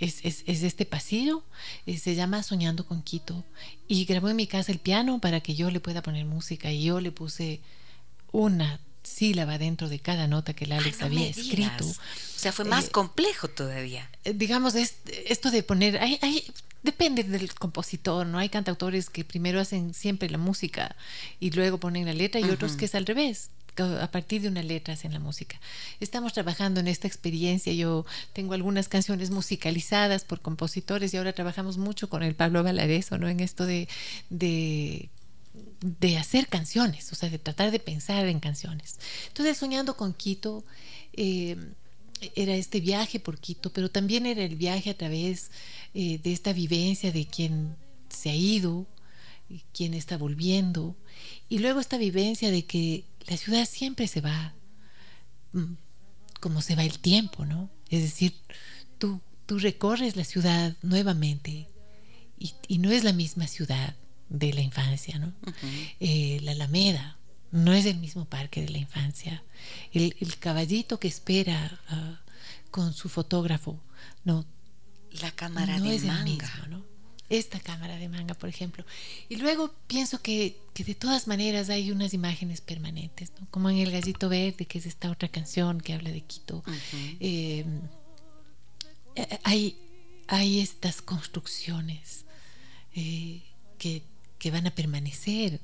es, 0.00 0.24
es, 0.24 0.42
este 0.46 0.84
pasillo, 0.84 1.42
eh, 1.86 1.96
se 1.96 2.14
llama 2.14 2.42
Soñando 2.42 2.86
con 2.86 3.02
Quito. 3.02 3.44
Y 3.86 4.04
grabó 4.04 4.28
en 4.28 4.36
mi 4.36 4.46
casa 4.46 4.72
el 4.72 4.78
piano 4.78 5.20
para 5.20 5.40
que 5.40 5.54
yo 5.54 5.70
le 5.70 5.80
pueda 5.80 6.02
poner 6.02 6.24
música. 6.26 6.70
Y 6.70 6.84
yo 6.84 7.00
le 7.00 7.12
puse 7.12 7.60
una 8.32 8.80
sílaba 9.02 9.58
dentro 9.58 9.88
de 9.88 10.00
cada 10.00 10.26
nota 10.26 10.52
que 10.52 10.64
el 10.64 10.72
Alex 10.72 11.02
había 11.02 11.28
escrito. 11.28 11.86
O 11.86 11.94
sea, 12.36 12.52
fue 12.52 12.64
más 12.64 12.86
eh, 12.86 12.90
complejo 12.90 13.48
todavía. 13.48 14.10
Eh, 14.24 14.34
digamos, 14.34 14.74
es, 14.74 14.96
esto 15.26 15.50
de 15.50 15.62
poner, 15.62 15.98
hay, 15.98 16.18
hay, 16.20 16.44
depende 16.82 17.22
del 17.22 17.54
compositor, 17.54 18.26
¿no? 18.26 18.38
Hay 18.38 18.48
cantautores 18.48 19.08
que 19.08 19.24
primero 19.24 19.60
hacen 19.60 19.94
siempre 19.94 20.28
la 20.28 20.38
música 20.38 20.94
y 21.40 21.50
luego 21.50 21.78
ponen 21.78 22.04
la 22.04 22.12
letra 22.12 22.40
y 22.40 22.50
otros 22.50 22.76
que 22.76 22.84
es 22.84 22.94
al 22.94 23.06
revés 23.06 23.50
a 23.84 24.10
partir 24.10 24.42
de 24.42 24.48
una 24.48 24.62
letra 24.62 24.96
en 25.02 25.12
la 25.12 25.18
música. 25.18 25.60
Estamos 26.00 26.32
trabajando 26.32 26.80
en 26.80 26.88
esta 26.88 27.06
experiencia. 27.06 27.72
Yo 27.72 28.04
tengo 28.32 28.54
algunas 28.54 28.88
canciones 28.88 29.30
musicalizadas 29.30 30.24
por 30.24 30.40
compositores 30.40 31.12
y 31.12 31.16
ahora 31.16 31.32
trabajamos 31.32 31.78
mucho 31.78 32.08
con 32.08 32.22
el 32.22 32.34
Pablo 32.34 32.62
Valareso, 32.62 33.18
¿no? 33.18 33.28
En 33.28 33.40
esto 33.40 33.66
de, 33.66 33.88
de 34.30 35.10
de 35.80 36.16
hacer 36.16 36.48
canciones, 36.48 37.12
o 37.12 37.14
sea, 37.14 37.30
de 37.30 37.38
tratar 37.38 37.70
de 37.70 37.78
pensar 37.78 38.26
en 38.26 38.40
canciones. 38.40 38.98
Entonces, 39.28 39.56
soñando 39.56 39.96
con 39.96 40.12
Quito, 40.12 40.64
eh, 41.12 41.56
era 42.34 42.54
este 42.54 42.80
viaje 42.80 43.20
por 43.20 43.38
Quito, 43.38 43.70
pero 43.72 43.90
también 43.90 44.26
era 44.26 44.42
el 44.42 44.56
viaje 44.56 44.90
a 44.90 44.96
través 44.96 45.50
eh, 45.94 46.18
de 46.18 46.32
esta 46.32 46.52
vivencia 46.52 47.12
de 47.12 47.26
quien 47.26 47.76
se 48.08 48.30
ha 48.30 48.34
ido, 48.34 48.86
quien 49.72 49.94
está 49.94 50.16
volviendo, 50.16 50.96
y 51.48 51.58
luego 51.58 51.80
esta 51.80 51.96
vivencia 51.96 52.50
de 52.50 52.64
que 52.64 53.04
la 53.26 53.36
ciudad 53.36 53.66
siempre 53.68 54.06
se 54.06 54.20
va 54.20 54.54
mm, 55.52 55.74
como 56.40 56.62
se 56.62 56.76
va 56.76 56.84
el 56.84 56.98
tiempo, 56.98 57.44
¿no? 57.44 57.70
Es 57.90 58.02
decir, 58.02 58.34
tú, 58.98 59.20
tú 59.46 59.58
recorres 59.58 60.16
la 60.16 60.24
ciudad 60.24 60.76
nuevamente 60.82 61.68
y, 62.38 62.78
no 62.78 62.90
es 62.90 63.02
la 63.02 63.12
misma 63.12 63.46
ciudad 63.46 63.96
de 64.28 64.52
la 64.52 64.60
infancia, 64.60 65.18
¿no? 65.18 65.32
Eh, 66.00 66.38
la 66.42 66.52
Alameda 66.52 67.18
no 67.50 67.72
es 67.72 67.86
el 67.86 67.98
mismo 67.98 68.26
parque 68.26 68.60
de 68.60 68.68
la 68.68 68.78
infancia. 68.78 69.42
El, 69.92 70.14
caballito 70.38 71.00
que 71.00 71.08
espera 71.08 71.80
ah, 71.88 72.20
con 72.70 72.92
su 72.92 73.08
fotógrafo, 73.08 73.80
no. 74.24 74.44
La 75.10 75.30
cámara 75.32 75.80
de 75.80 75.94
es 75.94 76.04
manga. 76.04 76.22
El 76.22 76.24
mismo, 76.24 76.66
¿no? 76.68 76.84
Esta 77.30 77.60
cámara 77.60 77.96
de 77.96 78.08
manga, 78.08 78.34
por 78.34 78.48
ejemplo. 78.48 78.84
Y 79.28 79.36
luego 79.36 79.72
pienso 79.86 80.20
que, 80.22 80.56
de 80.74 80.94
todas 80.94 81.26
maneras 81.26 81.68
hay 81.68 81.90
unas 81.90 82.14
imágenes 82.14 82.60
permanentes, 82.60 83.32
¿no? 83.40 83.46
como 83.50 83.68
en 83.68 83.78
El 83.78 83.90
Gallito 83.90 84.28
Verde, 84.28 84.64
que 84.64 84.78
es 84.78 84.86
esta 84.86 85.10
otra 85.10 85.28
canción 85.28 85.80
que 85.80 85.92
habla 85.92 86.10
de 86.10 86.20
Quito. 86.22 86.62
Eh, 87.20 87.64
eh, 89.14 89.38
hay, 89.44 89.76
hay 90.28 90.60
estas 90.60 91.02
construcciones 91.02 92.24
eh, 92.94 93.42
que, 93.78 94.02
van 94.50 94.66
a 94.66 94.70
permanecer. 94.70 95.60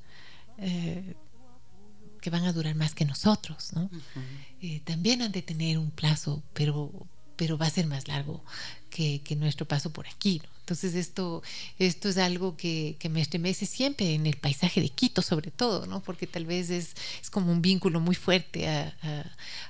que 2.21 2.31
van 2.31 2.45
a 2.45 2.53
durar 2.53 2.75
más 2.75 2.95
que 2.95 3.05
nosotros, 3.05 3.73
¿no? 3.75 3.91
también 4.85 5.21
han 5.21 5.33
de 5.33 5.43
tener 5.43 5.77
un 5.77 5.91
plazo, 5.91 6.43
pero, 6.55 6.91
pero 7.37 7.59
va 7.59 7.67
a 7.67 7.71
ser 7.71 7.87
más 7.87 8.09
largo 8.09 8.43
que, 8.89 9.21
que 9.23 9.37
nuestro 9.37 9.67
paso 9.69 9.93
por 9.93 10.07
aquí, 10.07 10.41
¿no? 10.43 10.54
Entonces 10.65 10.95
esto, 10.95 11.43
esto 11.79 12.09
es 12.09 12.17
algo 12.17 12.57
que, 12.57 12.97
me 13.11 13.21
estremece 13.21 13.67
siempre 13.67 14.15
en 14.15 14.25
el 14.25 14.37
paisaje 14.37 14.81
de 14.81 14.89
Quito 14.89 15.21
sobre 15.21 15.51
todo, 15.51 15.85
¿no? 15.85 16.03
Porque 16.03 16.27
tal 16.27 16.47
vez 16.47 16.71
es, 16.71 16.95
es 17.21 17.29
como 17.29 17.53
un 17.53 17.61
vínculo 17.61 18.01
muy 18.01 18.15
fuerte 18.15 18.67
a, 18.67 18.95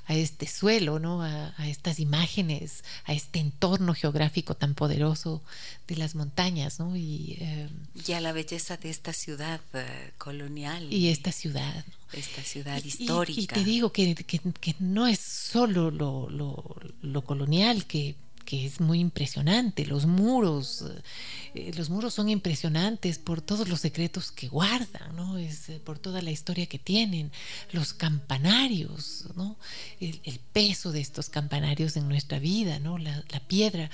este 0.07 0.47
suelo, 0.47 1.01
¿no? 1.01 1.21
A, 1.21 1.53
estas 1.67 1.99
imágenes, 1.99 2.85
a 3.07 3.13
este 3.13 3.41
entorno 3.41 3.93
geográfico 3.93 4.55
tan 4.55 4.75
poderoso 4.75 5.43
de 5.89 5.97
las 5.97 6.15
montañas, 6.15 6.79
¿no? 6.79 6.97
Y, 6.97 7.39
eh, 7.41 8.15
a 8.15 8.21
la 8.21 8.31
belleza 8.31 8.77
de 8.77 8.91
esta 8.91 9.13
ciudad 9.13 9.61
eh, 9.73 10.13
colonial. 10.17 10.93
Y 10.93 11.09
esta 11.09 11.33
ciudad, 11.33 11.85
Esta 12.13 12.45
ciudad 12.45 12.85
histórica. 12.85 13.41
Y, 13.41 13.47
te 13.49 13.65
digo 13.65 13.91
que, 13.91 14.15
que, 14.15 14.77
no 14.79 15.09
es 15.09 15.19
solo 15.19 15.91
lo, 15.91 16.31
lo, 16.31 16.77
lo 17.03 17.25
colonial 17.25 17.85
que 17.85 18.15
que 18.45 18.67
es 18.67 18.81
muy 18.81 19.01
impresionante. 19.01 19.87
Los 19.87 20.07
muros, 20.07 20.85
eh, 21.55 21.73
los 21.77 21.91
muros 21.91 22.15
son 22.15 22.29
impresionantes 22.29 23.19
por 23.19 23.41
todos 23.41 23.69
los 23.69 23.81
secretos 23.81 24.31
que 24.31 24.49
guardan, 24.49 25.17
¿no? 25.17 25.39
Es, 25.39 25.69
eh, 25.69 25.81
por 25.85 25.99
toda 25.99 26.23
la 26.23 26.31
historia 26.31 26.67
que 26.67 26.79
tienen. 26.79 27.33
Los 27.73 27.93
campanarios, 27.93 29.27
¿no? 29.37 29.57
El, 30.01 30.41
peso 30.53 30.93
de 30.93 31.01
estos 31.01 31.29
campanarios 31.31 31.97
en 31.97 32.09
nuestra 32.09 32.39
vida, 32.39 32.79
¿no? 32.79 32.99
La, 32.99 33.23
piedra. 33.49 33.91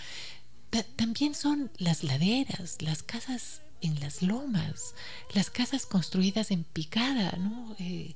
también 0.96 1.34
son 1.34 1.70
las 1.78 2.04
laderas, 2.04 2.82
las 2.82 3.02
casas 3.02 3.62
en 3.80 3.98
las 4.00 4.22
lomas, 4.22 4.94
las 5.34 5.50
casas 5.50 5.86
construidas 5.86 6.50
en 6.50 6.64
picada, 6.64 7.32
¿no? 7.38 7.74
Eh, 7.78 8.14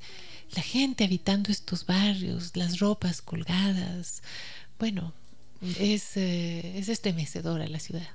la 0.55 0.63
gente 0.63 1.05
habitando 1.05 1.51
estos 1.51 1.87
barrios, 1.87 2.53
las 2.55 2.79
ropas 2.79 3.23
colgadas. 3.23 4.23
Bueno, 4.79 5.13
es, 5.79 6.17
eh, 6.17 6.79
es 6.79 6.89
estremecedora 6.89 7.67
la 7.67 7.81
ciudad. 7.81 8.09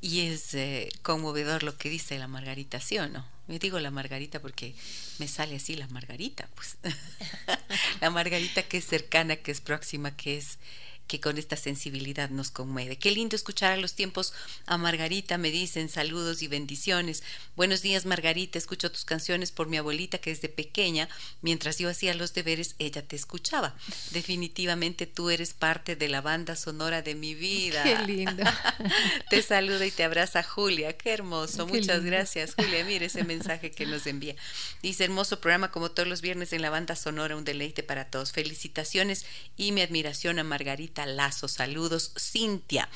Y 0.00 0.20
es 0.20 0.52
eh, 0.54 0.90
conmovedor 1.02 1.62
lo 1.62 1.78
que 1.78 1.88
dice 1.88 2.18
la 2.18 2.28
Margarita, 2.28 2.80
¿sí 2.80 2.98
o 2.98 3.08
no? 3.08 3.26
Me 3.46 3.58
digo 3.58 3.80
la 3.80 3.90
Margarita 3.90 4.40
porque 4.40 4.74
me 5.18 5.28
sale 5.28 5.56
así 5.56 5.76
la 5.76 5.88
Margarita, 5.88 6.48
pues. 6.54 6.76
la 8.00 8.10
Margarita 8.10 8.62
que 8.62 8.78
es 8.78 8.84
cercana, 8.84 9.36
que 9.36 9.50
es 9.50 9.60
próxima, 9.60 10.14
que 10.14 10.36
es 10.36 10.58
que 11.06 11.20
con 11.20 11.36
esta 11.38 11.56
sensibilidad 11.56 12.30
nos 12.30 12.50
conmueve. 12.50 12.96
Qué 12.96 13.10
lindo 13.10 13.36
escuchar 13.36 13.72
a 13.72 13.76
los 13.76 13.94
tiempos 13.94 14.32
a 14.66 14.78
Margarita, 14.78 15.38
me 15.38 15.50
dicen 15.50 15.88
saludos 15.88 16.42
y 16.42 16.48
bendiciones. 16.48 17.22
Buenos 17.56 17.82
días 17.82 18.06
Margarita, 18.06 18.58
escucho 18.58 18.90
tus 18.90 19.04
canciones 19.04 19.52
por 19.52 19.68
mi 19.68 19.76
abuelita 19.76 20.18
que 20.18 20.30
desde 20.30 20.48
pequeña, 20.48 21.08
mientras 21.42 21.78
yo 21.78 21.90
hacía 21.90 22.14
los 22.14 22.32
deberes, 22.32 22.74
ella 22.78 23.06
te 23.06 23.16
escuchaba. 23.16 23.76
Definitivamente 24.12 25.06
tú 25.06 25.30
eres 25.30 25.52
parte 25.52 25.94
de 25.94 26.08
la 26.08 26.20
banda 26.20 26.56
sonora 26.56 27.02
de 27.02 27.14
mi 27.14 27.34
vida. 27.34 27.82
Qué 27.82 27.98
lindo. 28.06 28.42
te 29.30 29.42
saluda 29.42 29.84
y 29.84 29.90
te 29.90 30.04
abraza 30.04 30.42
Julia, 30.42 30.96
qué 30.96 31.12
hermoso. 31.12 31.66
Muchas 31.66 32.02
gracias 32.02 32.54
Julia, 32.54 32.84
mire 32.84 33.06
ese 33.06 33.24
mensaje 33.24 33.70
que 33.70 33.84
nos 33.84 34.06
envía. 34.06 34.36
Dice, 34.82 35.04
hermoso 35.04 35.40
programa 35.40 35.70
como 35.70 35.90
todos 35.90 36.08
los 36.08 36.22
viernes 36.22 36.52
en 36.52 36.62
la 36.62 36.70
banda 36.70 36.96
sonora, 36.96 37.36
un 37.36 37.44
deleite 37.44 37.82
para 37.82 38.06
todos. 38.06 38.32
Felicitaciones 38.32 39.26
y 39.56 39.72
mi 39.72 39.82
admiración 39.82 40.38
a 40.38 40.44
Margarita 40.44 40.93
Lazo. 41.04 41.48
Saludos, 41.48 42.12
Cintia. 42.18 42.88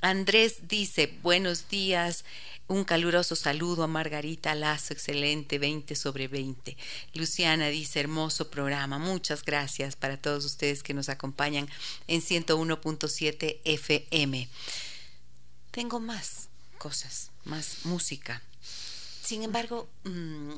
Andrés 0.00 0.68
dice, 0.68 1.16
buenos 1.22 1.68
días. 1.68 2.24
Un 2.66 2.84
caluroso 2.84 3.36
saludo 3.36 3.82
a 3.82 3.86
Margarita 3.86 4.54
Lazo, 4.54 4.94
excelente, 4.94 5.58
20 5.58 5.94
sobre 5.94 6.28
20. 6.28 6.76
Luciana 7.12 7.68
dice, 7.68 8.00
hermoso 8.00 8.50
programa, 8.50 8.98
muchas 8.98 9.44
gracias 9.44 9.96
para 9.96 10.16
todos 10.16 10.46
ustedes 10.46 10.82
que 10.82 10.94
nos 10.94 11.10
acompañan 11.10 11.68
en 12.06 12.22
101.7 12.22 13.60
FM. 13.64 14.48
Tengo 15.70 16.00
más 16.00 16.48
cosas, 16.78 17.30
más 17.44 17.84
música. 17.84 18.42
Sin 19.22 19.42
embargo, 19.42 19.88
mm, 20.04 20.52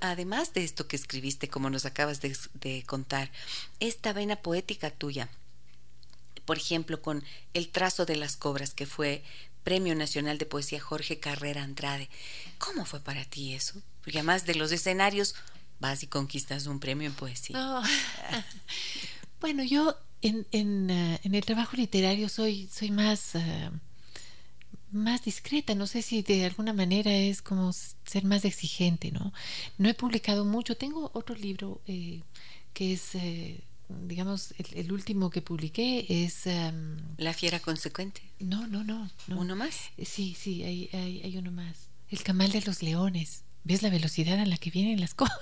además 0.00 0.52
de 0.54 0.64
esto 0.64 0.88
que 0.88 0.96
escribiste, 0.96 1.48
como 1.48 1.70
nos 1.70 1.86
acabas 1.86 2.20
de 2.20 2.84
contar, 2.86 3.30
esta 3.78 4.12
vena 4.12 4.34
poética 4.36 4.90
tuya 4.90 5.28
por 6.44 6.58
ejemplo, 6.58 7.00
con 7.02 7.24
El 7.54 7.68
trazo 7.68 8.06
de 8.06 8.16
las 8.16 8.36
cobras, 8.36 8.74
que 8.74 8.86
fue 8.86 9.22
Premio 9.64 9.94
Nacional 9.94 10.38
de 10.38 10.46
Poesía 10.46 10.80
Jorge 10.80 11.20
Carrera 11.20 11.62
Andrade. 11.62 12.08
¿Cómo 12.58 12.84
fue 12.84 13.00
para 13.00 13.24
ti 13.24 13.54
eso? 13.54 13.80
Porque 14.02 14.18
además 14.18 14.44
de 14.46 14.56
los 14.56 14.72
escenarios, 14.72 15.34
vas 15.78 16.02
y 16.02 16.06
conquistas 16.06 16.66
un 16.66 16.80
premio 16.80 17.08
en 17.08 17.14
poesía. 17.14 17.82
bueno, 19.40 19.62
yo 19.62 19.96
en, 20.20 20.46
en, 20.52 20.90
eh, 20.90 21.20
en, 21.22 21.34
el 21.34 21.44
trabajo 21.44 21.76
literario 21.76 22.28
soy, 22.28 22.68
soy 22.72 22.90
más, 22.90 23.34
uh, 23.34 23.78
más 24.90 25.24
discreta. 25.24 25.74
No 25.74 25.86
sé 25.86 26.02
si 26.02 26.22
de 26.22 26.44
alguna 26.46 26.72
manera 26.72 27.12
es 27.12 27.42
como 27.42 27.72
ser 27.72 28.24
más 28.24 28.44
exigente, 28.44 29.10
¿no? 29.10 29.32
No 29.78 29.88
he 29.88 29.94
publicado 29.94 30.44
mucho. 30.44 30.76
Tengo 30.76 31.10
otro 31.14 31.34
libro 31.34 31.80
eh, 31.86 32.22
que 32.72 32.94
es... 32.94 33.10
digamos, 34.02 34.54
el, 34.74 34.92
último 34.92 35.30
que 35.30 35.42
publiqué 35.42 36.06
es... 36.08 36.46
Um, 36.46 36.96
La 37.16 37.32
fiera 37.32 37.60
consecuente. 37.60 38.22
No, 38.40 38.66
no, 38.66 38.84
no, 38.84 39.10
¿Uno 39.28 39.56
más? 39.56 39.90
Sí, 40.04 40.36
sí, 40.38 40.62
hay, 40.64 40.88
hay, 40.92 41.22
hay, 41.22 41.36
uno 41.36 41.52
más. 41.52 41.88
El 42.10 42.22
camal 42.22 42.50
de 42.52 42.62
los 42.62 42.82
leones. 42.82 43.44
¿Ves 43.64 43.82
la 43.82 43.90
velocidad 43.90 44.38
a 44.38 44.46
la 44.46 44.56
que 44.56 44.70
vienen 44.70 45.00
las 45.00 45.14
cosas? 45.14 45.38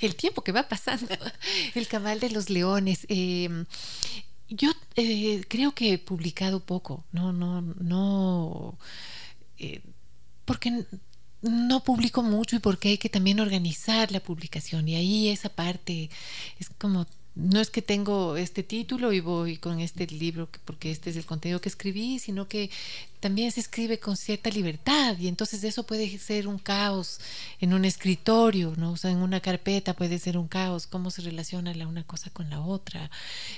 el 0.00 0.16
tiempo 0.16 0.42
que 0.42 0.52
va 0.52 0.68
pasando. 0.68 1.14
El 1.74 1.86
camal 1.86 2.20
de 2.20 2.30
los 2.30 2.50
leones. 2.50 3.06
Em, 3.08 3.64
yo 4.48 4.70
eh, 4.96 5.44
creo 5.48 5.74
que 5.74 5.94
he 5.94 5.98
publicado 5.98 6.60
poco. 6.60 7.04
No, 7.12 7.32
no, 7.32 7.62
no. 7.62 8.78
Eh, 9.58 9.82
porque 10.44 10.84
no 11.42 11.84
publico 11.84 12.22
mucho 12.22 12.56
y 12.56 12.58
porque 12.58 12.88
hay 12.88 12.98
que 12.98 13.08
también 13.08 13.40
organizar 13.40 14.10
la 14.10 14.20
publicación. 14.20 14.88
Y 14.88 14.96
ahí 14.96 15.28
esa 15.28 15.48
parte 15.48 16.10
es 16.58 16.68
como 16.78 17.06
no 17.38 17.60
es 17.60 17.70
que 17.70 17.82
tengo 17.82 18.36
este 18.36 18.64
título 18.64 19.12
y 19.12 19.20
voy 19.20 19.58
con 19.58 19.78
este 19.78 20.08
libro 20.08 20.48
porque 20.64 20.90
este 20.90 21.10
es 21.10 21.16
el 21.16 21.24
contenido 21.24 21.60
que 21.60 21.68
escribí, 21.68 22.18
sino 22.18 22.48
que 22.48 22.68
también 23.20 23.52
se 23.52 23.60
escribe 23.60 24.00
con 24.00 24.16
cierta 24.16 24.50
libertad 24.50 25.16
y 25.18 25.28
entonces 25.28 25.62
eso 25.62 25.84
puede 25.84 26.18
ser 26.18 26.48
un 26.48 26.58
caos 26.58 27.20
en 27.60 27.74
un 27.74 27.84
escritorio, 27.84 28.74
¿no? 28.76 28.90
O 28.92 28.96
sea, 28.96 29.12
en 29.12 29.18
una 29.18 29.38
carpeta 29.40 29.94
puede 29.94 30.18
ser 30.18 30.36
un 30.36 30.48
caos, 30.48 30.88
cómo 30.88 31.12
se 31.12 31.22
relaciona 31.22 31.72
la 31.74 31.86
una 31.86 32.02
cosa 32.02 32.28
con 32.30 32.50
la 32.50 32.60
otra. 32.60 33.08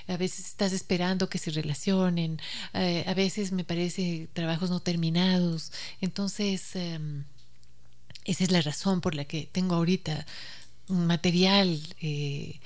A 0.09 0.17
veces 0.19 0.47
estás 0.47 0.75
esperando 0.75 1.31
que 1.31 1.39
se 1.39 1.51
relacionen, 1.51 2.39
eh, 2.75 3.05
a 3.07 3.15
veces 3.15 3.51
me 3.51 3.65
parece 3.65 4.29
trabajos 4.35 4.69
no 4.69 4.81
terminados. 4.81 5.73
Entonces, 6.03 6.77
em, 6.77 7.25
esa 8.27 8.45
es 8.45 8.51
la 8.51 8.61
razón 8.61 9.01
por 9.01 9.15
la 9.15 9.25
que 9.25 9.49
tengo 9.51 9.75
ahorita 9.77 10.27
un 10.89 11.07
material 11.07 11.81
eh, 12.03 12.61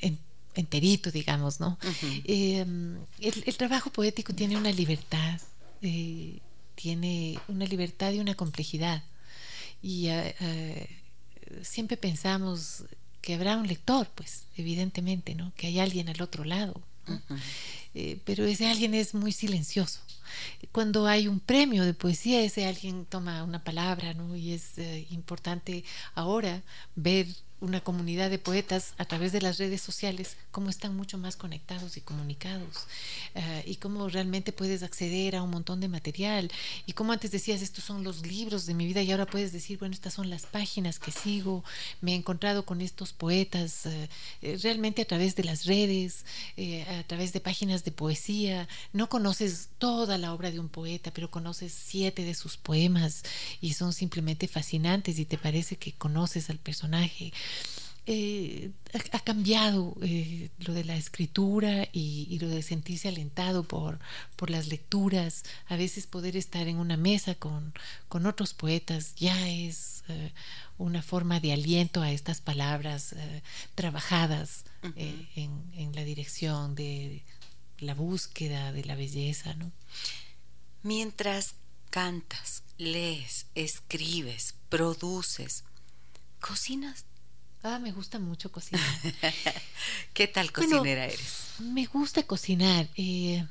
en, 0.00 0.18
enterito, 0.54 1.10
digamos, 1.10 1.60
¿no? 1.60 1.78
Em, 2.24 2.98
el, 3.20 3.56
trabajo 3.56 3.90
poético 3.90 4.34
tiene 4.34 4.56
una 4.56 4.72
libertad, 4.72 5.40
eh, 5.80 6.38
tiene 6.74 7.38
una 7.48 7.64
libertad 7.66 8.12
y 8.12 8.20
una 8.20 8.34
complejidad. 8.34 9.02
Y 9.82 10.08
eh, 10.08 10.34
eh, 10.40 10.98
siempre 11.62 11.96
pensamos 11.96 12.84
que 13.20 13.34
habrá 13.34 13.56
un 13.56 13.66
lector, 13.66 14.08
pues, 14.14 14.44
evidentemente, 14.56 15.34
¿no? 15.34 15.52
Que 15.56 15.68
hay 15.68 15.80
alguien 15.80 16.08
al 16.08 16.20
otro 16.22 16.44
lado. 16.44 16.80
pero 18.24 18.46
ese 18.46 18.68
alguien 18.68 18.94
es 18.94 19.14
muy 19.14 19.32
silencioso. 19.32 20.00
Cuando 20.70 21.06
hay 21.06 21.28
un 21.28 21.40
premio 21.40 21.84
de 21.84 21.94
poesía, 21.94 22.42
ese 22.42 22.66
alguien 22.66 23.04
toma 23.04 23.42
una 23.42 23.62
palabra, 23.62 24.14
¿no? 24.14 24.34
Y 24.34 24.52
es 24.52 24.78
importante 25.10 25.84
ahora 26.14 26.62
ver 26.94 27.26
una 27.62 27.80
comunidad 27.80 28.28
de 28.28 28.40
poetas 28.40 28.92
a 28.98 29.04
través 29.04 29.30
de 29.30 29.40
las 29.40 29.56
redes 29.56 29.80
sociales, 29.80 30.36
cómo 30.50 30.68
están 30.68 30.96
mucho 30.96 31.16
más 31.16 31.36
conectados 31.36 31.96
y 31.96 32.00
comunicados, 32.00 32.86
eh, 33.36 33.62
y 33.66 33.76
cómo 33.76 34.08
realmente 34.08 34.52
puedes 34.52 34.82
acceder 34.82 35.36
a 35.36 35.42
un 35.42 35.50
montón 35.50 35.80
de 35.80 35.86
material, 35.86 36.50
y 36.86 36.92
como 36.92 37.12
antes 37.12 37.30
decías, 37.30 37.62
estos 37.62 37.84
son 37.84 38.02
los 38.02 38.26
libros 38.26 38.66
de 38.66 38.74
mi 38.74 38.84
vida, 38.84 39.00
y 39.00 39.12
ahora 39.12 39.26
puedes 39.26 39.52
decir, 39.52 39.78
bueno, 39.78 39.94
estas 39.94 40.14
son 40.14 40.28
las 40.28 40.44
páginas 40.44 40.98
que 40.98 41.12
sigo, 41.12 41.62
me 42.00 42.12
he 42.12 42.16
encontrado 42.16 42.64
con 42.66 42.80
estos 42.80 43.12
poetas 43.12 43.86
eh, 43.86 44.08
eh, 44.42 44.58
realmente 44.60 45.02
a 45.02 45.06
través 45.06 45.36
de 45.36 45.44
las 45.44 45.64
redes, 45.64 46.24
a 46.88 47.04
través 47.04 47.32
de 47.32 47.40
páginas 47.40 47.84
de 47.84 47.92
poesía, 47.92 48.68
no 48.92 49.08
conoces 49.08 49.68
toda 49.78 50.18
la 50.18 50.34
obra 50.34 50.50
de 50.50 50.58
un 50.58 50.68
poeta, 50.68 51.12
pero 51.12 51.30
conoces 51.30 51.72
siete 51.72 52.24
de 52.24 52.34
sus 52.34 52.56
poemas, 52.56 53.22
y 53.60 53.74
son 53.74 53.92
simplemente 53.92 54.48
fascinantes, 54.48 55.20
y 55.20 55.24
te 55.24 55.38
parece 55.38 55.76
que 55.76 55.92
conoces 55.92 56.50
al 56.50 56.58
personaje. 56.58 57.32
Eh, 58.04 58.72
ha, 59.12 59.20
cambiado 59.20 59.94
eh, 60.02 60.50
lo 60.58 60.74
de 60.74 60.82
la 60.82 60.96
escritura 60.96 61.88
y, 61.92 62.36
lo 62.40 62.48
de 62.48 62.62
sentirse 62.62 63.06
alentado 63.06 63.62
por, 63.62 64.00
por 64.34 64.50
las 64.50 64.66
lecturas. 64.66 65.44
A 65.68 65.76
veces 65.76 66.08
poder 66.08 66.36
estar 66.36 66.66
en 66.66 66.78
una 66.78 66.96
mesa 66.96 67.36
con, 67.36 67.72
con 68.08 68.26
otros 68.26 68.54
poetas 68.54 69.14
ya 69.14 69.48
es 69.48 70.02
eh, 70.08 70.32
una 70.78 71.00
forma 71.00 71.38
de 71.38 71.52
aliento 71.52 72.02
a 72.02 72.10
estas 72.10 72.40
palabras 72.40 73.14
trabajadas 73.76 74.64
en, 74.96 75.28
en, 75.76 75.94
la 75.94 76.02
dirección 76.02 76.74
de 76.74 77.22
la 77.78 77.94
búsqueda 77.94 78.72
de 78.72 78.84
la 78.84 78.96
belleza. 78.96 79.54
¿no? 79.54 79.70
Mientras 80.82 81.54
cantas, 81.90 82.64
lees, 82.78 83.46
escribes, 83.54 84.56
produces, 84.68 85.62
cocinas 86.40 87.04
Ah, 87.62 87.78
me 87.78 87.92
gusta 87.92 88.18
mucho 88.18 88.50
cocinar. 88.50 88.84
¿Qué 90.12 90.26
tal 90.26 90.50
cocinera 90.50 91.04
eres? 91.04 91.54
Me 91.60 91.86
gusta 91.86 92.24
cocinar. 92.24 92.88
Eh, 92.96 93.46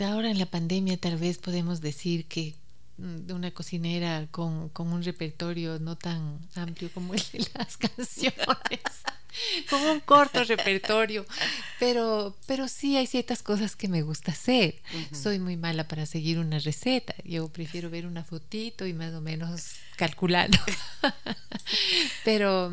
ahora 0.00 0.30
en 0.30 0.38
la 0.38 0.46
pandemia 0.46 0.96
tal 0.96 1.16
vez 1.16 1.38
podemos 1.38 1.80
decir 1.80 2.26
que 2.26 2.56
de 2.96 3.34
una 3.34 3.50
cocinera 3.52 4.26
con, 4.30 4.70
con, 4.70 4.92
un 4.92 5.02
repertorio 5.02 5.78
no 5.78 5.96
tan 5.96 6.40
amplio 6.54 6.90
como 6.92 7.14
el 7.14 7.22
de 7.32 7.46
las 7.54 7.76
canciones, 7.76 8.48
con 9.70 9.80
un 9.82 10.00
corto 10.00 10.44
repertorio, 10.44 11.26
pero, 11.78 12.36
pero 12.46 12.68
sí 12.68 12.96
hay 12.96 13.06
ciertas 13.06 13.42
cosas 13.42 13.76
que 13.76 13.88
me 13.88 14.02
gusta 14.02 14.32
hacer. 14.32 14.82
Soy 15.12 15.38
muy 15.38 15.56
mala 15.56 15.88
para 15.88 16.06
seguir 16.06 16.38
una 16.38 16.58
receta, 16.58 17.14
yo 17.24 17.48
prefiero 17.48 17.90
ver 17.90 18.06
una 18.06 18.24
fotito 18.24 18.86
y 18.86 18.92
más 18.92 19.14
o 19.14 19.20
menos 19.20 19.72
calculando, 19.96 20.58
pero, 22.24 22.72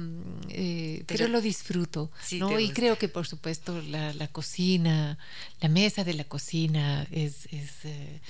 eh, 0.49 1.03
pero, 1.07 1.27
lo 1.27 1.41
disfruto, 1.41 2.11
¿no? 2.33 2.59
Y 2.59 2.69
creo 2.69 2.97
que 2.97 3.07
por 3.07 3.25
supuesto 3.27 3.81
la, 3.81 4.13
la, 4.13 4.27
cocina, 4.27 5.17
la 5.61 5.69
mesa 5.69 6.03
de 6.03 6.13
la 6.13 6.25
cocina 6.25 7.07
es... 7.11 7.47
es 7.51 7.85
eh, 7.85 8.21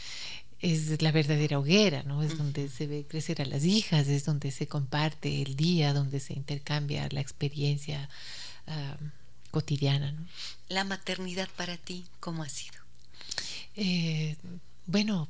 es 0.64 1.02
la 1.02 1.12
verdadera 1.12 1.60
hoguera, 1.60 2.04
¿no? 2.04 2.24
Es 2.24 2.38
donde 2.38 2.70
se 2.70 2.88
ve 2.88 3.06
crecer 3.06 3.42
a 3.42 3.46
las 3.46 3.66
hijas, 3.66 4.08
es 4.08 4.24
donde 4.24 4.50
se 4.50 4.66
comparte 4.66 5.42
el 5.42 5.58
día, 5.58 5.94
donde 5.94 6.22
se 6.22 6.34
intercambia 6.34 7.10
la 7.12 7.20
experiencia 7.20 8.10
ah, 8.68 8.96
cotidiana, 9.52 10.14
¿no? 10.14 10.26
La 10.70 10.86
maternidad 10.86 11.50
para 11.58 11.76
ti, 11.76 12.06
¿cómo 12.22 12.44
ha 12.44 12.50
sido? 12.50 12.78
Eh, 13.76 14.38
bueno, 14.86 15.28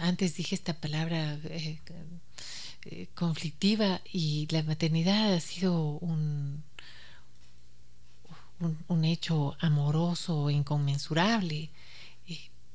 antes 0.00 0.34
dije 0.34 0.56
esta 0.56 0.74
palabra 0.74 1.38
eh, 1.44 1.78
eh, 2.84 3.06
conflictiva 3.14 4.00
y 4.12 4.48
la 4.50 4.64
maternidad 4.64 5.34
ha 5.34 5.40
sido 5.40 5.98
un, 6.00 6.64
un, 8.58 8.76
un 8.88 9.04
hecho 9.04 9.56
amoroso, 9.60 10.50
inconmensurable 10.50 11.70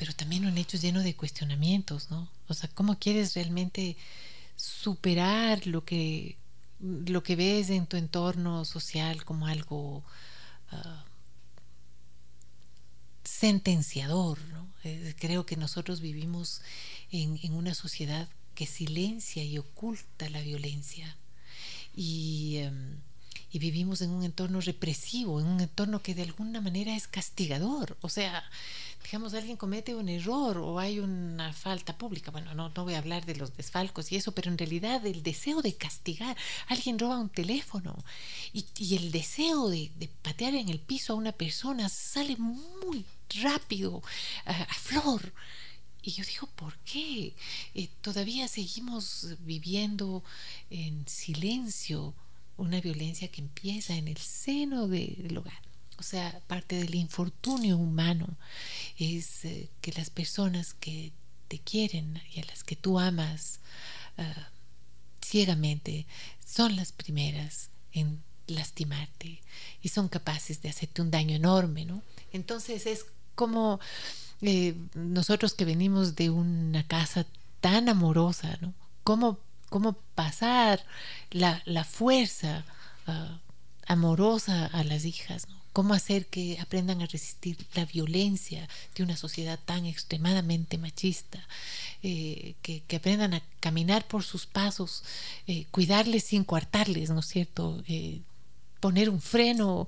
pero 0.02 0.16
también 0.16 0.47
un 0.47 0.58
hecho 0.58 0.80
lleno 0.80 1.02
de 1.02 1.16
cuestionamientos, 1.16 2.10
¿no? 2.10 2.28
O 2.47 2.56
sea, 2.56 2.68
¿cómo 2.74 2.97
quieres 2.97 3.36
realmente 3.36 3.97
superar 4.56 5.68
lo 5.68 5.86
que, 5.86 6.39
lo 6.80 7.22
que 7.22 7.36
ves 7.36 7.70
en 7.70 7.86
tu 7.86 7.97
entorno 7.97 8.66
social 8.66 9.24
como 9.24 9.45
algo 9.45 10.04
ah, 10.72 11.06
sentenciador, 13.24 14.39
¿no? 14.45 14.68
Eh, 14.84 15.14
creo 15.20 15.45
que 15.45 15.56
nosotros 15.56 16.02
vivimos 16.02 16.64
en, 17.12 17.39
en 17.43 17.54
una 17.54 17.76
sociedad 17.76 18.28
que 18.56 18.66
silencia 18.66 19.43
y 19.43 19.60
oculta 19.60 20.32
la 20.32 20.41
violencia. 20.41 21.16
Y, 21.95 22.58
em, 22.58 22.97
y 23.52 23.60
vivimos 23.60 24.02
en 24.02 24.10
un 24.10 24.24
entorno 24.24 24.62
represivo, 24.62 25.41
en 25.41 25.45
un 25.45 25.62
entorno 25.62 26.02
que 26.02 26.16
de 26.16 26.24
alguna 26.24 26.60
manera 26.60 26.95
es 26.95 27.08
castigador. 27.08 27.97
O 28.02 28.10
sea, 28.10 28.43
digamos, 29.04 29.34
alguien 29.34 29.58
comete 29.58 29.95
un 29.95 30.10
error 30.10 30.58
o 30.58 30.80
hay 30.80 30.99
una 30.99 31.54
falta 31.54 31.97
pública, 31.97 32.32
bueno, 32.32 32.54
no, 32.54 32.70
no 32.70 32.84
voy 32.84 32.93
a 32.93 32.99
hablar 32.99 33.26
de 33.26 33.36
los 33.36 33.56
desfalcos 33.56 34.12
y 34.12 34.16
eso, 34.16 34.32
pero 34.34 34.52
en 34.52 34.58
realidad 34.58 35.06
el 35.06 35.24
deseo 35.24 35.62
de 35.62 35.76
castigar, 35.76 36.38
alguien 36.68 36.99
roba 36.99 37.18
un 37.18 37.30
teléfono 37.30 37.95
y, 38.54 38.66
el 38.95 39.12
deseo 39.12 39.70
de, 39.70 39.91
patear 40.22 40.56
en 40.56 40.70
el 40.70 40.80
piso 40.80 41.14
a 41.14 41.16
una 41.16 41.32
persona 41.32 41.89
sale 41.89 42.38
muy 42.38 43.06
rápido, 43.41 44.02
a, 44.45 44.66
flor. 44.74 45.34
Y 46.04 46.12
yo 46.12 46.24
digo, 46.26 46.47
¿por 46.56 46.78
qué? 46.80 47.36
Eh, 47.76 47.89
todavía 48.02 48.47
seguimos 48.47 49.36
viviendo 49.39 50.24
en 50.70 51.08
silencio 51.08 52.14
una 52.58 52.82
violencia 52.82 53.30
que 53.30 53.41
empieza 53.41 53.95
en 53.95 54.08
el 54.08 54.18
seno 54.18 54.88
del 54.88 55.38
hogar. 55.38 55.70
O 56.02 56.04
sea, 56.04 56.41
parte 56.47 56.78
del 56.78 56.95
infortunio 56.95 57.78
humano 57.78 58.28
es 58.97 59.45
eh, 59.45 59.70
que 59.82 59.91
las 59.91 60.10
personas 60.10 60.74
que 60.74 61.12
te 61.47 61.60
quieren 61.60 62.20
y 62.34 62.39
a 62.39 62.45
las 62.45 62.64
que 62.64 62.76
tú 62.76 62.99
amas 62.99 63.60
ah, 64.18 64.49
ciegamente 65.24 66.08
son 66.43 66.76
las 66.76 66.91
primeras 66.91 67.70
en 67.91 68.20
lastimarte 68.47 69.43
y 69.84 69.89
son 69.89 70.08
capaces 70.08 70.64
de 70.64 70.70
hacerte 70.70 71.04
un 71.04 71.12
daño 71.12 71.36
enorme, 71.36 71.86
¿no? 71.86 72.02
Entonces 72.34 72.88
es 72.88 73.06
como 73.36 73.80
eh, 74.41 74.76
nosotros 74.95 75.54
que 75.54 75.66
venimos 75.66 76.16
de 76.16 76.32
una 76.32 76.88
casa 76.88 77.28
tan 77.60 77.89
amorosa, 77.89 78.58
¿no? 78.60 78.74
¿Cómo, 79.04 79.38
cómo 79.70 79.93
pasar 80.16 80.84
la, 81.30 81.62
la 81.66 81.84
fuerza 81.84 82.66
ah, 83.06 83.39
amorosa 83.86 84.66
a 84.66 84.84
las 84.84 85.06
hijas, 85.06 85.47
¿no? 85.47 85.61
Cómo 85.74 85.93
hacer 85.93 86.26
que 86.26 86.59
aprendan 86.59 87.01
a 87.01 87.05
resistir 87.05 87.57
la 87.76 87.86
violencia 87.86 88.67
de 88.95 89.03
una 89.03 89.15
sociedad 89.15 89.59
tan 89.63 89.86
extremadamente 89.86 90.78
machista, 90.78 91.47
eh, 92.03 92.55
que, 92.61 92.84
aprendan 92.95 93.34
a 93.34 93.43
caminar 93.59 94.07
por 94.07 94.24
sus 94.24 94.45
pasos, 94.45 95.03
eh, 95.47 95.65
cuidarles 95.72 96.24
sin 96.24 96.43
coartarles, 96.43 97.09
¿no 97.09 97.19
es 97.19 97.28
cierto? 97.28 97.82
Eh, 97.88 98.22
poner 98.80 99.09
un 99.09 99.22
freno. 99.22 99.88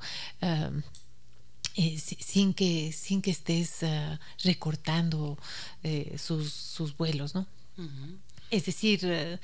sin 1.75 2.53
que 2.53 2.91
sin 2.91 3.21
que 3.23 3.31
estés 3.31 3.81
ah, 3.81 4.19
recortando 4.43 5.39
sus, 6.17 6.53
sus 6.53 6.95
vuelos, 6.95 7.33
¿no? 7.33 7.47
Es 8.51 8.65
decir, 8.67 9.39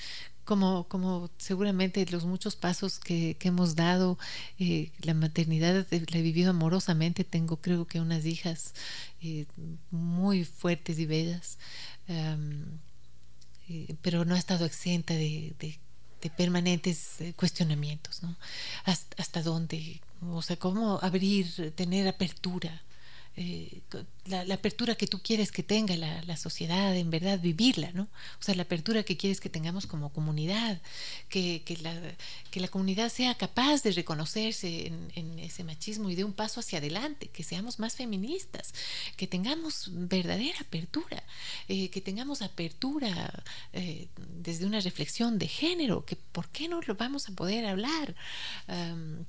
como, 0.49 0.85
como 0.85 1.29
seguramente 1.37 2.03
los 2.07 2.25
muchos 2.25 2.55
pasos 2.55 2.97
que, 2.97 3.37
hemos 3.41 3.75
dado, 3.75 4.17
eh, 4.57 4.91
la 5.03 5.13
maternidad 5.13 5.85
la 5.91 6.17
he 6.17 6.21
vivido 6.23 6.49
amorosamente, 6.49 7.23
tengo 7.23 7.57
creo 7.57 7.85
que 7.85 7.99
unas 7.99 8.25
hijas 8.25 8.73
eh, 9.21 9.45
muy 9.91 10.45
fuertes 10.45 10.97
y 10.97 11.05
bellas, 11.05 11.59
eh, 12.07 13.95
pero 14.01 14.25
no 14.25 14.33
ha 14.33 14.39
estado 14.39 14.65
exenta 14.65 15.13
de, 15.13 15.53
permanentes 16.35 17.17
cuestionamientos, 17.35 18.23
¿no? 18.23 18.35
Hasta, 18.85 19.21
hasta 19.21 19.43
dónde, 19.43 20.01
o 20.23 20.41
sea, 20.41 20.55
cómo 20.57 20.97
abrir, 21.03 21.73
tener 21.75 22.07
apertura 22.07 22.81
la, 24.29 24.53
apertura 24.53 24.95
que 24.95 25.07
tú 25.07 25.19
quieres 25.21 25.51
que 25.51 25.63
tenga 25.63 25.95
la, 25.95 26.37
sociedad, 26.37 26.95
en 26.95 27.09
verdad 27.09 27.39
vivirla, 27.39 27.91
¿no? 27.93 28.03
O 28.03 28.43
sea, 28.43 28.55
la 28.55 28.63
apertura 28.63 29.03
que 29.03 29.17
quieres 29.17 29.41
que 29.41 29.49
tengamos 29.49 29.87
como 29.87 30.13
comunidad, 30.13 30.79
que, 31.27 31.63
que, 31.65 31.77
la, 31.77 31.93
que 32.51 32.59
la 32.59 32.67
comunidad 32.67 33.09
sea 33.09 33.35
capaz 33.35 33.83
de 33.83 33.91
reconocerse 33.91 34.87
en, 34.87 35.39
ese 35.39 35.63
machismo 35.63 36.09
y 36.09 36.15
de 36.15 36.23
un 36.23 36.33
paso 36.33 36.59
hacia 36.59 36.79
adelante, 36.79 37.27
que 37.27 37.43
seamos 37.43 37.79
más 37.79 37.95
feministas, 37.95 38.73
que 39.17 39.27
tengamos 39.27 39.89
verdadera 39.91 40.59
apertura, 40.61 41.23
eh, 41.67 41.89
que 41.89 42.01
tengamos 42.01 42.41
apertura 42.41 43.43
eh, 43.73 44.07
desde 44.17 44.65
una 44.65 44.79
reflexión 44.79 45.39
de 45.39 45.47
género, 45.47 46.05
que 46.05 46.15
por 46.15 46.49
qué 46.49 46.67
no 46.67 46.81
lo 46.81 46.95
vamos 46.95 47.27
a 47.29 47.33
poder 47.33 47.65
hablar, 47.65 48.15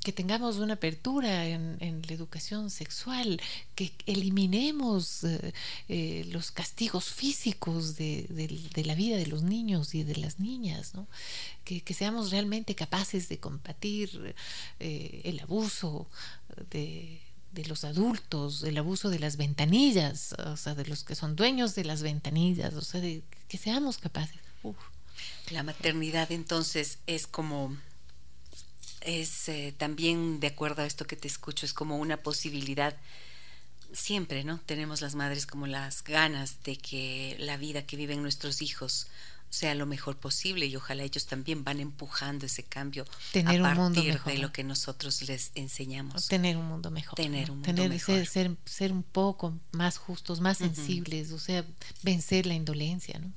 que 0.04 0.12
tengamos 0.12 0.56
una 0.56 0.74
apertura 0.74 1.46
en 1.46 2.02
la 2.06 2.14
educación 2.14 2.70
sexual, 2.70 3.40
que 3.74 3.92
eliminemos 4.06 4.89
eh, 4.98 5.52
eh, 5.88 6.24
los 6.30 6.50
castigos 6.50 7.06
físicos 7.06 7.96
de, 7.96 8.26
la 8.84 8.94
vida 8.94 9.16
de 9.16 9.26
los 9.26 9.42
niños 9.42 9.94
y 9.94 10.02
de 10.02 10.16
las 10.16 10.38
niñas, 10.40 10.92
que, 11.64 11.94
seamos 11.94 12.30
realmente 12.30 12.74
capaces 12.74 13.28
de 13.28 13.38
combatir 13.38 14.34
eh, 14.80 15.20
el 15.24 15.40
abuso 15.40 16.08
de, 16.70 17.20
los 17.66 17.84
adultos, 17.84 18.62
el 18.62 18.78
abuso 18.78 19.10
de 19.10 19.18
las 19.18 19.36
ventanillas, 19.36 20.34
o 20.46 20.56
sea, 20.56 20.74
de 20.74 20.86
los 20.86 21.04
que 21.04 21.14
son 21.14 21.36
dueños 21.36 21.74
de 21.74 21.84
las 21.84 22.02
ventanillas, 22.02 22.74
o 22.74 22.82
sea, 22.82 23.00
de 23.00 23.22
que 23.48 23.58
seamos 23.58 23.98
capaces. 23.98 24.40
La 25.50 25.62
maternidad 25.62 26.32
entonces 26.32 26.98
es 27.06 27.26
como 27.26 27.76
es 29.00 29.50
también 29.78 30.40
de 30.40 30.48
acuerdo 30.48 30.82
a 30.82 30.86
esto 30.86 31.06
que 31.06 31.16
te 31.16 31.28
escucho, 31.28 31.64
es 31.64 31.72
como 31.72 31.96
una 31.98 32.18
posibilidad 32.18 32.96
siempre, 33.92 34.44
¿no? 34.44 34.60
Tenemos 34.66 35.00
las 35.00 35.14
madres 35.14 35.46
como 35.46 35.66
las 35.66 36.04
ganas 36.04 36.62
de 36.64 36.76
que 36.76 37.36
la 37.38 37.56
vida 37.56 37.86
que 37.86 37.96
viven 37.96 38.22
nuestros 38.22 38.62
hijos 38.62 39.08
sea 39.50 39.74
lo 39.74 39.84
mejor 39.84 40.16
posible 40.16 40.66
y 40.66 40.76
ojalá 40.76 41.02
ellos 41.02 41.26
también 41.26 41.64
van 41.64 41.80
empujando 41.80 42.46
ese 42.46 42.62
cambio 42.62 43.04
tener 43.32 43.60
a 43.60 43.74
partir 43.74 44.20
de 44.22 44.38
lo 44.38 44.52
que 44.52 44.62
nosotros 44.62 45.22
les 45.22 45.50
enseñamos. 45.56 46.28
Tener 46.28 46.56
un 46.56 46.66
mundo 46.66 46.92
mejor. 46.92 47.16
Tener 47.16 47.50
un 47.50 47.60
mundo 47.60 47.88
mejor. 47.88 48.26
Ser, 48.26 48.56
ser, 48.64 48.92
un 48.92 49.02
poco 49.02 49.58
más 49.72 49.98
justos, 49.98 50.40
más 50.40 50.58
sensibles, 50.58 51.32
o 51.32 51.38
sea, 51.40 51.64
vencer 52.02 52.46
la 52.46 52.54
indolencia, 52.54 53.18
¿no? 53.18 53.32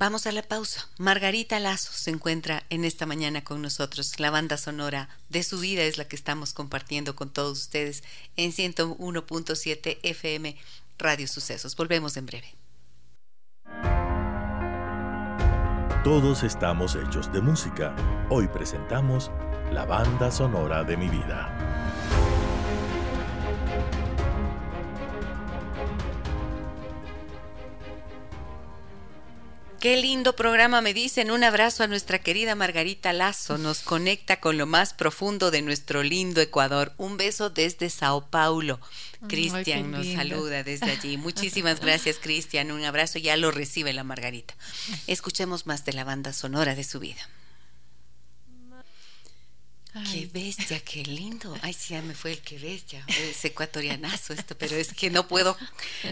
Vamos 0.00 0.26
a 0.26 0.32
la 0.32 0.42
pausa. 0.42 0.88
Margarita 0.96 1.60
Lazo 1.60 1.92
se 1.92 2.08
encuentra 2.08 2.62
en 2.70 2.86
esta 2.86 3.04
mañana 3.04 3.44
con 3.44 3.60
nosotros. 3.60 4.18
La 4.18 4.30
banda 4.30 4.56
sonora 4.56 5.10
de 5.28 5.42
su 5.42 5.60
vida 5.60 5.82
es 5.82 5.98
la 5.98 6.06
que 6.06 6.16
estamos 6.16 6.54
compartiendo 6.54 7.14
con 7.14 7.28
todos 7.28 7.58
ustedes 7.58 8.02
en 8.36 8.50
101.7 8.50 9.98
FM 10.02 10.56
Radio 10.96 11.28
Sucesos. 11.28 11.76
Volvemos 11.76 12.16
en 12.16 12.24
breve. 12.24 12.54
Todos 16.02 16.44
estamos 16.44 16.96
hechos 16.96 17.30
de 17.30 17.42
música. 17.42 17.94
Hoy 18.30 18.48
presentamos 18.48 19.30
la 19.70 19.84
banda 19.84 20.30
sonora 20.30 20.82
de 20.82 20.96
mi 20.96 21.10
vida. 21.10 21.54
Qué 29.80 29.96
lindo 29.96 30.36
programa 30.36 30.82
me 30.82 30.92
dicen. 30.92 31.30
Un 31.30 31.42
abrazo 31.42 31.82
a 31.82 31.86
nuestra 31.86 32.18
querida 32.18 32.54
Margarita 32.54 33.14
Lazo. 33.14 33.56
Nos 33.56 33.80
conecta 33.80 34.38
con 34.38 34.58
lo 34.58 34.66
más 34.66 34.92
profundo 34.92 35.50
de 35.50 35.62
nuestro 35.62 36.02
lindo 36.02 36.42
Ecuador. 36.42 36.92
Un 36.98 37.16
beso 37.16 37.48
desde 37.48 37.88
Sao 37.88 38.26
Paulo. 38.28 38.78
Cristian 39.26 39.90
nos 39.90 40.06
saluda 40.06 40.62
desde 40.64 40.90
allí. 40.90 41.16
Muchísimas 41.16 41.80
gracias, 41.84 42.18
Cristian. 42.18 42.72
Un 42.72 42.84
abrazo. 42.84 43.18
Ya 43.18 43.38
lo 43.38 43.50
recibe 43.52 43.94
la 43.94 44.04
Margarita. 44.04 44.54
Escuchemos 45.06 45.66
más 45.66 45.86
de 45.86 45.94
la 45.94 46.04
banda 46.04 46.34
sonora 46.34 46.74
de 46.74 46.84
su 46.84 47.00
vida. 47.00 47.22
Qué 50.12 50.28
bestia, 50.32 50.80
qué 50.80 51.02
lindo. 51.02 51.56
Ay, 51.62 51.72
sí, 51.72 51.94
ya 51.94 52.02
me 52.02 52.14
fue 52.14 52.32
el 52.32 52.38
qué 52.40 52.58
bestia. 52.58 53.04
Es 53.08 53.44
ecuatorianazo 53.44 54.32
esto, 54.32 54.56
pero 54.56 54.76
es 54.76 54.92
que 54.92 55.10
no 55.10 55.26
puedo, 55.26 55.56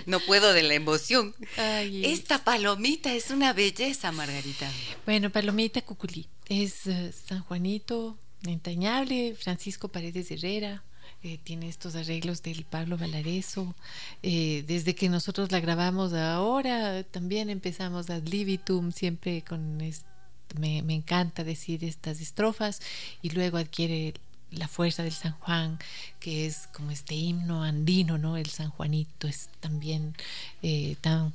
no 0.06 0.18
puedo 0.20 0.52
de 0.52 0.62
la 0.62 0.74
emoción. 0.74 1.34
Esta 1.56 2.42
palomita 2.42 3.14
es 3.14 3.30
una 3.30 3.52
belleza, 3.52 4.10
Margarita. 4.10 4.70
Bueno, 5.06 5.30
palomita 5.30 5.82
cuculí. 5.82 6.26
Es 6.48 6.86
eh, 6.86 7.12
San 7.12 7.42
Juanito, 7.42 8.18
entrañable, 8.46 9.36
Francisco 9.38 9.88
Paredes 9.88 10.30
Herrera. 10.30 10.82
Eh, 11.22 11.38
tiene 11.42 11.68
estos 11.68 11.96
arreglos 11.96 12.42
del 12.42 12.64
Pablo 12.64 12.96
Valareso. 12.96 13.74
Eh, 14.22 14.64
desde 14.66 14.94
que 14.94 15.08
nosotros 15.08 15.50
la 15.52 15.60
grabamos 15.60 16.12
ahora, 16.12 17.02
también 17.04 17.50
empezamos 17.50 18.10
ad 18.10 18.22
libitum, 18.22 18.92
siempre 18.92 19.42
con 19.42 19.80
este 19.80 20.17
me, 20.56 20.78
encanta 20.94 21.44
decir 21.44 21.84
estas 21.84 22.20
estrofas 22.20 22.80
y 23.22 23.30
luego 23.30 23.58
adquiere 23.58 24.14
la 24.50 24.68
fuerza 24.68 25.02
del 25.02 25.12
San 25.12 25.32
Juan, 25.32 25.78
que 26.20 26.46
es 26.46 26.68
como 26.72 26.90
este 26.90 27.14
himno 27.14 27.62
andino, 27.62 28.16
¿no? 28.16 28.36
El 28.36 28.48
San 28.48 28.70
Juanito 28.70 29.28
es 29.28 29.50
también 29.60 30.16
eh, 30.62 30.96
tan, 31.00 31.32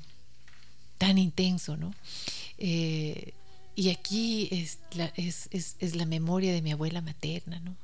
tan 0.97 1.17
intenso, 1.17 1.77
¿no? 1.77 1.93
Eh, 2.57 3.33
y 3.75 3.89
aquí 3.89 4.49
es 4.51 4.79
la, 4.93 5.11
es, 5.15 5.49
es, 5.51 5.95
la 5.95 6.05
memoria 6.05 6.53
de 6.53 6.61
mi 6.61 6.71
abuela 6.71 7.01
materna, 7.01 7.59
¿no? 7.59 7.75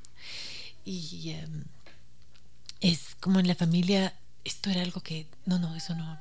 Y 0.85 1.31
em, 1.31 1.63
es 2.81 3.15
como 3.19 3.39
en 3.39 3.47
la 3.47 3.55
familia, 3.55 4.13
esto 4.43 4.69
era 4.69 4.81
algo 4.81 5.01
que, 5.01 5.27
no, 5.45 5.59
no, 5.59 5.75
eso 5.75 5.93
no, 5.95 6.19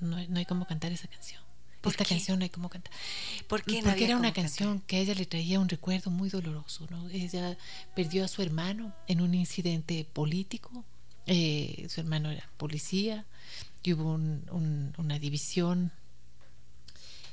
no 0.00 0.38
hay 0.38 0.44
como 0.44 0.66
cantar 0.66 0.92
esa 0.92 1.08
canción 1.08 1.43
esta 1.90 2.04
canción 2.04 2.42
hay 2.42 2.48
como 2.48 2.68
cantar. 2.68 2.92
Porque 3.48 3.78
era 3.78 4.16
una 4.16 4.32
canción 4.32 4.80
que 4.80 4.96
a 4.96 4.98
ella 5.00 5.14
le 5.14 5.26
traía 5.26 5.60
un 5.60 5.68
recuerdo 5.68 6.10
muy 6.10 6.28
doloroso. 6.30 6.86
¿no? 6.90 7.08
Ella 7.10 7.56
perdió 7.94 8.24
a 8.24 8.28
su 8.28 8.42
hermano 8.42 8.94
en 9.06 9.20
un 9.20 9.34
incidente 9.34 10.06
político. 10.12 10.84
Eh, 11.26 11.86
su 11.88 12.00
hermano 12.00 12.30
era 12.30 12.48
policía 12.56 13.24
y 13.82 13.92
hubo 13.94 14.12
una 14.12 15.18
división 15.18 15.90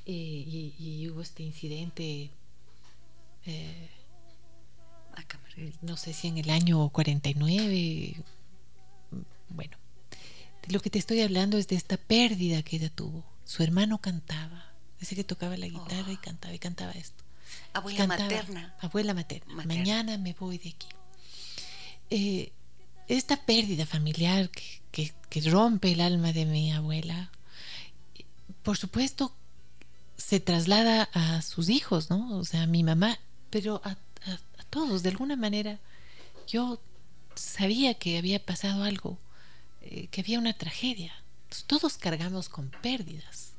eh, 0.05 0.73
y, 0.77 1.07
hubo 1.09 1.21
este 1.21 1.43
incidente. 1.43 2.29
Eh, 3.45 3.89
no 5.81 5.97
sé 5.97 6.13
si 6.13 6.27
en 6.27 6.37
el 6.37 6.49
año 6.49 6.89
49. 6.89 8.15
Bueno, 9.49 9.77
de 10.65 10.73
lo 10.73 10.79
que 10.79 10.89
te 10.89 10.99
estoy 10.99 11.21
hablando 11.21 11.57
es 11.57 11.67
de 11.67 11.75
esta 11.75 11.97
pérdida 11.97 12.63
que 12.63 12.77
ella 12.77 12.89
tuvo 12.89 13.30
su 13.51 13.63
hermano 13.63 13.97
cantaba, 13.97 14.63
ese 15.01 15.13
que 15.13 15.25
tocaba 15.25 15.57
la 15.57 15.67
guitarra 15.67 16.09
y 16.09 16.15
oh. 16.15 16.21
cantaba 16.21 16.53
y 16.53 16.59
cantaba 16.59 16.93
esto. 16.93 17.21
Abuela 17.73 18.07
materna. 18.07 18.73
Abuela 18.79 19.13
materna. 19.13 19.65
Mañana 19.65 20.17
me 20.17 20.31
voy 20.31 20.57
de 20.57 20.69
aquí. 20.69 20.87
Eh, 22.09 22.53
esta 23.09 23.35
pérdida 23.45 23.85
familiar 23.85 24.49
que, 24.49 25.11
rompe 25.47 25.91
el 25.91 25.99
alma 25.99 26.31
de 26.31 26.45
mi 26.45 26.71
abuela, 26.71 27.29
por 28.63 28.77
supuesto, 28.77 29.35
se 30.15 30.39
traslada 30.39 31.09
a 31.11 31.41
sus 31.41 31.67
hijos, 31.67 32.09
¿no? 32.09 32.37
O 32.37 32.45
sea, 32.45 32.61
a 32.61 32.67
mi 32.67 32.83
mamá, 32.83 33.19
pero 33.49 33.81
a, 33.83 33.97
todos, 34.69 35.03
de 35.03 35.09
alguna 35.09 35.35
manera, 35.35 35.77
yo 36.47 36.79
sabía 37.35 37.95
que 37.95 38.17
había 38.17 38.45
pasado 38.45 38.85
algo, 38.85 39.17
eh, 39.81 40.07
que 40.07 40.21
había 40.21 40.39
una 40.39 40.53
tragedia. 40.53 41.20
Todos 41.67 41.97
cargamos 41.97 42.49
con 42.49 42.69
pérdidas. 42.81 43.53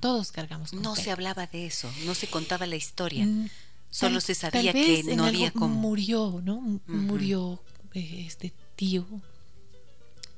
Todos 0.00 0.32
cargamos 0.32 0.70
con 0.70 0.82
No 0.82 0.96
se 0.96 1.12
hablaba 1.12 1.46
de 1.46 1.66
eso, 1.66 1.88
no 2.04 2.14
se 2.14 2.26
contaba 2.26 2.66
la 2.66 2.74
historia. 2.76 3.24
Mm, 3.24 3.48
Solo 3.90 4.20
se 4.20 4.34
sabía 4.34 4.72
que 4.72 5.04
no 5.14 5.24
había 5.24 5.52
como. 5.52 5.74
Murió, 5.76 6.40
¿no? 6.42 6.80
Murió 6.86 7.62
eh, 7.94 8.24
este 8.26 8.52
tío. 8.74 9.06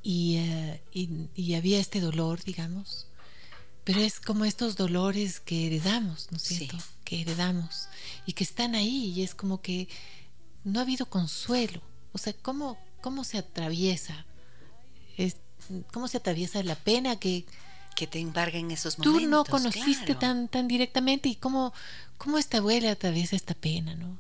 Eh, 0.03 0.83
y, 0.93 1.09
y, 1.35 1.55
había 1.55 1.79
este 1.79 2.01
dolor, 2.01 2.43
digamos. 2.45 3.07
Pero 3.85 4.01
es 4.01 4.21
como 4.21 4.45
estos 4.45 4.77
dolores 4.77 5.41
que 5.41 5.67
heredamos, 5.67 6.29
¿no 6.31 6.37
es 6.37 6.43
cierto? 6.43 6.77
Que 7.05 7.21
heredamos 7.21 7.89
y 8.27 8.33
que 8.33 8.45
están 8.45 8.75
ahí 8.75 9.13
y 9.15 9.23
es 9.23 9.35
como 9.35 9.61
que 9.61 9.89
no 10.65 10.81
ha 10.81 10.83
habido 10.83 11.07
consuelo. 11.07 11.81
O 12.13 12.19
sea, 12.19 12.33
¿cómo, 12.33 12.79
cómo 13.01 13.25
se 13.25 13.39
atraviesa? 13.39 14.27
Es, 15.17 15.37
¿Cómo 15.93 16.09
se 16.09 16.19
atraviesa 16.19 16.63
la 16.63 16.75
pena 16.75 17.17
que, 17.17 17.47
que 17.95 18.07
te 18.07 18.19
embarga 18.19 18.59
en 18.59 18.71
esos 18.71 18.99
momentos. 18.99 19.23
Tú 19.23 19.29
no 19.29 19.45
conociste 19.45 20.15
tan, 20.15 20.49
tan 20.49 20.69
directamente 20.69 21.29
y 21.29 21.37
cómo, 21.37 21.73
cómo 22.19 22.39
esta 22.39 22.59
abuela 22.59 22.91
atraviesa 22.91 23.37
esta 23.37 23.55
pena, 23.55 23.95
¿no? 23.95 24.19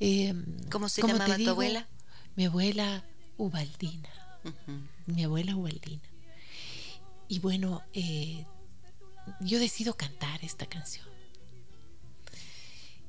Eh, 0.00 0.34
¿Cómo 0.70 0.88
se 0.88 1.02
llamaba 1.02 1.36
tu 1.36 1.50
abuela? 1.50 1.86
Mi 2.36 2.46
abuela 2.46 3.04
Ubaldina. 3.36 4.08
Mi 5.06 5.24
abuela 5.24 5.54
Ubaldina. 5.56 6.02
Y 7.28 7.38
bueno, 7.38 7.82
eh, 7.92 8.44
yo 9.40 9.58
decido 9.58 9.94
cantar 9.96 10.42
esta 10.42 10.66
canción. 10.66 11.06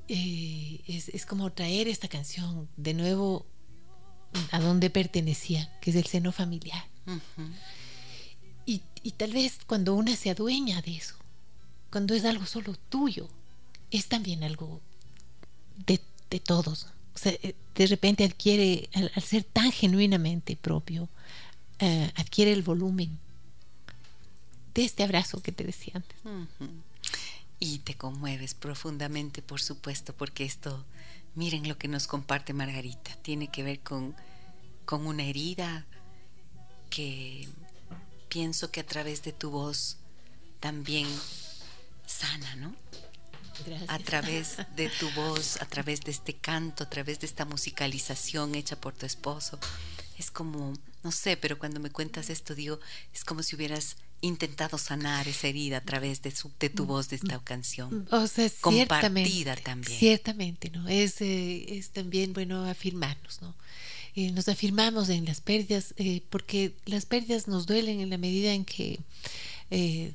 Eh, 0.08 0.82
es, 0.88 1.08
es, 1.10 1.26
como 1.26 1.52
traer 1.54 1.88
esta 1.88 2.10
canción 2.10 2.68
de 2.76 2.94
nuevo 2.94 3.46
a 4.52 4.60
donde 4.60 4.90
pertenecía, 4.90 5.72
que 5.80 5.92
es 5.92 5.96
el 5.96 6.06
seno 6.06 6.34
familiar. 6.34 6.91
Y, 9.03 9.12
tal 9.12 9.34
vez 9.34 9.59
cuando 9.66 9.95
una 9.95 10.16
se 10.16 10.30
adueña 10.30 10.82
de 10.82 10.95
eso, 10.95 11.16
cuando 11.89 12.14
es 12.14 12.24
algo 12.24 12.45
solo 12.45 12.76
tuyo, 12.89 13.28
es 13.89 14.07
también 14.07 14.43
algo 14.43 14.80
de, 15.86 15.99
todos. 16.39 16.88
O 17.14 17.18
sea, 17.18 17.34
eh, 17.43 17.55
de 17.76 17.88
repente 17.88 18.24
adquiere, 18.24 18.89
al, 18.93 19.12
ser 19.22 19.43
tan 19.43 19.72
genuinamente 19.72 20.55
propio, 20.55 21.09
eh, 21.80 22.12
adquiere 22.16 22.53
el 22.53 22.62
volumen 22.62 23.20
de 24.74 24.86
este 24.86 25.03
abrazo 25.03 25.41
que 25.41 25.51
te 25.51 25.64
decía 25.64 25.93
antes. 25.95 26.18
Y 27.59 27.80
te 27.80 27.95
conmueves 27.95 28.53
profundamente, 28.53 29.41
por 29.41 29.62
supuesto, 29.62 30.14
porque 30.14 30.45
esto, 30.45 30.86
miren 31.36 31.68
lo 31.68 31.78
que 31.78 31.88
nos 31.88 32.07
comparte 32.07 32.53
Margarita, 32.53 33.16
tiene 33.22 33.49
que 33.49 33.64
ver 33.64 33.80
con, 33.82 34.16
con 34.86 35.05
una 35.05 35.24
herida 35.24 35.86
que 36.92 37.48
pienso 38.30 38.70
que 38.70 38.82
a 38.82 38.86
través 38.86 39.24
de 39.24 39.34
tu 39.34 39.50
voz 39.50 39.98
también 40.60 41.08
sana, 42.06 42.56
¿no? 42.58 42.76
Gracias. 43.66 43.89
A 43.89 44.00
través 44.00 44.58
de 44.76 44.89
tu 44.89 45.10
voz, 45.12 45.60
a 45.62 45.66
través 45.66 46.02
de 46.02 46.12
este 46.12 46.36
canto, 46.36 46.84
a 46.84 46.89
través 46.89 47.20
de 47.20 47.26
esta 47.26 47.46
musicalización 47.46 48.54
hecha 48.54 48.76
por 48.80 48.94
tu 48.94 49.08
esposo. 49.08 49.60
Es 50.18 50.30
como, 50.30 50.74
no 51.04 51.12
sé, 51.12 51.36
pero 51.38 51.58
cuando 51.58 51.80
me 51.80 51.89
cuentas 51.89 52.30
esto, 52.30 52.54
digo, 52.54 52.80
es 53.14 53.24
como 53.24 53.42
si 53.42 53.56
hubieras 53.56 53.96
intentado 54.22 54.78
sanar 54.78 55.28
esa 55.28 55.48
herida 55.48 55.78
a 55.78 55.82
través 55.82 56.22
de, 56.22 56.32
de 56.60 56.70
tu 56.70 56.86
voz 56.86 57.10
de 57.10 57.16
esta 57.16 57.39
canción. 57.39 58.08
O 58.12 58.28
sea, 58.28 58.50
compartida 58.62 59.56
también. 59.56 59.98
Ciertamente, 59.98 60.70
¿no? 60.70 60.88
Es, 60.88 61.22
eh, 61.22 61.78
es 61.78 61.89
también 61.89 62.34
bueno 62.34 62.66
afirmarnos, 62.66 63.42
¿no? 63.42 63.56
Eh, 64.16 64.32
nos 64.32 64.47
afirmamos 64.47 65.09
en 65.09 65.26
las 65.26 65.39
pérdidas, 65.39 65.93
eh, 65.97 66.22
porque 66.30 66.76
las 66.86 67.05
pérdidas 67.05 67.47
nos 67.47 67.66
duelen 67.66 68.01
en 68.01 68.09
la 68.09 68.18
medida 68.18 68.53
en 68.53 68.66
que 68.66 68.99
eh, 69.70 70.14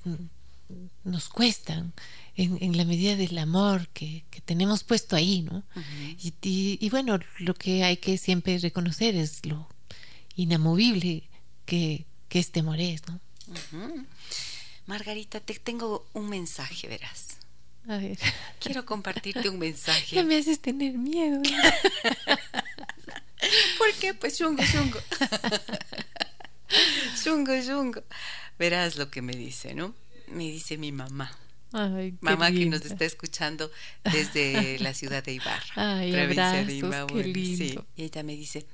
nos 1.04 1.28
cuestan, 1.28 1.92
en, 2.36 2.76
la 2.76 2.84
medida 2.84 3.16
del 3.16 3.38
amor 3.38 3.88
que, 3.88 4.24
tenemos 4.44 4.84
puesto 4.84 5.16
ahí, 5.16 5.40
¿no? 5.40 5.62
y, 6.20 6.88
bueno, 6.90 7.18
lo 7.38 7.54
que 7.54 7.82
hay 7.82 7.96
que 7.96 8.18
siempre 8.18 8.58
reconocer 8.58 9.16
es 9.16 9.46
lo 9.46 9.66
inamovible 10.34 11.22
que, 11.64 12.04
que 12.28 12.38
este 12.38 12.60
amor 12.60 12.78
es, 12.78 13.02
¿no? 13.08 13.18
Margarita, 14.86 15.40
te 15.40 15.54
tengo 15.54 16.06
un 16.12 16.28
mensaje, 16.28 16.88
verás. 16.88 17.38
A 17.88 17.96
ver. 17.96 18.18
Quiero 18.60 18.84
compartirte 18.84 19.48
un 19.48 19.58
mensaje. 19.66 20.16
Ya 20.16 20.24
me 20.24 20.36
haces 20.36 20.60
tener 20.60 20.98
miedo. 20.98 21.40
¿Por 23.78 23.92
qué? 23.94 24.14
Pues 24.14 24.38
chungo, 24.38 24.62
chungo. 24.64 24.98
chungo, 27.22 27.52
chungo. 27.64 28.02
Verás 28.58 28.96
lo 28.96 29.10
que 29.10 29.22
me 29.22 29.34
dice, 29.34 29.74
¿no? 29.74 29.94
Me 30.28 30.44
dice 30.44 30.76
mi 30.76 30.92
mamá. 30.92 31.36
mamá 32.20 32.50
que 32.50 32.66
nos 32.66 32.84
está 32.84 33.04
escuchando 33.04 33.70
desde 34.04 34.78
la 34.80 34.94
ciudad 34.94 35.22
de 35.22 35.34
Ibarra, 35.34 35.98
Ay, 35.98 36.12
provincia 36.12 36.64
de 36.64 36.74
Ibarra. 36.74 37.24
Sí. 37.34 37.78
Y 37.96 38.04
ella 38.04 38.22
me 38.22 38.34
dice, 38.34 38.66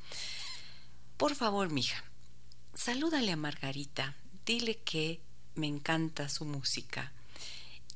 por 1.17 1.35
favor, 1.35 1.71
mija, 1.71 2.03
salúdale 2.75 3.33
a 3.33 3.37
Margarita, 3.37 4.15
dile 4.47 4.79
que 4.79 5.21
me 5.55 5.67
encanta 5.67 6.29
su 6.29 6.45
música 6.45 7.13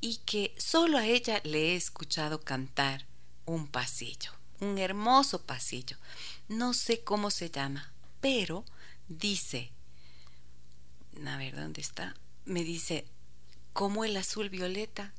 y 0.01 0.19
que 0.27 0.55
solo 0.59 0.99
a 0.99 1.07
ella 1.07 1.41
le 1.45 1.73
he 1.73 1.77
escuchado 1.77 2.43
cantar 2.43 3.07
un 3.47 3.69
pasillo, 3.69 4.33
un 4.61 4.79
hermoso 4.79 5.43
pasillo 5.43 5.97
no 6.49 6.75
sé 6.75 7.03
cómo 7.03 7.31
se 7.31 7.51
llama, 7.51 7.93
pero 8.21 8.65
dice, 9.09 9.73
a 11.27 11.37
ver, 11.37 11.57
¿dónde 11.57 11.81
está? 11.81 12.15
Me 12.45 12.65
dice, 12.65 13.07
como 13.73 14.05
el 14.05 14.17
azul 14.17 14.51
violeta, 14.51 15.13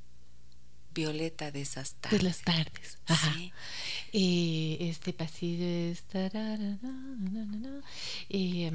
violeta 0.94 1.52
de 1.52 1.62
esas 1.62 1.96
tardes. 1.96 2.20
De 2.20 2.26
las 2.26 2.42
tardes. 2.42 2.98
Ajá. 3.06 3.36
Eh, 4.14 4.78
este 4.80 5.14
pasillo 5.14 5.66
es... 5.66 6.04
Eh, 8.30 8.72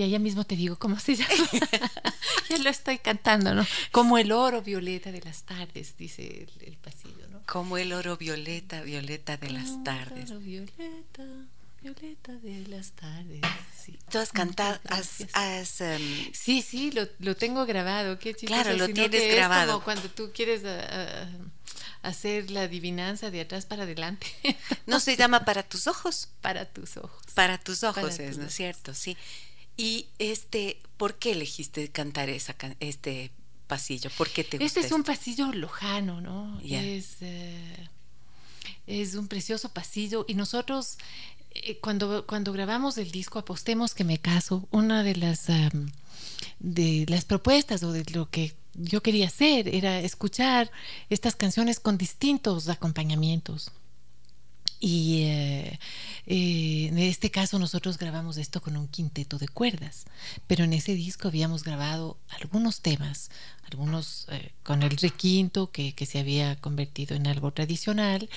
y 0.00 0.02
allá 0.02 0.18
mismo 0.18 0.44
te 0.44 0.56
digo 0.56 0.78
cómo 0.78 0.98
se 0.98 1.14
llama. 1.16 1.34
ya 2.48 2.58
lo 2.58 2.70
estoy 2.70 2.98
cantando, 2.98 3.54
¿no? 3.54 3.66
Como 3.92 4.16
el 4.16 4.32
oro 4.32 4.62
violeta 4.62 5.12
de 5.12 5.20
las 5.20 5.42
tardes, 5.42 5.94
dice 5.98 6.46
el, 6.60 6.76
pasillo, 6.78 7.28
¿no? 7.30 7.42
Como 7.46 7.76
el 7.76 7.92
oro 7.92 8.16
violeta, 8.16 8.80
violeta 8.80 9.36
de 9.36 9.50
las 9.50 9.84
tardes. 9.84 10.30
oro 10.30 10.40
violeta, 10.40 11.24
violeta 11.82 12.32
de 12.32 12.66
las 12.68 12.92
tardes. 12.92 13.42
Sí. 13.78 13.98
¿Tú 14.10 14.18
has 14.18 14.32
cantado? 14.32 14.80
Has, 14.88 15.80
em, 15.82 16.32
Sí, 16.32 16.62
sí, 16.62 16.92
lo, 16.92 17.06
lo, 17.18 17.36
tengo 17.36 17.66
grabado. 17.66 18.18
Qué 18.18 18.34
claro, 18.34 18.72
lo 18.74 18.88
tienes 18.88 19.34
grabado. 19.34 19.72
como 19.72 19.84
cuando 19.84 20.08
tú 20.08 20.30
quieres... 20.32 20.64
Ah, 20.64 20.88
ah, 20.90 21.28
hacer 22.02 22.50
la 22.50 22.62
adivinanza 22.62 23.30
de 23.30 23.42
atrás 23.42 23.66
para 23.66 23.82
adelante. 23.82 24.26
¿No 24.86 25.00
se 25.00 25.16
llama 25.16 25.44
para 25.44 25.62
tus 25.62 25.86
ojos? 25.86 26.28
Para 26.40 26.64
tus 26.64 26.96
ojos. 26.96 27.22
Para 27.34 27.58
tus 27.58 27.84
ojos 27.84 28.18
es, 28.18 28.38
¿no 28.38 28.46
es 28.46 28.54
cierto? 28.54 28.94
Sí. 28.94 29.18
Y 29.76 30.06
este, 30.18 30.78
¿por 30.96 31.14
qué 31.16 31.32
elegiste 31.32 31.88
cantar 31.88 32.28
esa, 32.28 32.54
este 32.80 33.30
pasillo? 33.66 34.10
¿Por 34.18 34.28
qué 34.28 34.44
te 34.44 34.58
gusta? 34.58 34.66
Este 34.66 34.80
es 34.80 34.92
un 34.92 35.04
pasillo 35.04 35.52
lojano, 35.52 36.20
¿no? 36.20 36.60
Es, 36.60 37.16
eh, 37.20 37.88
es 38.86 39.14
un 39.14 39.28
precioso 39.28 39.70
pasillo 39.70 40.24
y 40.28 40.34
nosotros 40.34 40.98
eh, 41.52 41.78
cuando, 41.78 42.26
cuando 42.26 42.52
grabamos 42.52 42.98
el 42.98 43.10
disco 43.10 43.38
Apostemos 43.38 43.94
que 43.94 44.04
me 44.04 44.18
caso, 44.18 44.68
una 44.70 45.02
de 45.02 45.16
las, 45.16 45.46
de 46.58 47.06
las 47.08 47.24
propuestas 47.24 47.82
o 47.82 47.92
de 47.92 48.04
lo 48.12 48.30
que 48.30 48.54
yo 48.74 49.02
quería 49.02 49.26
hacer 49.26 49.68
era 49.68 50.00
escuchar 50.00 50.70
estas 51.08 51.34
canciones 51.34 51.80
con 51.80 51.98
distintos 51.98 52.68
acompañamientos. 52.68 53.72
Y 54.82 55.24
eh, 55.24 55.78
eh, 56.26 56.86
en 56.88 56.98
este 56.98 57.30
caso 57.30 57.58
nosotros 57.58 57.98
grabamos 57.98 58.38
esto 58.38 58.62
con 58.62 58.78
un 58.78 58.88
quinteto 58.88 59.36
de 59.36 59.46
cuerdas, 59.46 60.06
pero 60.46 60.64
en 60.64 60.72
ese 60.72 60.94
disco 60.94 61.28
habíamos 61.28 61.64
grabado 61.64 62.16
algunos 62.40 62.80
temas, 62.80 63.30
algunos 63.70 64.26
eh, 64.30 64.52
con 64.62 64.82
el 64.82 64.96
requinto 64.96 65.70
que, 65.70 65.94
que, 65.94 66.06
se 66.06 66.18
había 66.18 66.56
convertido 66.56 67.14
en 67.14 67.26
algo 67.26 67.52
tradicional, 67.52 68.30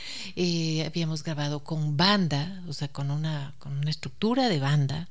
habíamos 0.86 1.24
grabado 1.24 1.64
con 1.64 1.96
banda, 1.96 2.62
o 2.68 2.74
sea, 2.74 2.89
con 2.89 3.10
una, 3.10 3.56
con 3.58 3.78
una 3.78 3.89
estructura 3.89 4.50
de 4.50 4.60
banda, 4.60 5.08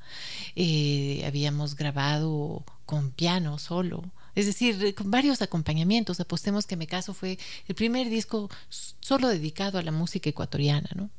habíamos 1.26 1.76
grabado 1.76 2.62
con 2.85 3.11
piano 3.11 3.59
solo, 3.59 4.05
es 4.35 4.45
decir, 4.47 4.95
con 4.95 5.11
varios 5.11 5.41
acompañamientos. 5.41 6.20
Apostemos 6.20 6.66
que 6.66 6.76
Me 6.76 6.87
Caso 6.87 7.14
fue 7.14 7.39
el 7.68 7.74
primer 7.74 8.09
disco 8.11 8.51
solo 8.68 9.28
dedicado 9.28 9.78
a 9.78 9.83
la 9.83 9.93
música 9.93 10.28
ecuatoriana, 10.30 10.91
¿no? 10.95 11.11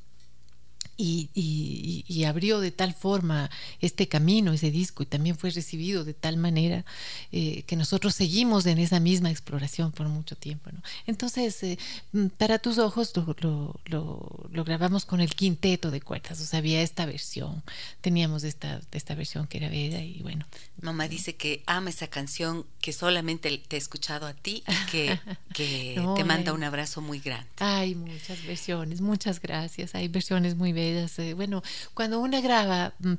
Y, 0.97 2.23
abrió 2.25 2.61
de 2.61 2.71
tal 2.71 2.93
forma 2.93 3.49
este 3.81 4.07
camino, 4.07 4.53
ese 4.53 4.71
disco, 4.71 5.03
y 5.03 5.05
también 5.05 5.37
fue 5.37 5.49
recibido 5.49 6.05
de 6.05 6.13
tal 6.13 6.37
manera 6.37 6.85
eh, 7.31 7.63
que 7.63 7.75
nosotros 7.75 8.15
seguimos 8.15 8.65
en 8.65 8.79
esa 8.79 8.99
misma 8.99 9.29
exploración 9.29 9.91
por 9.91 10.07
mucho 10.07 10.37
tiempo. 10.37 10.69
¿no? 10.71 10.81
Entonces, 11.05 11.61
eh, 11.63 11.77
mm, 12.13 12.27
para 12.27 12.59
tus 12.59 12.77
ojos 12.77 13.11
lo, 13.41 13.75
lo, 13.85 14.63
grabamos 14.63 15.05
con 15.05 15.19
el 15.19 15.35
quinteto 15.35 15.91
de 15.91 15.99
cuerdas, 15.99 16.39
o 16.39 16.45
sea, 16.45 16.59
había 16.59 16.81
esta 16.81 17.05
versión, 17.05 17.61
teníamos 17.99 18.43
esta, 18.45 18.79
esta 18.93 19.15
versión 19.15 19.47
que 19.47 19.57
era 19.57 19.69
bella 19.69 20.01
y 20.01 20.21
bueno. 20.21 20.45
Mamá 20.81 21.07
dice 21.09 21.35
que 21.35 21.63
ama 21.65 21.89
esa 21.89 22.07
canción, 22.07 22.65
que 22.79 22.93
solamente 22.93 23.57
te 23.67 23.75
he 23.75 23.79
escuchado 23.79 24.27
a 24.27 24.33
ti 24.33 24.63
y 24.67 24.91
que, 24.91 25.19
que 25.53 26.01
te 26.15 26.23
manda 26.23 26.53
un 26.53 26.63
abrazo 26.63 27.01
muy 27.01 27.19
grande. 27.19 27.49
Hay 27.57 27.95
muchas 27.95 28.45
versiones, 28.45 29.01
muchas 29.01 29.41
gracias, 29.41 29.93
hay 29.95 30.07
versiones 30.07 30.55
muy 30.55 30.71
bellas 30.71 30.92
bueno, 31.33 31.61
cuando 31.93 32.19
uno 32.19 32.41
graba 32.41 32.93
mm, 32.99 33.13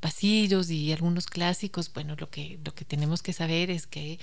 pasillos 0.00 0.70
y 0.70 0.92
algunos 0.92 1.26
clásicos, 1.26 1.92
bueno, 1.92 2.16
lo 2.18 2.28
que, 2.30 2.58
lo 2.64 2.74
que 2.74 2.84
tenemos 2.84 3.22
que 3.22 3.32
saber 3.32 3.70
es 3.70 3.86
que 3.86 4.18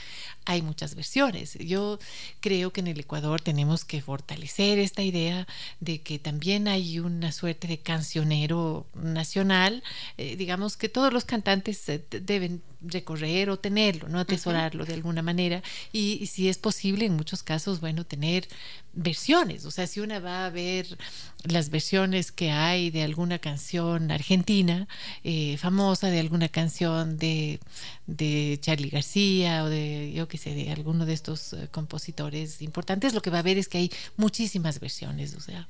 hay 0.46 0.62
muchas 0.62 0.96
versiones. 0.96 1.58
Yo 1.60 2.00
creo 2.42 2.72
que 2.74 2.82
en 2.82 2.88
el 2.88 3.00
Ecuador 3.00 3.42
tenemos 3.42 3.86
que 3.86 4.02
fortalecer 4.02 4.80
esta 4.80 5.02
idea 5.02 5.48
de 5.80 6.02
que 6.02 6.20
también 6.20 6.68
hay 6.68 7.00
una 7.00 7.32
suerte 7.32 7.68
de 7.68 7.80
cancionero 7.80 8.86
nacional, 8.94 9.84
eh, 10.18 10.36
digamos 10.36 10.76
que 10.76 10.90
todos 10.90 11.14
los 11.14 11.26
cantantes 11.26 11.84
deben 12.10 12.62
recorrer 12.82 13.50
o 13.50 13.60
tenerlo, 13.60 14.08
no 14.08 14.20
atesorarlo 14.20 14.86
de 14.86 14.94
alguna 14.94 15.22
manera 15.22 15.62
y, 15.92 16.28
si 16.28 16.48
es 16.48 16.58
posible 16.58 17.06
en 17.06 17.16
muchos 17.16 17.44
casos, 17.44 17.82
bueno, 17.82 18.06
tener 18.06 18.48
versiones, 18.94 19.66
o 19.66 19.72
sea, 19.72 19.86
si 19.86 20.00
una 20.00 20.20
va 20.20 20.46
a 20.46 20.50
ver 20.50 20.98
las 21.44 21.70
versiones 21.70 22.32
que 22.32 22.52
hay 22.52 22.90
de 22.90 23.04
alguna 23.04 23.40
canción 23.40 24.12
argentina 24.12 24.88
eh, 25.24 25.28
famosa, 25.57 26.07
de 26.07 26.19
alguna 26.19 26.49
canción 26.49 27.17
de, 27.17 27.59
de 28.07 28.57
Charlie 28.61 28.89
García 28.89 29.63
o 29.63 29.69
de, 29.69 30.11
yo 30.13 30.27
qué 30.27 30.38
sé, 30.38 30.53
de 30.53 30.71
alguno 30.71 31.05
de 31.05 31.13
estos 31.13 31.53
eh, 31.53 31.67
compositores 31.71 32.61
importantes, 32.61 33.13
lo 33.13 33.21
que 33.21 33.30
va 33.30 33.39
a 33.39 33.43
ver 33.43 33.57
es 33.57 33.67
que 33.67 33.80
hay 33.80 33.91
muchísimas 34.17 34.80
versiones, 34.80 35.36
o 35.36 35.41
sea. 35.41 35.67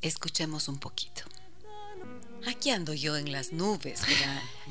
Escuchemos 0.00 0.68
un 0.68 0.78
poquito. 0.78 1.22
Aquí 2.46 2.70
ando 2.70 2.94
yo 2.94 3.16
en 3.16 3.32
las 3.32 3.52
nubes, 3.52 4.00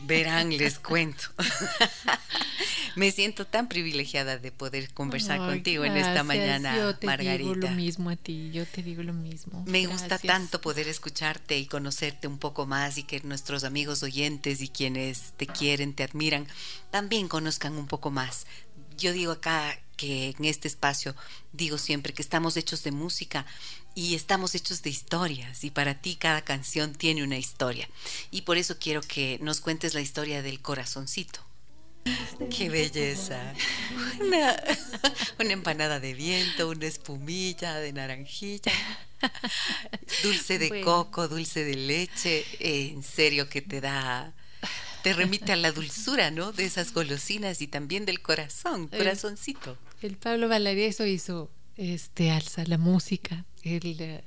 verán, 0.06 0.56
les 0.56 0.80
cuento. 0.80 1.26
Me 2.96 3.12
siento 3.12 3.46
tan 3.46 3.70
privilegiada 3.70 4.40
de 4.40 4.52
poder 4.52 4.92
conversar 4.92 5.38
contigo 5.38 5.86
en 5.86 5.98
esta 5.98 6.24
mañana, 6.24 6.76
yo 6.76 6.96
te 6.96 7.06
Margarita. 7.06 7.54
Digo 7.54 7.68
lo 7.68 7.70
mismo 7.70 8.10
a 8.10 8.16
ti, 8.16 8.50
yo 8.52 8.66
te 8.66 8.82
digo 8.82 9.04
lo 9.04 9.14
mismo. 9.14 9.64
Me 9.68 9.86
gusta 9.86 10.18
tanto 10.18 10.62
poder 10.62 10.88
escucharte 10.88 11.60
y 11.60 11.68
conocerte 11.68 12.28
un 12.28 12.40
poco 12.40 12.66
más 12.66 12.98
y 12.98 13.04
que 13.04 13.20
nuestros 13.22 13.64
amigos 13.64 14.02
oyentes 14.02 14.62
y 14.62 14.70
quienes 14.70 15.34
te 15.38 15.46
quieren, 15.46 15.94
te 15.94 16.04
admiran, 16.04 16.48
también 16.90 17.28
conozcan 17.28 17.78
un 17.78 17.86
poco 17.86 18.10
más. 18.10 18.48
Yo 18.98 19.14
digo 19.14 19.34
acá 19.34 19.78
que 19.98 20.36
en 20.38 20.46
este 20.46 20.70
espacio 20.70 21.16
digo 21.52 21.78
siempre 21.78 22.14
que 22.14 22.22
estamos 22.22 22.56
hechos 22.56 22.84
de 22.84 22.92
música 22.92 23.46
y 23.96 24.16
estamos 24.16 24.56
hechos 24.56 24.84
de 24.84 24.92
historias 24.92 25.64
y 25.64 25.72
para 25.72 25.96
ti 25.96 26.16
cada 26.16 26.44
canción 26.44 26.94
tiene 26.94 27.24
una 27.24 27.38
historia. 27.38 27.90
Y 28.32 28.44
por 28.44 28.58
eso 28.58 28.78
quiero 28.80 29.02
que 29.02 29.40
nos 29.42 29.60
cuentes 29.60 29.94
la 29.94 30.02
historia 30.02 30.42
del 30.42 30.62
corazoncito. 30.62 31.42
¡Qué 32.56 32.70
belleza! 32.70 33.54
Una, 34.22 34.56
empanada 35.40 36.00
de 36.00 36.14
viento, 36.14 36.70
una 36.70 36.86
espumilla 36.86 37.80
de 37.80 37.92
naranjilla, 37.92 38.72
dulce 40.24 40.60
de 40.60 40.82
coco, 40.82 41.28
dulce 41.28 41.66
de 41.66 41.76
leche, 41.76 42.46
en 42.60 43.04
serio 43.04 43.50
que 43.50 43.62
te 43.62 43.82
da, 43.82 44.34
te 45.08 45.14
remite 45.14 45.54
a 45.54 45.56
la 45.56 45.72
dulzura, 45.72 46.32
¿no? 46.32 46.52
De 46.52 46.66
esas 46.66 46.94
golosinas 46.94 47.62
y 47.62 47.68
también 47.68 48.06
del 48.06 48.22
corazón, 48.22 48.88
corazoncito. 48.90 49.78
El, 50.02 50.18
Pablo 50.18 50.50
Valareso 50.50 51.06
hizo 51.06 51.50
este 51.78 52.30
alza, 52.30 52.66
la 52.66 52.78
música, 52.78 53.46
eh, 53.64 54.22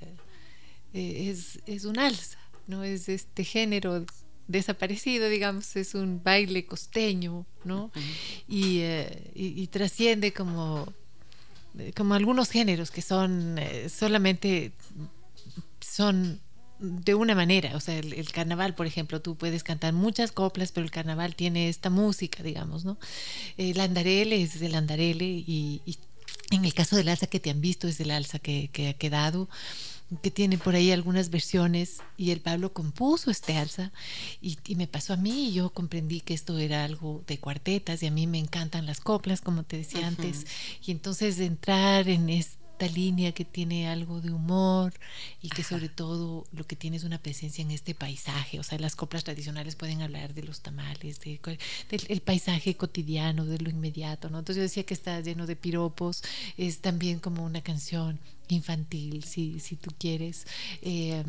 es, 0.94 1.60
es 1.66 1.84
un 1.84 1.98
alza, 1.98 2.38
no 2.66 2.82
es 2.82 3.10
este 3.10 3.44
género 3.44 4.06
desaparecido, 4.48 5.28
digamos, 5.28 5.76
es 5.76 5.94
un 5.94 6.22
baile 6.22 6.64
costeño, 6.64 7.44
¿no? 7.64 7.92
Eh, 8.48 9.30
y, 9.34 9.66
trasciende 9.66 10.32
como, 10.32 10.90
como 11.94 12.14
algunos 12.14 12.50
géneros 12.50 12.90
que 12.90 13.02
son 13.02 13.58
eh, 13.58 13.90
solamente 13.90 14.72
son 15.80 16.40
de 16.80 17.14
una 17.14 17.34
manera, 17.34 17.76
o 17.76 17.80
sea, 17.80 17.98
el, 17.98 18.32
carnaval, 18.32 18.74
por 18.74 18.86
ejemplo, 18.86 19.20
tú 19.20 19.36
puedes 19.36 19.62
cantar 19.62 19.92
muchas 19.92 20.32
coplas, 20.32 20.72
pero 20.72 20.84
el 20.84 20.90
carnaval 20.90 21.34
tiene 21.36 21.68
esta 21.68 21.90
música, 21.90 22.42
digamos, 22.42 22.84
¿no? 22.84 22.98
El 23.56 23.80
andarele 23.80 24.42
es 24.42 24.60
el 24.62 24.74
andarele 24.74 25.26
y, 25.26 25.82
y 25.84 25.98
en 26.50 26.64
el 26.64 26.74
caso 26.74 26.96
del 26.96 27.08
alza 27.08 27.26
que 27.26 27.40
te 27.40 27.50
han 27.50 27.60
visto 27.60 27.86
es 27.86 28.00
el 28.00 28.10
alza 28.10 28.38
que, 28.38 28.70
que 28.72 28.88
ha 28.88 28.94
quedado 28.94 29.48
que 30.22 30.30
tiene 30.30 30.58
por 30.58 30.74
ahí 30.74 30.90
algunas 30.90 31.30
versiones 31.30 31.98
y 32.16 32.32
el 32.32 32.40
Pablo 32.40 32.72
compuso 32.72 33.30
este 33.30 33.56
alza 33.56 33.92
y, 34.40 34.58
me 34.74 34.88
pasó 34.88 35.12
a 35.12 35.16
mí 35.16 35.48
y 35.48 35.52
yo 35.52 35.70
comprendí 35.70 36.20
que 36.20 36.34
esto 36.34 36.58
era 36.58 36.84
algo 36.84 37.22
de 37.26 37.38
cuartetas 37.38 38.02
y 38.02 38.06
a 38.06 38.10
mí 38.10 38.26
me 38.26 38.38
encantan 38.38 38.86
las 38.86 39.00
coplas 39.00 39.40
como 39.40 39.62
te 39.62 39.76
decía 39.76 40.06
antes 40.06 40.46
y 40.84 40.90
entonces 40.90 41.38
entrar 41.38 42.08
en 42.08 42.28
este 42.28 42.59
línea 42.88 43.32
que 43.32 43.44
tiene 43.44 43.88
algo 43.88 44.20
de 44.20 44.32
humor 44.32 44.92
y 45.42 45.48
que 45.48 45.62
sobre 45.62 45.88
todo 45.88 46.46
lo 46.52 46.66
que 46.66 46.76
tiene 46.76 46.96
es 46.96 47.04
una 47.04 47.18
presencia 47.18 47.62
en 47.62 47.70
este 47.70 47.94
paisaje. 47.94 48.58
O 48.58 48.62
sea, 48.62 48.78
las 48.78 48.96
coplas 48.96 49.24
tradicionales 49.24 49.76
pueden 49.76 50.02
hablar 50.02 50.34
de 50.34 50.42
los 50.42 50.60
tamales, 50.60 51.20
de, 51.20 51.40
del 51.90 52.20
paisaje 52.20 52.76
cotidiano, 52.76 53.44
de 53.44 53.58
lo 53.58 53.70
inmediato, 53.70 54.30
¿no? 54.30 54.38
Entonces 54.38 54.56
yo 54.56 54.62
decía 54.62 54.84
que 54.84 54.94
está 54.94 55.20
lleno 55.20 55.46
de 55.46 55.56
piropos, 55.56 56.22
es 56.56 56.80
también 56.80 57.18
como 57.18 57.44
una 57.44 57.62
canción 57.62 58.18
infantil, 58.48 59.24
si, 59.24 59.60
si 59.60 59.76
tú 59.76 59.90
quieres. 59.98 60.46
Eh, 60.82 61.24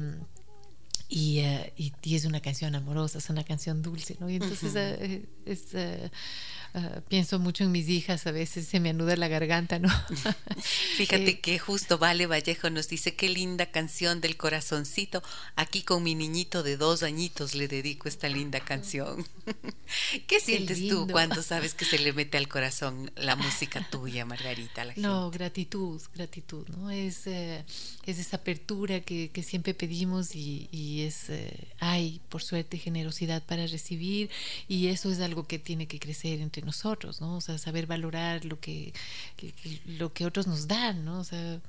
y, 1.12 1.39
eh, 1.39 1.74
y, 1.76 2.16
es 2.16 2.24
una 2.24 2.39
canción 2.39 2.74
amorosa, 2.74 3.18
es 3.18 3.30
una 3.30 3.43
canción 3.43 3.82
dulce, 3.82 4.16
¿no? 4.22 4.30
Y 4.30 4.36
entonces 4.36 4.74
eh, 4.76 5.26
es, 5.45 5.74
Ah, 6.74 7.01
pienso 7.09 7.38
mucho 7.38 7.65
en 7.65 7.72
mis 7.72 7.89
hijas, 7.89 8.26
a 8.28 8.32
veces 8.32 8.65
se 8.65 8.80
me 8.80 8.91
anuda 8.91 9.17
la 9.17 9.28
garganta, 9.28 9.78
¿no? 9.78 9.89
Fíjate 10.95 11.32
eh, 11.32 11.39
que 11.41 11.59
justo 11.59 11.97
Vale 11.97 12.28
Vallejo 12.28 12.69
nos 12.69 12.88
dice 12.88 13.13
qué 13.13 13.28
linda 13.28 13.65
canción 13.65 14.22
del 14.22 14.38
corazoncito. 14.38 15.22
Aquí 15.57 15.82
con 15.82 16.01
mi 16.01 16.15
niñito 16.15 16.63
de 16.63 16.78
dos 16.78 17.03
añitos 17.03 17.55
le 17.55 17.67
dedico 17.67 18.07
esta 18.07 18.30
linda 18.30 18.61
canción. 18.61 19.28
¿Qué 20.28 20.39
sientes 20.39 20.88
tú 20.88 21.07
cuando 21.11 21.43
sabes 21.43 21.74
que 21.74 21.84
se 21.84 21.99
le 21.99 22.13
mete 22.13 22.38
al 22.38 22.47
corazón 22.47 23.11
la 23.17 23.36
música 23.36 23.86
tuya, 23.91 24.24
Margarita? 24.24 24.86
La 24.86 24.93
no, 24.95 25.30
gratitud, 25.30 26.01
gratitud, 26.15 26.65
¿no? 26.69 26.89
Es, 26.89 27.28
eh, 27.28 27.65
es 28.05 28.17
esa 28.17 28.38
apertura 28.38 29.01
que, 29.01 29.30
que 29.30 29.43
siempre 29.43 29.74
pedimos 29.74 30.36
y, 30.36 30.69
y 30.72 31.01
es, 31.01 31.30
eh, 31.30 31.67
hay, 31.80 32.22
por 32.30 32.41
suerte, 32.41 32.78
generosidad 32.78 33.43
para 33.43 33.67
recibir 33.67 34.30
y 34.69 34.88
eso 34.88 35.11
es 35.11 35.19
algo 35.19 35.45
que 35.47 35.59
tiene 35.59 35.86
que 35.88 35.99
crecer 35.99 36.39
entre 36.39 36.61
nosotros, 36.66 37.22
¿no? 37.22 37.38
O 37.38 37.41
sea, 37.41 37.57
saber 37.57 37.88
valorar 37.88 38.45
lo 38.45 38.59
que, 38.59 38.93
lo 39.86 40.14
que 40.14 40.26
otros 40.26 40.47
nos 40.47 40.68
dan, 40.68 41.05
¿no? 41.05 41.20
O 41.20 41.24
sea, 41.24 41.59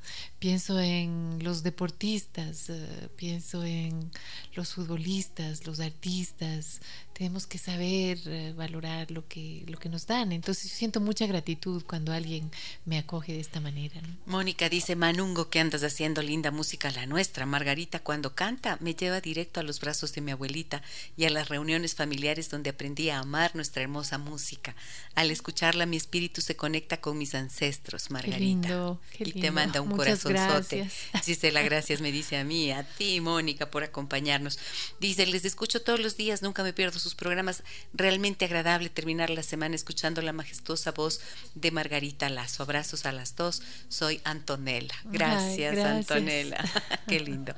pienso 0.42 0.80
en 0.80 1.38
los 1.40 1.62
deportistas, 1.62 2.68
eh, 2.68 3.08
pienso 3.14 3.62
en 3.62 4.10
los 4.56 4.74
futbolistas, 4.74 5.68
los 5.68 5.78
artistas, 5.78 6.80
tenemos 7.12 7.46
que 7.46 7.58
saber 7.58 8.18
eh, 8.26 8.52
valorar 8.56 9.12
lo 9.12 9.28
que, 9.28 9.64
lo 9.68 9.78
que 9.78 9.88
nos 9.88 10.08
dan. 10.08 10.32
Entonces 10.32 10.72
yo 10.72 10.76
siento 10.76 11.00
mucha 11.00 11.26
gratitud 11.26 11.84
cuando 11.86 12.12
alguien 12.12 12.50
me 12.84 12.98
acoge 12.98 13.34
de 13.34 13.38
esta 13.38 13.60
manera. 13.60 14.00
Mónica 14.26 14.68
dice, 14.68 14.96
Manungo, 14.96 15.48
que 15.48 15.60
andas 15.60 15.84
haciendo 15.84 16.22
linda 16.22 16.50
música 16.50 16.90
la 16.90 17.06
nuestra. 17.06 17.46
Margarita 17.46 18.00
cuando 18.00 18.34
canta 18.34 18.78
me 18.80 18.94
lleva 18.94 19.20
directo 19.20 19.60
a 19.60 19.62
los 19.62 19.78
brazos 19.78 20.12
de 20.12 20.22
mi 20.22 20.32
abuelita 20.32 20.82
y 21.16 21.26
a 21.26 21.30
las 21.30 21.48
reuniones 21.50 21.94
familiares 21.94 22.50
donde 22.50 22.70
aprendí 22.70 23.10
a 23.10 23.20
amar 23.20 23.54
nuestra 23.54 23.82
hermosa 23.82 24.18
música. 24.18 24.74
Al 25.14 25.30
escucharla 25.30 25.86
mi 25.86 25.98
espíritu 25.98 26.40
se 26.40 26.56
conecta 26.56 27.00
con 27.00 27.16
mis 27.18 27.36
ancestros, 27.36 28.10
Margarita. 28.10 28.38
Qué 28.38 28.44
lindo, 28.44 29.00
qué 29.16 29.24
lindo. 29.26 29.38
Y 29.38 29.42
te 29.42 29.50
manda 29.52 29.80
un 29.80 29.90
corazonzote. 30.34 30.90
Gisela, 31.24 31.62
gracias, 31.62 32.00
me 32.00 32.12
dice 32.12 32.36
a 32.36 32.44
mí, 32.44 32.70
a 32.72 32.84
ti, 32.84 33.20
Mónica, 33.20 33.70
por 33.70 33.84
acompañarnos. 33.84 34.58
Dice, 35.00 35.26
les 35.26 35.44
escucho 35.44 35.82
todos 35.82 36.00
los 36.00 36.16
días, 36.16 36.42
nunca 36.42 36.62
me 36.62 36.72
pierdo 36.72 36.98
sus 36.98 37.14
programas. 37.14 37.62
Realmente 37.92 38.44
agradable 38.44 38.90
terminar 38.90 39.30
la 39.30 39.42
semana 39.42 39.74
escuchando 39.74 40.22
la 40.22 40.32
majestuosa 40.32 40.92
voz 40.92 41.20
de 41.54 41.70
Margarita 41.70 42.28
Lazo. 42.28 42.62
Abrazos 42.62 43.06
a 43.06 43.12
las 43.12 43.36
dos. 43.36 43.62
Soy 43.88 44.20
Antonella. 44.24 44.94
Gracias, 45.04 45.78
Antonella. 45.78 46.64
Qué 47.08 47.20
lindo. 47.20 47.54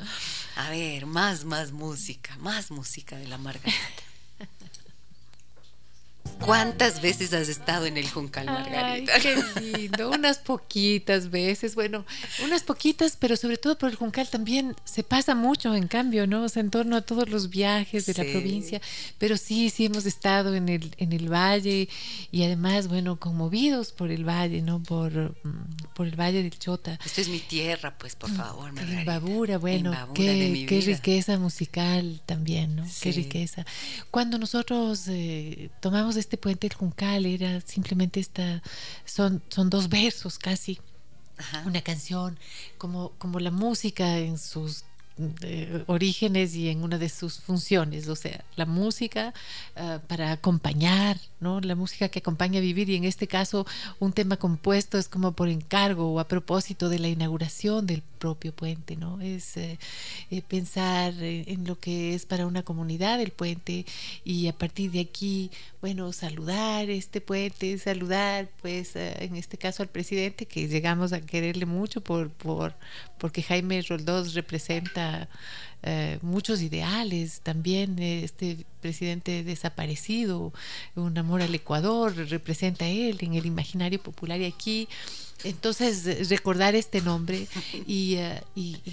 A 0.57 0.71
ver, 0.71 1.07
más, 1.07 1.45
más 1.45 1.73
música, 1.73 2.37
más 2.39 2.71
música 2.71 3.17
de 3.17 3.29
la 3.29 3.39
Margarita. 3.39 4.14
¿Cuántas 6.41 7.01
veces 7.01 7.33
has 7.33 7.49
estado 7.49 7.87
en 7.87 7.97
el 7.97 8.09
Juncal, 8.09 8.47
Margarita? 8.47 9.13
Ay, 9.15 9.23
qué 9.23 9.63
lindo, 9.79 10.11
unas 10.11 10.39
poquitas 10.39 11.31
veces, 11.31 11.75
bueno, 11.75 12.05
unas 12.45 12.63
poquitas, 12.63 13.17
pero 13.19 13.37
sobre 13.37 13.57
todo 13.57 13.79
por 13.79 13.91
el 13.91 13.97
Juncal 13.97 14.29
también 14.29 14.77
se 14.85 15.03
pasa 15.03 15.35
mucho, 15.35 15.75
en 15.75 15.89
cambio, 15.89 16.27
¿no? 16.27 16.45
O 16.45 16.49
sea, 16.49 16.61
en 16.61 16.71
torno 16.71 16.97
a 16.97 17.03
todos 17.03 17.29
los 17.29 17.51
viajes 17.51 18.07
de 18.07 18.15
la 18.15 18.31
provincia, 18.31 18.81
pero 19.19 19.37
sí, 19.37 19.71
sí 19.71 19.87
hemos 19.87 20.07
estado 20.07 20.55
en 20.55 20.69
el, 20.69 20.95
en 20.99 21.13
el 21.13 21.33
valle 21.33 21.89
y 22.31 22.43
además, 22.43 22.89
bueno, 22.89 23.19
conmovidos 23.19 23.93
por 23.93 24.11
el 24.11 24.29
valle, 24.29 24.63
¿no? 24.63 24.83
Por, 24.83 25.13
mm, 25.13 25.95
por 25.95 26.07
el 26.07 26.19
valle 26.19 26.43
del 26.43 26.59
Chota. 26.59 26.99
Esto 27.05 27.21
es 27.21 27.29
mi 27.29 27.41
tierra, 27.41 27.97
pues, 27.99 28.17
por 28.17 28.31
mm, 28.31 28.37
favor, 28.37 28.73
Margarita. 28.73 29.05
Babura, 29.05 29.59
bueno, 29.59 29.93
qué, 30.15 30.67
qué 30.69 30.81
riqueza 30.81 31.39
musical 31.39 32.21
también, 32.27 32.77
¿no? 32.77 32.85
Qué 33.01 33.13
riqueza. 33.13 33.65
Cuando 34.11 34.39
nosotros 34.39 35.05
eh, 35.09 35.71
tomamos 35.81 36.17
este 36.25 36.39
puente 36.39 36.69
del 36.69 36.77
Juncal 36.77 37.27
era 37.27 37.61
simplemente 37.61 38.19
esta, 38.19 38.63
son, 39.05 39.43
son 39.49 39.71
dos 39.71 39.89
versos 39.89 40.39
casi, 40.39 40.81
una 41.67 41.83
canción, 41.83 42.39
como, 42.79 43.11
como 43.19 43.41
la 43.41 43.51
música 43.51 44.19
en 44.19 44.39
sus 44.39 44.85
orígenes 45.87 46.57
y 46.57 46.71
en 46.71 46.83
una 46.83 46.99
de 46.99 47.09
sus 47.09 47.39
funciones, 47.39 48.09
o 48.09 48.17
sea, 48.17 48.45
la 48.57 48.67
música 48.67 49.33
ah, 49.77 50.01
para 50.09 50.33
acompañar, 50.33 51.21
¿no? 51.39 51.61
La 51.61 51.77
música 51.77 52.09
que 52.09 52.19
acompaña 52.19 52.59
a 52.59 52.63
vivir 52.63 52.91
y 52.91 52.97
en 52.97 53.05
este 53.05 53.29
caso 53.29 53.65
un 54.01 54.13
tema 54.13 54.37
compuesto 54.37 54.99
es 54.99 55.09
como 55.09 55.31
por 55.33 55.49
encargo 55.49 56.13
o 56.13 56.19
a 56.19 56.27
propósito 56.27 56.89
de 56.89 56.99
la 56.99 57.09
inauguración 57.09 57.87
del 57.87 58.03
propio 58.25 58.55
puente, 58.55 58.97
¿no? 58.97 59.21
Es 59.21 59.55
eh, 59.59 59.79
eh, 60.31 60.41
pensar 60.41 61.13
en 61.21 61.67
lo 61.67 61.79
que 61.79 62.15
es 62.15 62.25
para 62.25 62.47
una 62.47 62.63
comunidad 62.63 63.21
el 63.21 63.33
puente 63.33 63.85
y 64.25 64.49
a 64.49 64.55
partir 64.55 64.93
de 64.93 65.01
aquí, 65.01 65.51
bueno, 65.83 66.11
saludar 66.11 66.89
este 66.89 67.21
puente, 67.21 67.77
saludar 67.77 68.49
pues 68.63 68.97
eh, 68.97 69.15
en 69.21 69.37
este 69.37 69.59
caso 69.59 69.83
al 69.83 69.91
presidente 69.91 70.47
que 70.47 70.69
llegamos 70.69 71.13
a 71.13 71.21
quererle 71.21 71.67
mucho 71.67 72.01
por, 72.01 72.31
por 72.31 72.75
porque 73.19 73.43
Jaime 73.43 73.83
Roldós 73.83 74.33
representa 74.33 75.29
muchos 76.23 76.63
ideales, 76.63 77.43
también 77.43 77.99
este 77.99 78.65
presidente 78.81 79.45
desaparecido, 79.45 80.55
un 80.95 81.19
amor 81.19 81.43
al 81.43 81.55
Ecuador, 81.55 82.17
representa 82.17 82.87
él 82.87 83.19
en 83.21 83.35
el 83.35 83.45
imaginario 83.45 84.03
popular 84.03 84.41
y 84.41 84.47
aquí. 84.47 84.89
Entonces, 85.43 86.29
recordar 86.29 86.75
este 86.75 87.01
nombre 87.01 87.47
y, 87.87 88.15
eh, 88.17 88.43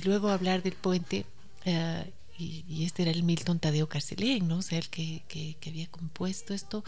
luego 0.04 0.30
hablar 0.30 0.64
del 0.64 0.74
puente. 0.74 1.26
Eh, 1.66 2.12
y, 2.38 2.86
este 2.86 3.04
era 3.04 3.12
el 3.12 3.24
Milton 3.24 3.60
Tadeo 3.60 3.88
Carcelén, 3.88 4.48
¿no? 4.48 4.58
O 4.58 4.62
sea, 4.62 4.80
el 4.80 4.90
que, 4.90 5.22
que 5.28 5.70
había 5.70 5.88
compuesto 5.88 6.54
esto. 6.54 6.84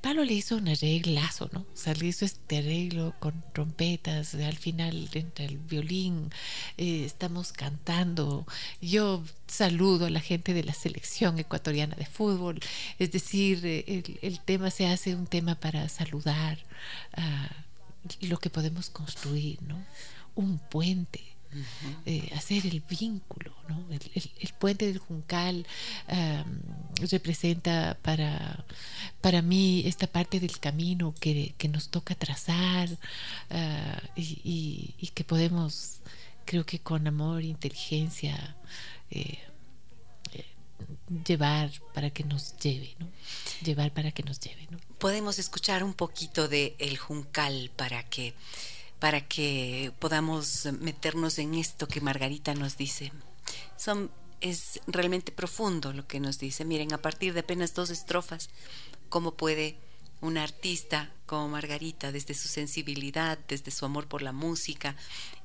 Pablo 0.00 0.24
le 0.24 0.34
hizo 0.34 0.56
un 0.56 0.68
arreglazo, 0.68 1.50
¿no? 1.52 1.60
O 1.60 1.76
sea, 1.76 1.92
le 1.94 2.06
hizo 2.06 2.24
este 2.24 2.58
arreglo 2.58 3.14
con 3.18 3.44
trompetas, 3.52 4.34
al 4.34 4.56
final 4.56 5.08
entra 5.12 5.44
el 5.44 5.58
violín, 5.58 6.30
eh, 6.76 7.04
estamos 7.04 7.52
cantando. 7.52 8.46
Yo 8.80 9.24
saludo 9.48 10.06
a 10.06 10.10
la 10.10 10.20
gente 10.20 10.54
de 10.54 10.62
la 10.62 10.72
selección 10.72 11.38
ecuatoriana 11.38 11.96
de 11.96 12.06
fútbol, 12.06 12.60
es 12.98 13.10
decir, 13.10 13.60
eh, 13.64 14.18
el, 14.22 14.40
tema 14.40 14.70
se 14.70 14.86
hace 14.86 15.16
un 15.16 15.26
tema 15.26 15.56
para 15.56 15.88
saludar 15.88 16.58
a 17.16 17.48
lo 18.20 18.38
que 18.38 18.50
podemos 18.50 18.90
construir, 18.90 19.62
¿no? 19.62 19.84
Un 20.34 20.58
puente 20.58 21.38
eh, 22.04 22.30
hacer 22.36 22.66
el 22.66 22.82
vínculo. 22.88 23.54
¿no? 23.68 23.84
El, 23.90 24.52
puente 24.58 24.86
del 24.86 24.98
Juncal 24.98 25.66
representa 27.10 27.96
para, 28.02 28.64
para 29.20 29.40
mí 29.42 29.82
esta 29.86 30.06
parte 30.06 30.40
del 30.40 30.58
camino 30.58 31.14
que, 31.18 31.54
nos 31.70 31.88
toca 31.88 32.14
trazar 32.14 32.88
ah, 33.50 34.00
y, 34.16 35.10
que 35.14 35.24
podemos, 35.24 36.00
creo 36.44 36.64
que 36.64 36.80
con 36.80 37.06
amor, 37.06 37.42
inteligencia, 37.42 38.56
eh, 39.10 39.38
eh, 39.38 39.47
llevar 41.26 41.70
para 41.94 42.10
que 42.10 42.24
nos 42.24 42.56
lleve, 42.58 42.94
¿no? 42.98 43.08
Llevar 43.62 43.92
para 43.92 44.12
que 44.12 44.22
nos 44.22 44.40
lleve. 44.40 44.68
Podemos 44.98 45.38
escuchar 45.38 45.82
un 45.84 45.94
poquito 45.94 46.48
de 46.48 46.74
El 46.78 46.96
Juncal 46.98 47.70
para 47.76 48.02
que 48.02 48.34
para 48.98 49.26
que 49.28 49.92
podamos 50.00 50.66
meternos 50.80 51.38
en 51.38 51.54
esto 51.54 51.86
que 51.86 52.00
Margarita 52.00 52.54
nos 52.54 52.76
dice. 52.76 53.12
Son, 53.76 54.10
es 54.40 54.80
realmente 54.86 55.30
profundo 55.30 55.92
lo 55.92 56.06
que 56.06 56.20
nos 56.20 56.38
dice. 56.38 56.64
Miren, 56.64 56.92
a 56.92 56.98
partir 56.98 57.32
de 57.32 57.40
apenas 57.40 57.74
dos 57.74 57.90
estrofas, 57.90 58.50
cómo 59.08 59.34
puede 59.34 59.76
una 60.20 60.42
artista 60.42 61.12
como 61.26 61.48
Margarita, 61.48 62.10
desde 62.10 62.34
su 62.34 62.48
sensibilidad, 62.48 63.38
desde 63.46 63.70
su 63.70 63.84
amor 63.84 64.08
por 64.08 64.22
la 64.22 64.32
música 64.32 64.96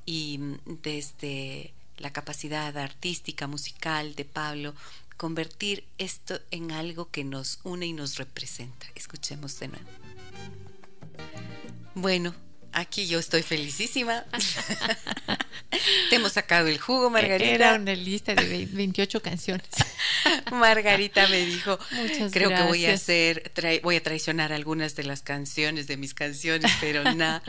y 0.06 0.40
desde 0.66 1.74
la 1.98 2.12
capacidad 2.12 2.76
artística, 2.78 3.46
musical 3.46 4.16
de 4.16 4.26
Pablo, 4.26 4.74
convertir 5.24 5.88
esto 6.00 6.38
en 6.52 6.74
algo 6.74 7.10
que 7.10 7.24
nos 7.24 7.62
une 7.64 7.86
y 7.86 7.94
nos 7.94 8.18
representa. 8.18 8.88
Escuchemos 8.94 9.58
de 9.58 9.70
nuevo. 9.70 9.86
Bueno, 11.96 12.36
Aquí 12.76 13.06
yo 13.06 13.20
estoy 13.20 13.44
felicísima. 13.44 14.26
Te 16.10 16.16
hemos 16.16 16.34
sacado 16.34 16.68
el 16.68 16.80
jugo, 16.80 17.12
Margarita. 17.12 17.52
Era 17.52 17.76
una 17.76 17.94
lista 17.94 18.34
de 18.34 18.66
28 18.66 19.22
canciones. 19.22 19.68
Margarita 20.52 21.28
me 21.28 21.46
dijo, 21.46 21.78
creo 22.32 22.50
que 22.50 22.64
voy 22.64 22.86
a 22.86 22.94
hacer, 22.94 23.52
voy 23.84 23.96
a 23.96 24.04
traicionar 24.04 24.54
algunas 24.54 24.96
de 24.96 25.04
las 25.04 25.22
canciones 25.22 25.88
de 25.88 25.98
mis 25.98 26.14
canciones, 26.14 26.72
pero 26.80 27.04
nada. 27.14 27.44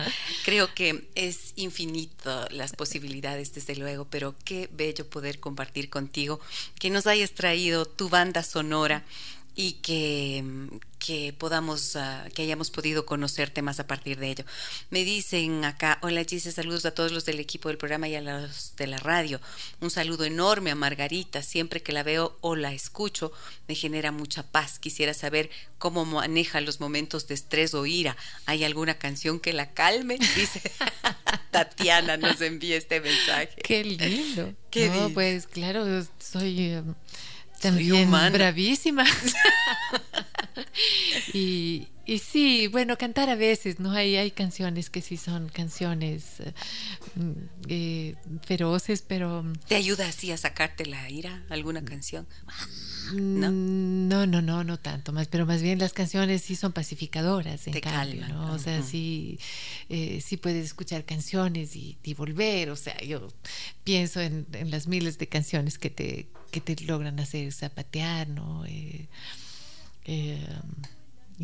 Creo 0.45 0.73
que 0.75 1.09
es 1.15 1.53
infinito 1.57 2.47
las 2.51 2.73
posibilidades, 2.73 3.55
desde 3.55 3.77
luego, 3.77 4.07
pero 4.07 4.35
qué 4.45 4.69
bello 4.73 5.09
poder 5.09 5.41
compartir 5.41 5.91
contigo, 5.91 6.41
que 6.79 6.91
nos 6.91 7.07
hayas 7.07 7.33
traído 7.33 7.85
tu 7.87 8.09
banda 8.09 8.43
sonora 8.43 9.05
y 9.57 9.75
que, 9.75 10.45
que 10.99 11.33
podamos, 11.33 11.97
ah, 11.97 12.27
que 12.35 12.43
hayamos 12.43 12.71
podido 12.71 13.07
conocerte 13.07 13.63
más 13.63 13.79
a 13.79 13.87
partir 13.87 14.19
de 14.19 14.31
ello. 14.31 14.45
Me 14.91 15.05
dicen 15.05 15.65
acá, 15.65 15.99
hola 16.03 16.25
Gise, 16.25 16.51
saludos 16.51 16.85
a 16.87 16.93
todos 16.93 17.13
los 17.13 17.25
del 17.25 17.39
equipo 17.39 17.69
del 17.69 17.79
programa 17.79 18.09
y 18.09 18.17
a 18.17 18.21
los 18.21 18.75
de 18.77 18.87
la 18.87 18.99
radio. 18.99 19.41
Un 19.81 19.91
saludo 19.91 20.25
enorme 20.25 20.71
a 20.71 20.75
Margarita, 20.75 21.43
siempre 21.43 21.83
que 21.83 21.93
la 21.93 22.03
veo 22.03 22.37
o 22.41 22.57
la 22.57 22.73
escucho 22.73 23.33
me 23.69 23.75
genera 23.75 24.11
mucha 24.11 24.43
paz. 24.43 24.79
Quisiera 24.79 25.15
saber 25.15 25.51
cómo 25.79 26.05
maneja 26.05 26.61
los 26.61 26.81
momentos 26.81 27.29
de 27.29 27.35
estrés 27.35 27.75
o 27.75 27.87
ira. 27.87 28.17
¿Hay 28.47 28.65
alguna 28.65 28.99
canción 28.99 29.39
que 29.39 29.53
la 29.53 29.73
calme? 29.73 30.19
Dice 30.37 30.63
Tatiana, 31.51 32.17
nos 32.17 32.41
envía 32.41 32.77
este 32.77 33.01
mensaje. 33.01 33.55
Qué 33.63 33.85
lindo. 33.85 34.53
Qué 34.71 34.89
no, 34.89 35.11
pues 35.11 35.47
claro, 35.47 35.85
soy... 36.19 36.61
Em, 36.61 36.95
también 37.65 38.11
bravísima. 38.11 39.05
y, 41.33 41.89
y 42.05 42.19
sí, 42.19 42.67
bueno, 42.67 42.99
cantar 42.99 43.31
a 43.31 43.35
veces, 43.35 43.81
¿no? 43.81 43.93
Hay, 43.93 44.17
hay 44.17 44.31
canciones 44.31 44.91
que 44.91 45.01
sí 45.01 45.17
son 45.17 45.49
canciones 45.49 46.41
eh, 46.41 46.53
eh, 47.69 48.17
feroces, 48.47 49.03
pero... 49.03 49.45
¿Te 49.67 49.77
ayuda 49.77 50.09
así 50.09 50.31
a 50.31 50.37
sacarte 50.37 50.85
la 50.85 51.09
ira 51.09 51.43
alguna 51.49 51.85
canción? 51.85 52.27
¿No? 53.13 53.51
no, 53.51 54.27
no, 54.27 54.43
no, 54.43 54.65
no 54.65 54.79
tanto 54.79 55.13
más, 55.13 55.29
pero 55.29 55.47
más 55.47 55.63
bien 55.63 55.79
las 55.79 55.93
canciones 55.93 56.43
sí 56.43 56.57
son 56.57 56.73
pacificadoras, 56.73 57.67
en 57.67 57.81
cambio, 57.81 58.27
¿no? 58.29 58.53
O 58.53 58.59
sea, 58.59 58.83
sí, 58.83 59.39
eh, 59.89 60.21
sí 60.25 60.37
puedes 60.37 60.65
escuchar 60.65 61.05
canciones 61.05 61.77
y, 61.77 61.97
volver, 62.15 62.71
o 62.71 62.77
sea, 62.77 62.99
yo 63.03 63.29
pienso 63.83 64.21
en, 64.21 64.47
las 64.71 64.87
miles 64.87 65.19
de 65.19 65.29
canciones 65.29 65.79
que 65.79 65.91
te, 65.91 66.27
que 66.51 66.61
te 66.61 66.77
logran 66.85 67.19
hacer 67.21 67.53
zapatear, 67.53 68.29
¿no? 68.29 68.65
Eh, 68.67 69.09
eh, 70.05 70.47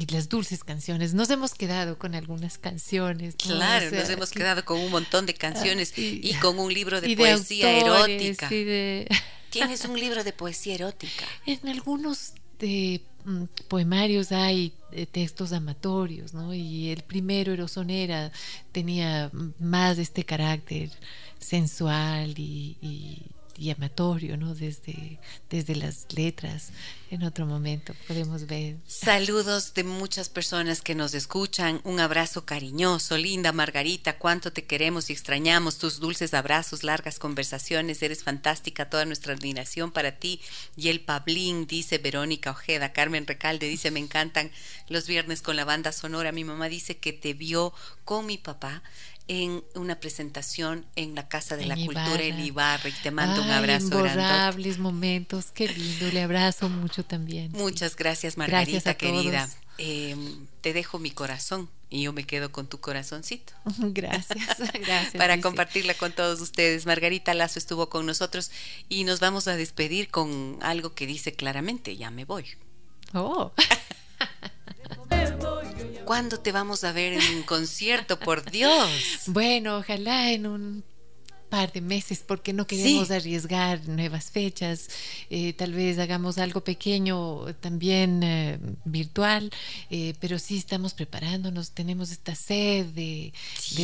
y 0.01 0.06
las 0.06 0.31
dulces 0.31 0.64
canciones. 0.64 1.12
Nos 1.12 1.28
hemos 1.28 1.52
quedado 1.52 1.98
con 1.98 2.14
algunas 2.14 2.56
canciones. 2.56 3.35
Claro, 3.36 3.90
nos 3.90 4.09
hemos 4.09 4.31
quedado 4.31 4.64
con 4.64 4.81
un 4.81 4.90
montón 4.90 5.27
de 5.27 5.35
canciones 5.35 5.93
ah, 5.94 6.01
y, 6.01 6.32
con 6.40 6.59
un 6.59 6.72
libro 6.72 7.02
de 7.02 7.14
poesía 7.14 7.78
erótica. 7.78 8.48
Tienes 9.51 9.85
un 9.85 10.01
libro 10.01 10.24
de 10.24 10.32
poesía 10.32 10.77
erótica. 10.77 11.27
En 11.44 11.68
algunos 11.68 12.32
de 12.59 13.02
mm, 13.27 13.44
poemarios 13.68 14.32
hay 14.32 14.72
eh, 14.93 15.05
textos 15.05 15.52
amatorios, 15.52 16.32
¿no? 16.32 16.55
Y 16.55 16.89
el 16.89 17.02
primero, 17.02 17.52
Erosonera, 17.52 18.32
tenía 18.72 19.31
más 19.59 19.98
este 19.98 20.24
carácter 20.24 20.89
sensual 21.39 22.32
y, 22.39 23.18
llamatorio, 23.61 24.37
¿no? 24.37 24.55
Desde, 24.55 25.19
desde 25.49 25.77
las 25.77 26.07
letras. 26.15 26.73
En 27.11 27.24
otro 27.24 27.45
momento 27.45 27.93
podemos 28.07 28.47
ver. 28.47 28.77
Saludos 28.87 29.74
de 29.74 29.85
muchas 29.85 30.28
personas 30.28 30.81
que 30.81 30.95
nos 30.95 31.12
escuchan. 31.15 31.81
Un 31.85 32.01
abrazo 32.01 32.45
cariñoso, 32.45 33.16
linda 33.16 33.53
Margarita. 33.53 34.16
Cuánto 34.19 34.53
te 34.53 34.65
queremos 34.65 35.11
y 35.11 35.12
extrañamos. 35.12 35.78
Tus 35.78 35.99
dulces 36.01 36.35
abrazos, 36.35 36.85
largas 36.85 37.19
conversaciones. 37.19 38.03
Eres 38.03 38.23
fantástica. 38.23 38.89
Toda 38.89 39.05
nuestra 39.05 39.35
admiración 39.35 39.91
para 39.91 40.19
ti. 40.19 40.41
Y 40.77 40.89
el 40.89 41.01
Pablín, 41.01 41.66
dice 41.66 41.99
Verónica 41.99 42.53
Ojeda. 42.53 42.93
Carmen 42.93 43.27
Recalde 43.27 43.66
dice: 43.66 43.91
Me 43.91 44.01
encantan 44.01 44.51
los 44.89 45.07
viernes 45.07 45.43
con 45.43 45.57
la 45.57 45.65
banda 45.65 45.93
sonora. 45.93 46.32
Mi 46.32 46.45
mamá 46.45 46.69
dice 46.69 46.99
que 46.99 47.12
te 47.12 47.35
vio 47.35 47.73
con 48.05 48.27
mi 48.27 48.39
papá 48.39 48.82
en 49.31 49.62
una 49.77 50.01
presentación 50.01 50.85
en 50.97 51.15
la 51.15 51.28
Casa 51.28 51.57
de 51.57 51.65
la 51.65 51.77
Cultura 51.77 52.20
en 52.20 52.40
Ibarra 52.40 52.89
y 52.89 52.93
te 52.93 53.12
mando 53.12 53.40
un 53.40 53.51
abrazo 53.52 53.86
imborrables 53.86 54.78
momentos, 54.78 55.52
qué 55.55 55.69
lindo, 55.69 56.11
le 56.12 56.23
abrazo 56.23 56.69
mucho 56.69 57.05
también. 57.05 57.52
Muchas 57.52 57.94
gracias 57.94 58.36
Margarita 58.36 58.94
querida. 58.94 59.48
Em, 59.78 60.48
te 60.62 60.73
dejo 60.73 60.98
mi 60.98 61.12
corazón 61.12 61.70
y 61.90 62.02
yo 62.02 62.12
me 62.12 62.24
quedo 62.24 62.51
con 62.51 62.66
tu 62.66 62.81
corazoncito. 62.81 63.52
Gracias, 63.78 64.59
gracias. 64.59 65.15
Para 65.15 65.40
compartirla 65.40 65.94
con 65.94 66.11
todos 66.11 66.40
ustedes. 66.40 66.85
Margarita 66.85 67.32
Lazo 67.32 67.61
estuvo 67.61 67.89
con 67.89 68.07
nosotros 68.07 68.51
y 68.89 69.05
nos 69.05 69.20
vamos 69.20 69.47
a 69.47 69.55
despedir 69.55 70.11
con 70.11 70.59
algo 70.61 70.93
que 70.94 71.07
dice 71.07 71.35
claramente, 71.35 71.97
ya 71.97 72.11
me 72.11 72.24
voy. 72.24 72.47
Oh. 73.15 73.52
¿Cuándo 76.05 76.41
te 76.41 76.51
vamos 76.53 76.83
a 76.85 76.93
ver 76.93 77.13
en 77.13 77.37
un 77.37 77.43
concierto, 77.45 78.19
por 78.19 78.51
Dios? 78.51 78.91
Bueno, 79.27 79.79
ojalá 79.79 80.33
en 80.33 80.47
un 80.47 80.85
par 81.51 81.72
de 81.72 81.81
meses 81.81 82.22
porque 82.27 82.52
no 82.52 82.66
queremos 82.66 83.10
arriesgar 83.10 83.86
nuevas 83.89 84.31
fechas. 84.31 84.89
Eh, 85.28 85.52
tal 85.52 85.74
vez 85.74 85.98
hagamos 85.98 86.39
algo 86.39 86.62
pequeño 86.62 87.44
también 87.60 88.22
eh, 88.22 88.59
virtual, 88.85 89.51
eh, 89.90 90.14
pero 90.20 90.39
sí 90.39 90.56
estamos 90.56 90.94
preparándonos. 90.94 91.72
Tenemos 91.72 92.10
esta 92.12 92.35
sed 92.35 92.86
de, 92.86 93.32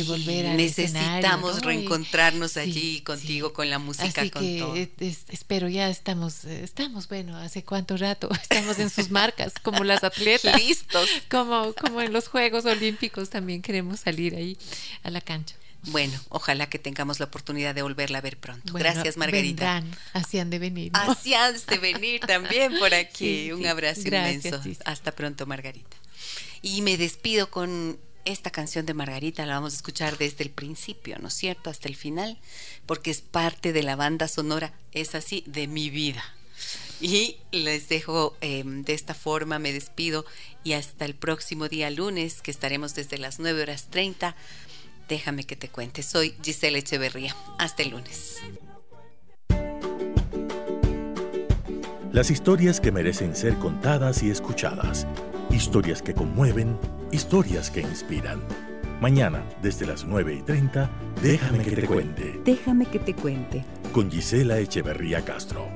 volver 0.07 0.47
a 0.47 0.53
Necesitamos 0.53 1.61
reencontrarnos 1.61 2.57
allí 2.57 3.01
contigo, 3.01 3.53
con 3.53 3.69
la 3.69 3.77
música, 3.77 4.21
Así 4.21 4.31
que 4.31 4.89
espero, 5.29 5.67
ya 5.67 5.89
estamos, 5.89 6.45
estamos, 6.45 7.07
bueno, 7.09 7.35
hace 7.35 7.63
cuánto 7.63 7.97
rato, 7.97 8.29
estamos 8.41 8.79
en 8.79 8.89
sus 8.89 9.11
marcas, 9.11 9.53
como 9.61 9.83
las 9.83 10.03
atletas. 10.03 10.57
Listos. 10.67 11.09
Como, 11.29 11.73
como 11.73 12.01
en 12.01 12.13
los 12.13 12.29
Juegos 12.29 12.65
Olímpicos 12.65 13.29
también 13.29 13.61
queremos 13.61 13.99
salir 13.99 14.35
ahí 14.35 14.57
a 15.03 15.09
la 15.09 15.19
cancha. 15.19 15.55
Bueno, 15.83 16.19
ojalá 16.29 16.69
que 16.69 16.79
tengamos 16.79 17.19
la 17.19 17.25
oportunidad 17.25 17.73
de 17.73 17.81
volverla 17.81 18.17
a 18.17 18.21
ver 18.21 18.37
pronto. 18.37 18.73
Gracias, 18.73 19.17
Margarita. 19.17 19.75
Vendrán, 19.75 19.99
así 20.13 20.39
han 20.39 20.49
de 20.49 20.59
venir. 20.59 20.91
Así 20.93 21.33
han 21.33 21.55
de 21.65 21.77
venir 21.77 22.21
también 22.21 22.77
por 22.77 22.93
aquí. 22.93 23.51
Un 23.51 23.65
abrazo 23.65 24.01
inmenso. 24.01 24.61
Hasta 24.85 25.11
pronto, 25.13 25.45
Margarita. 25.45 25.97
Y 26.61 26.81
me 26.81 26.97
despido 26.97 27.49
con 27.49 27.99
esta 28.25 28.51
canción 28.51 28.85
de 28.85 28.93
Margarita, 28.93 29.45
la 29.45 29.55
vamos 29.55 29.73
a 29.73 29.77
escuchar 29.77 30.17
desde 30.17 30.43
el 30.43 30.49
principio, 30.49 31.17
¿no 31.19 31.29
es 31.29 31.33
cierto? 31.33 31.69
Hasta 31.69 31.87
el 31.87 31.95
final, 31.95 32.37
porque 32.85 33.09
es 33.09 33.21
parte 33.21 33.71
de 33.71 33.83
la 33.83 33.95
banda 33.95 34.27
sonora, 34.27 34.73
es 34.91 35.15
así, 35.15 35.43
de 35.47 35.67
mi 35.67 35.89
vida. 35.89 36.23
Y 36.99 37.37
les 37.51 37.87
dejo 37.87 38.35
em, 38.41 38.83
de 38.83 38.93
esta 38.93 39.13
forma, 39.13 39.59
me 39.59 39.71
despido 39.71 40.25
y 40.63 40.73
hasta 40.73 41.05
el 41.05 41.15
próximo 41.15 41.69
día 41.69 41.89
lunes, 41.89 42.41
que 42.41 42.51
estaremos 42.51 42.95
desde 42.95 43.17
las 43.17 43.39
9 43.39 43.61
horas 43.61 43.87
30 43.89 44.35
Déjame 45.07 45.45
que 45.45 45.55
te 45.55 45.69
cuente. 45.69 46.03
Soy 46.03 46.35
Gisela 46.41 46.77
Echeverría. 46.77 47.35
Hasta 47.57 47.83
el 47.83 47.91
lunes. 47.91 48.41
Las 52.11 52.31
historias 52.31 52.79
que 52.81 52.91
merecen 52.91 53.35
ser 53.35 53.55
contadas 53.55 54.23
y 54.23 54.29
escuchadas. 54.29 55.05
Historias 55.51 56.01
que 56.01 56.13
conmueven, 56.13 56.77
historias 57.11 57.69
que 57.69 57.81
inspiran. 57.81 58.41
Mañana, 58.99 59.43
desde 59.61 59.85
las 59.85 60.03
9 60.05 60.37
y 60.39 60.41
30, 60.41 60.89
déjame 61.21 61.63
que 61.63 61.75
te 61.75 61.85
cuente. 61.85 62.39
Déjame 62.43 62.85
que 62.87 62.99
te 62.99 63.13
cuente. 63.13 63.63
Con 63.91 64.09
Gisela 64.09 64.59
Echeverría 64.59 65.23
Castro. 65.23 65.67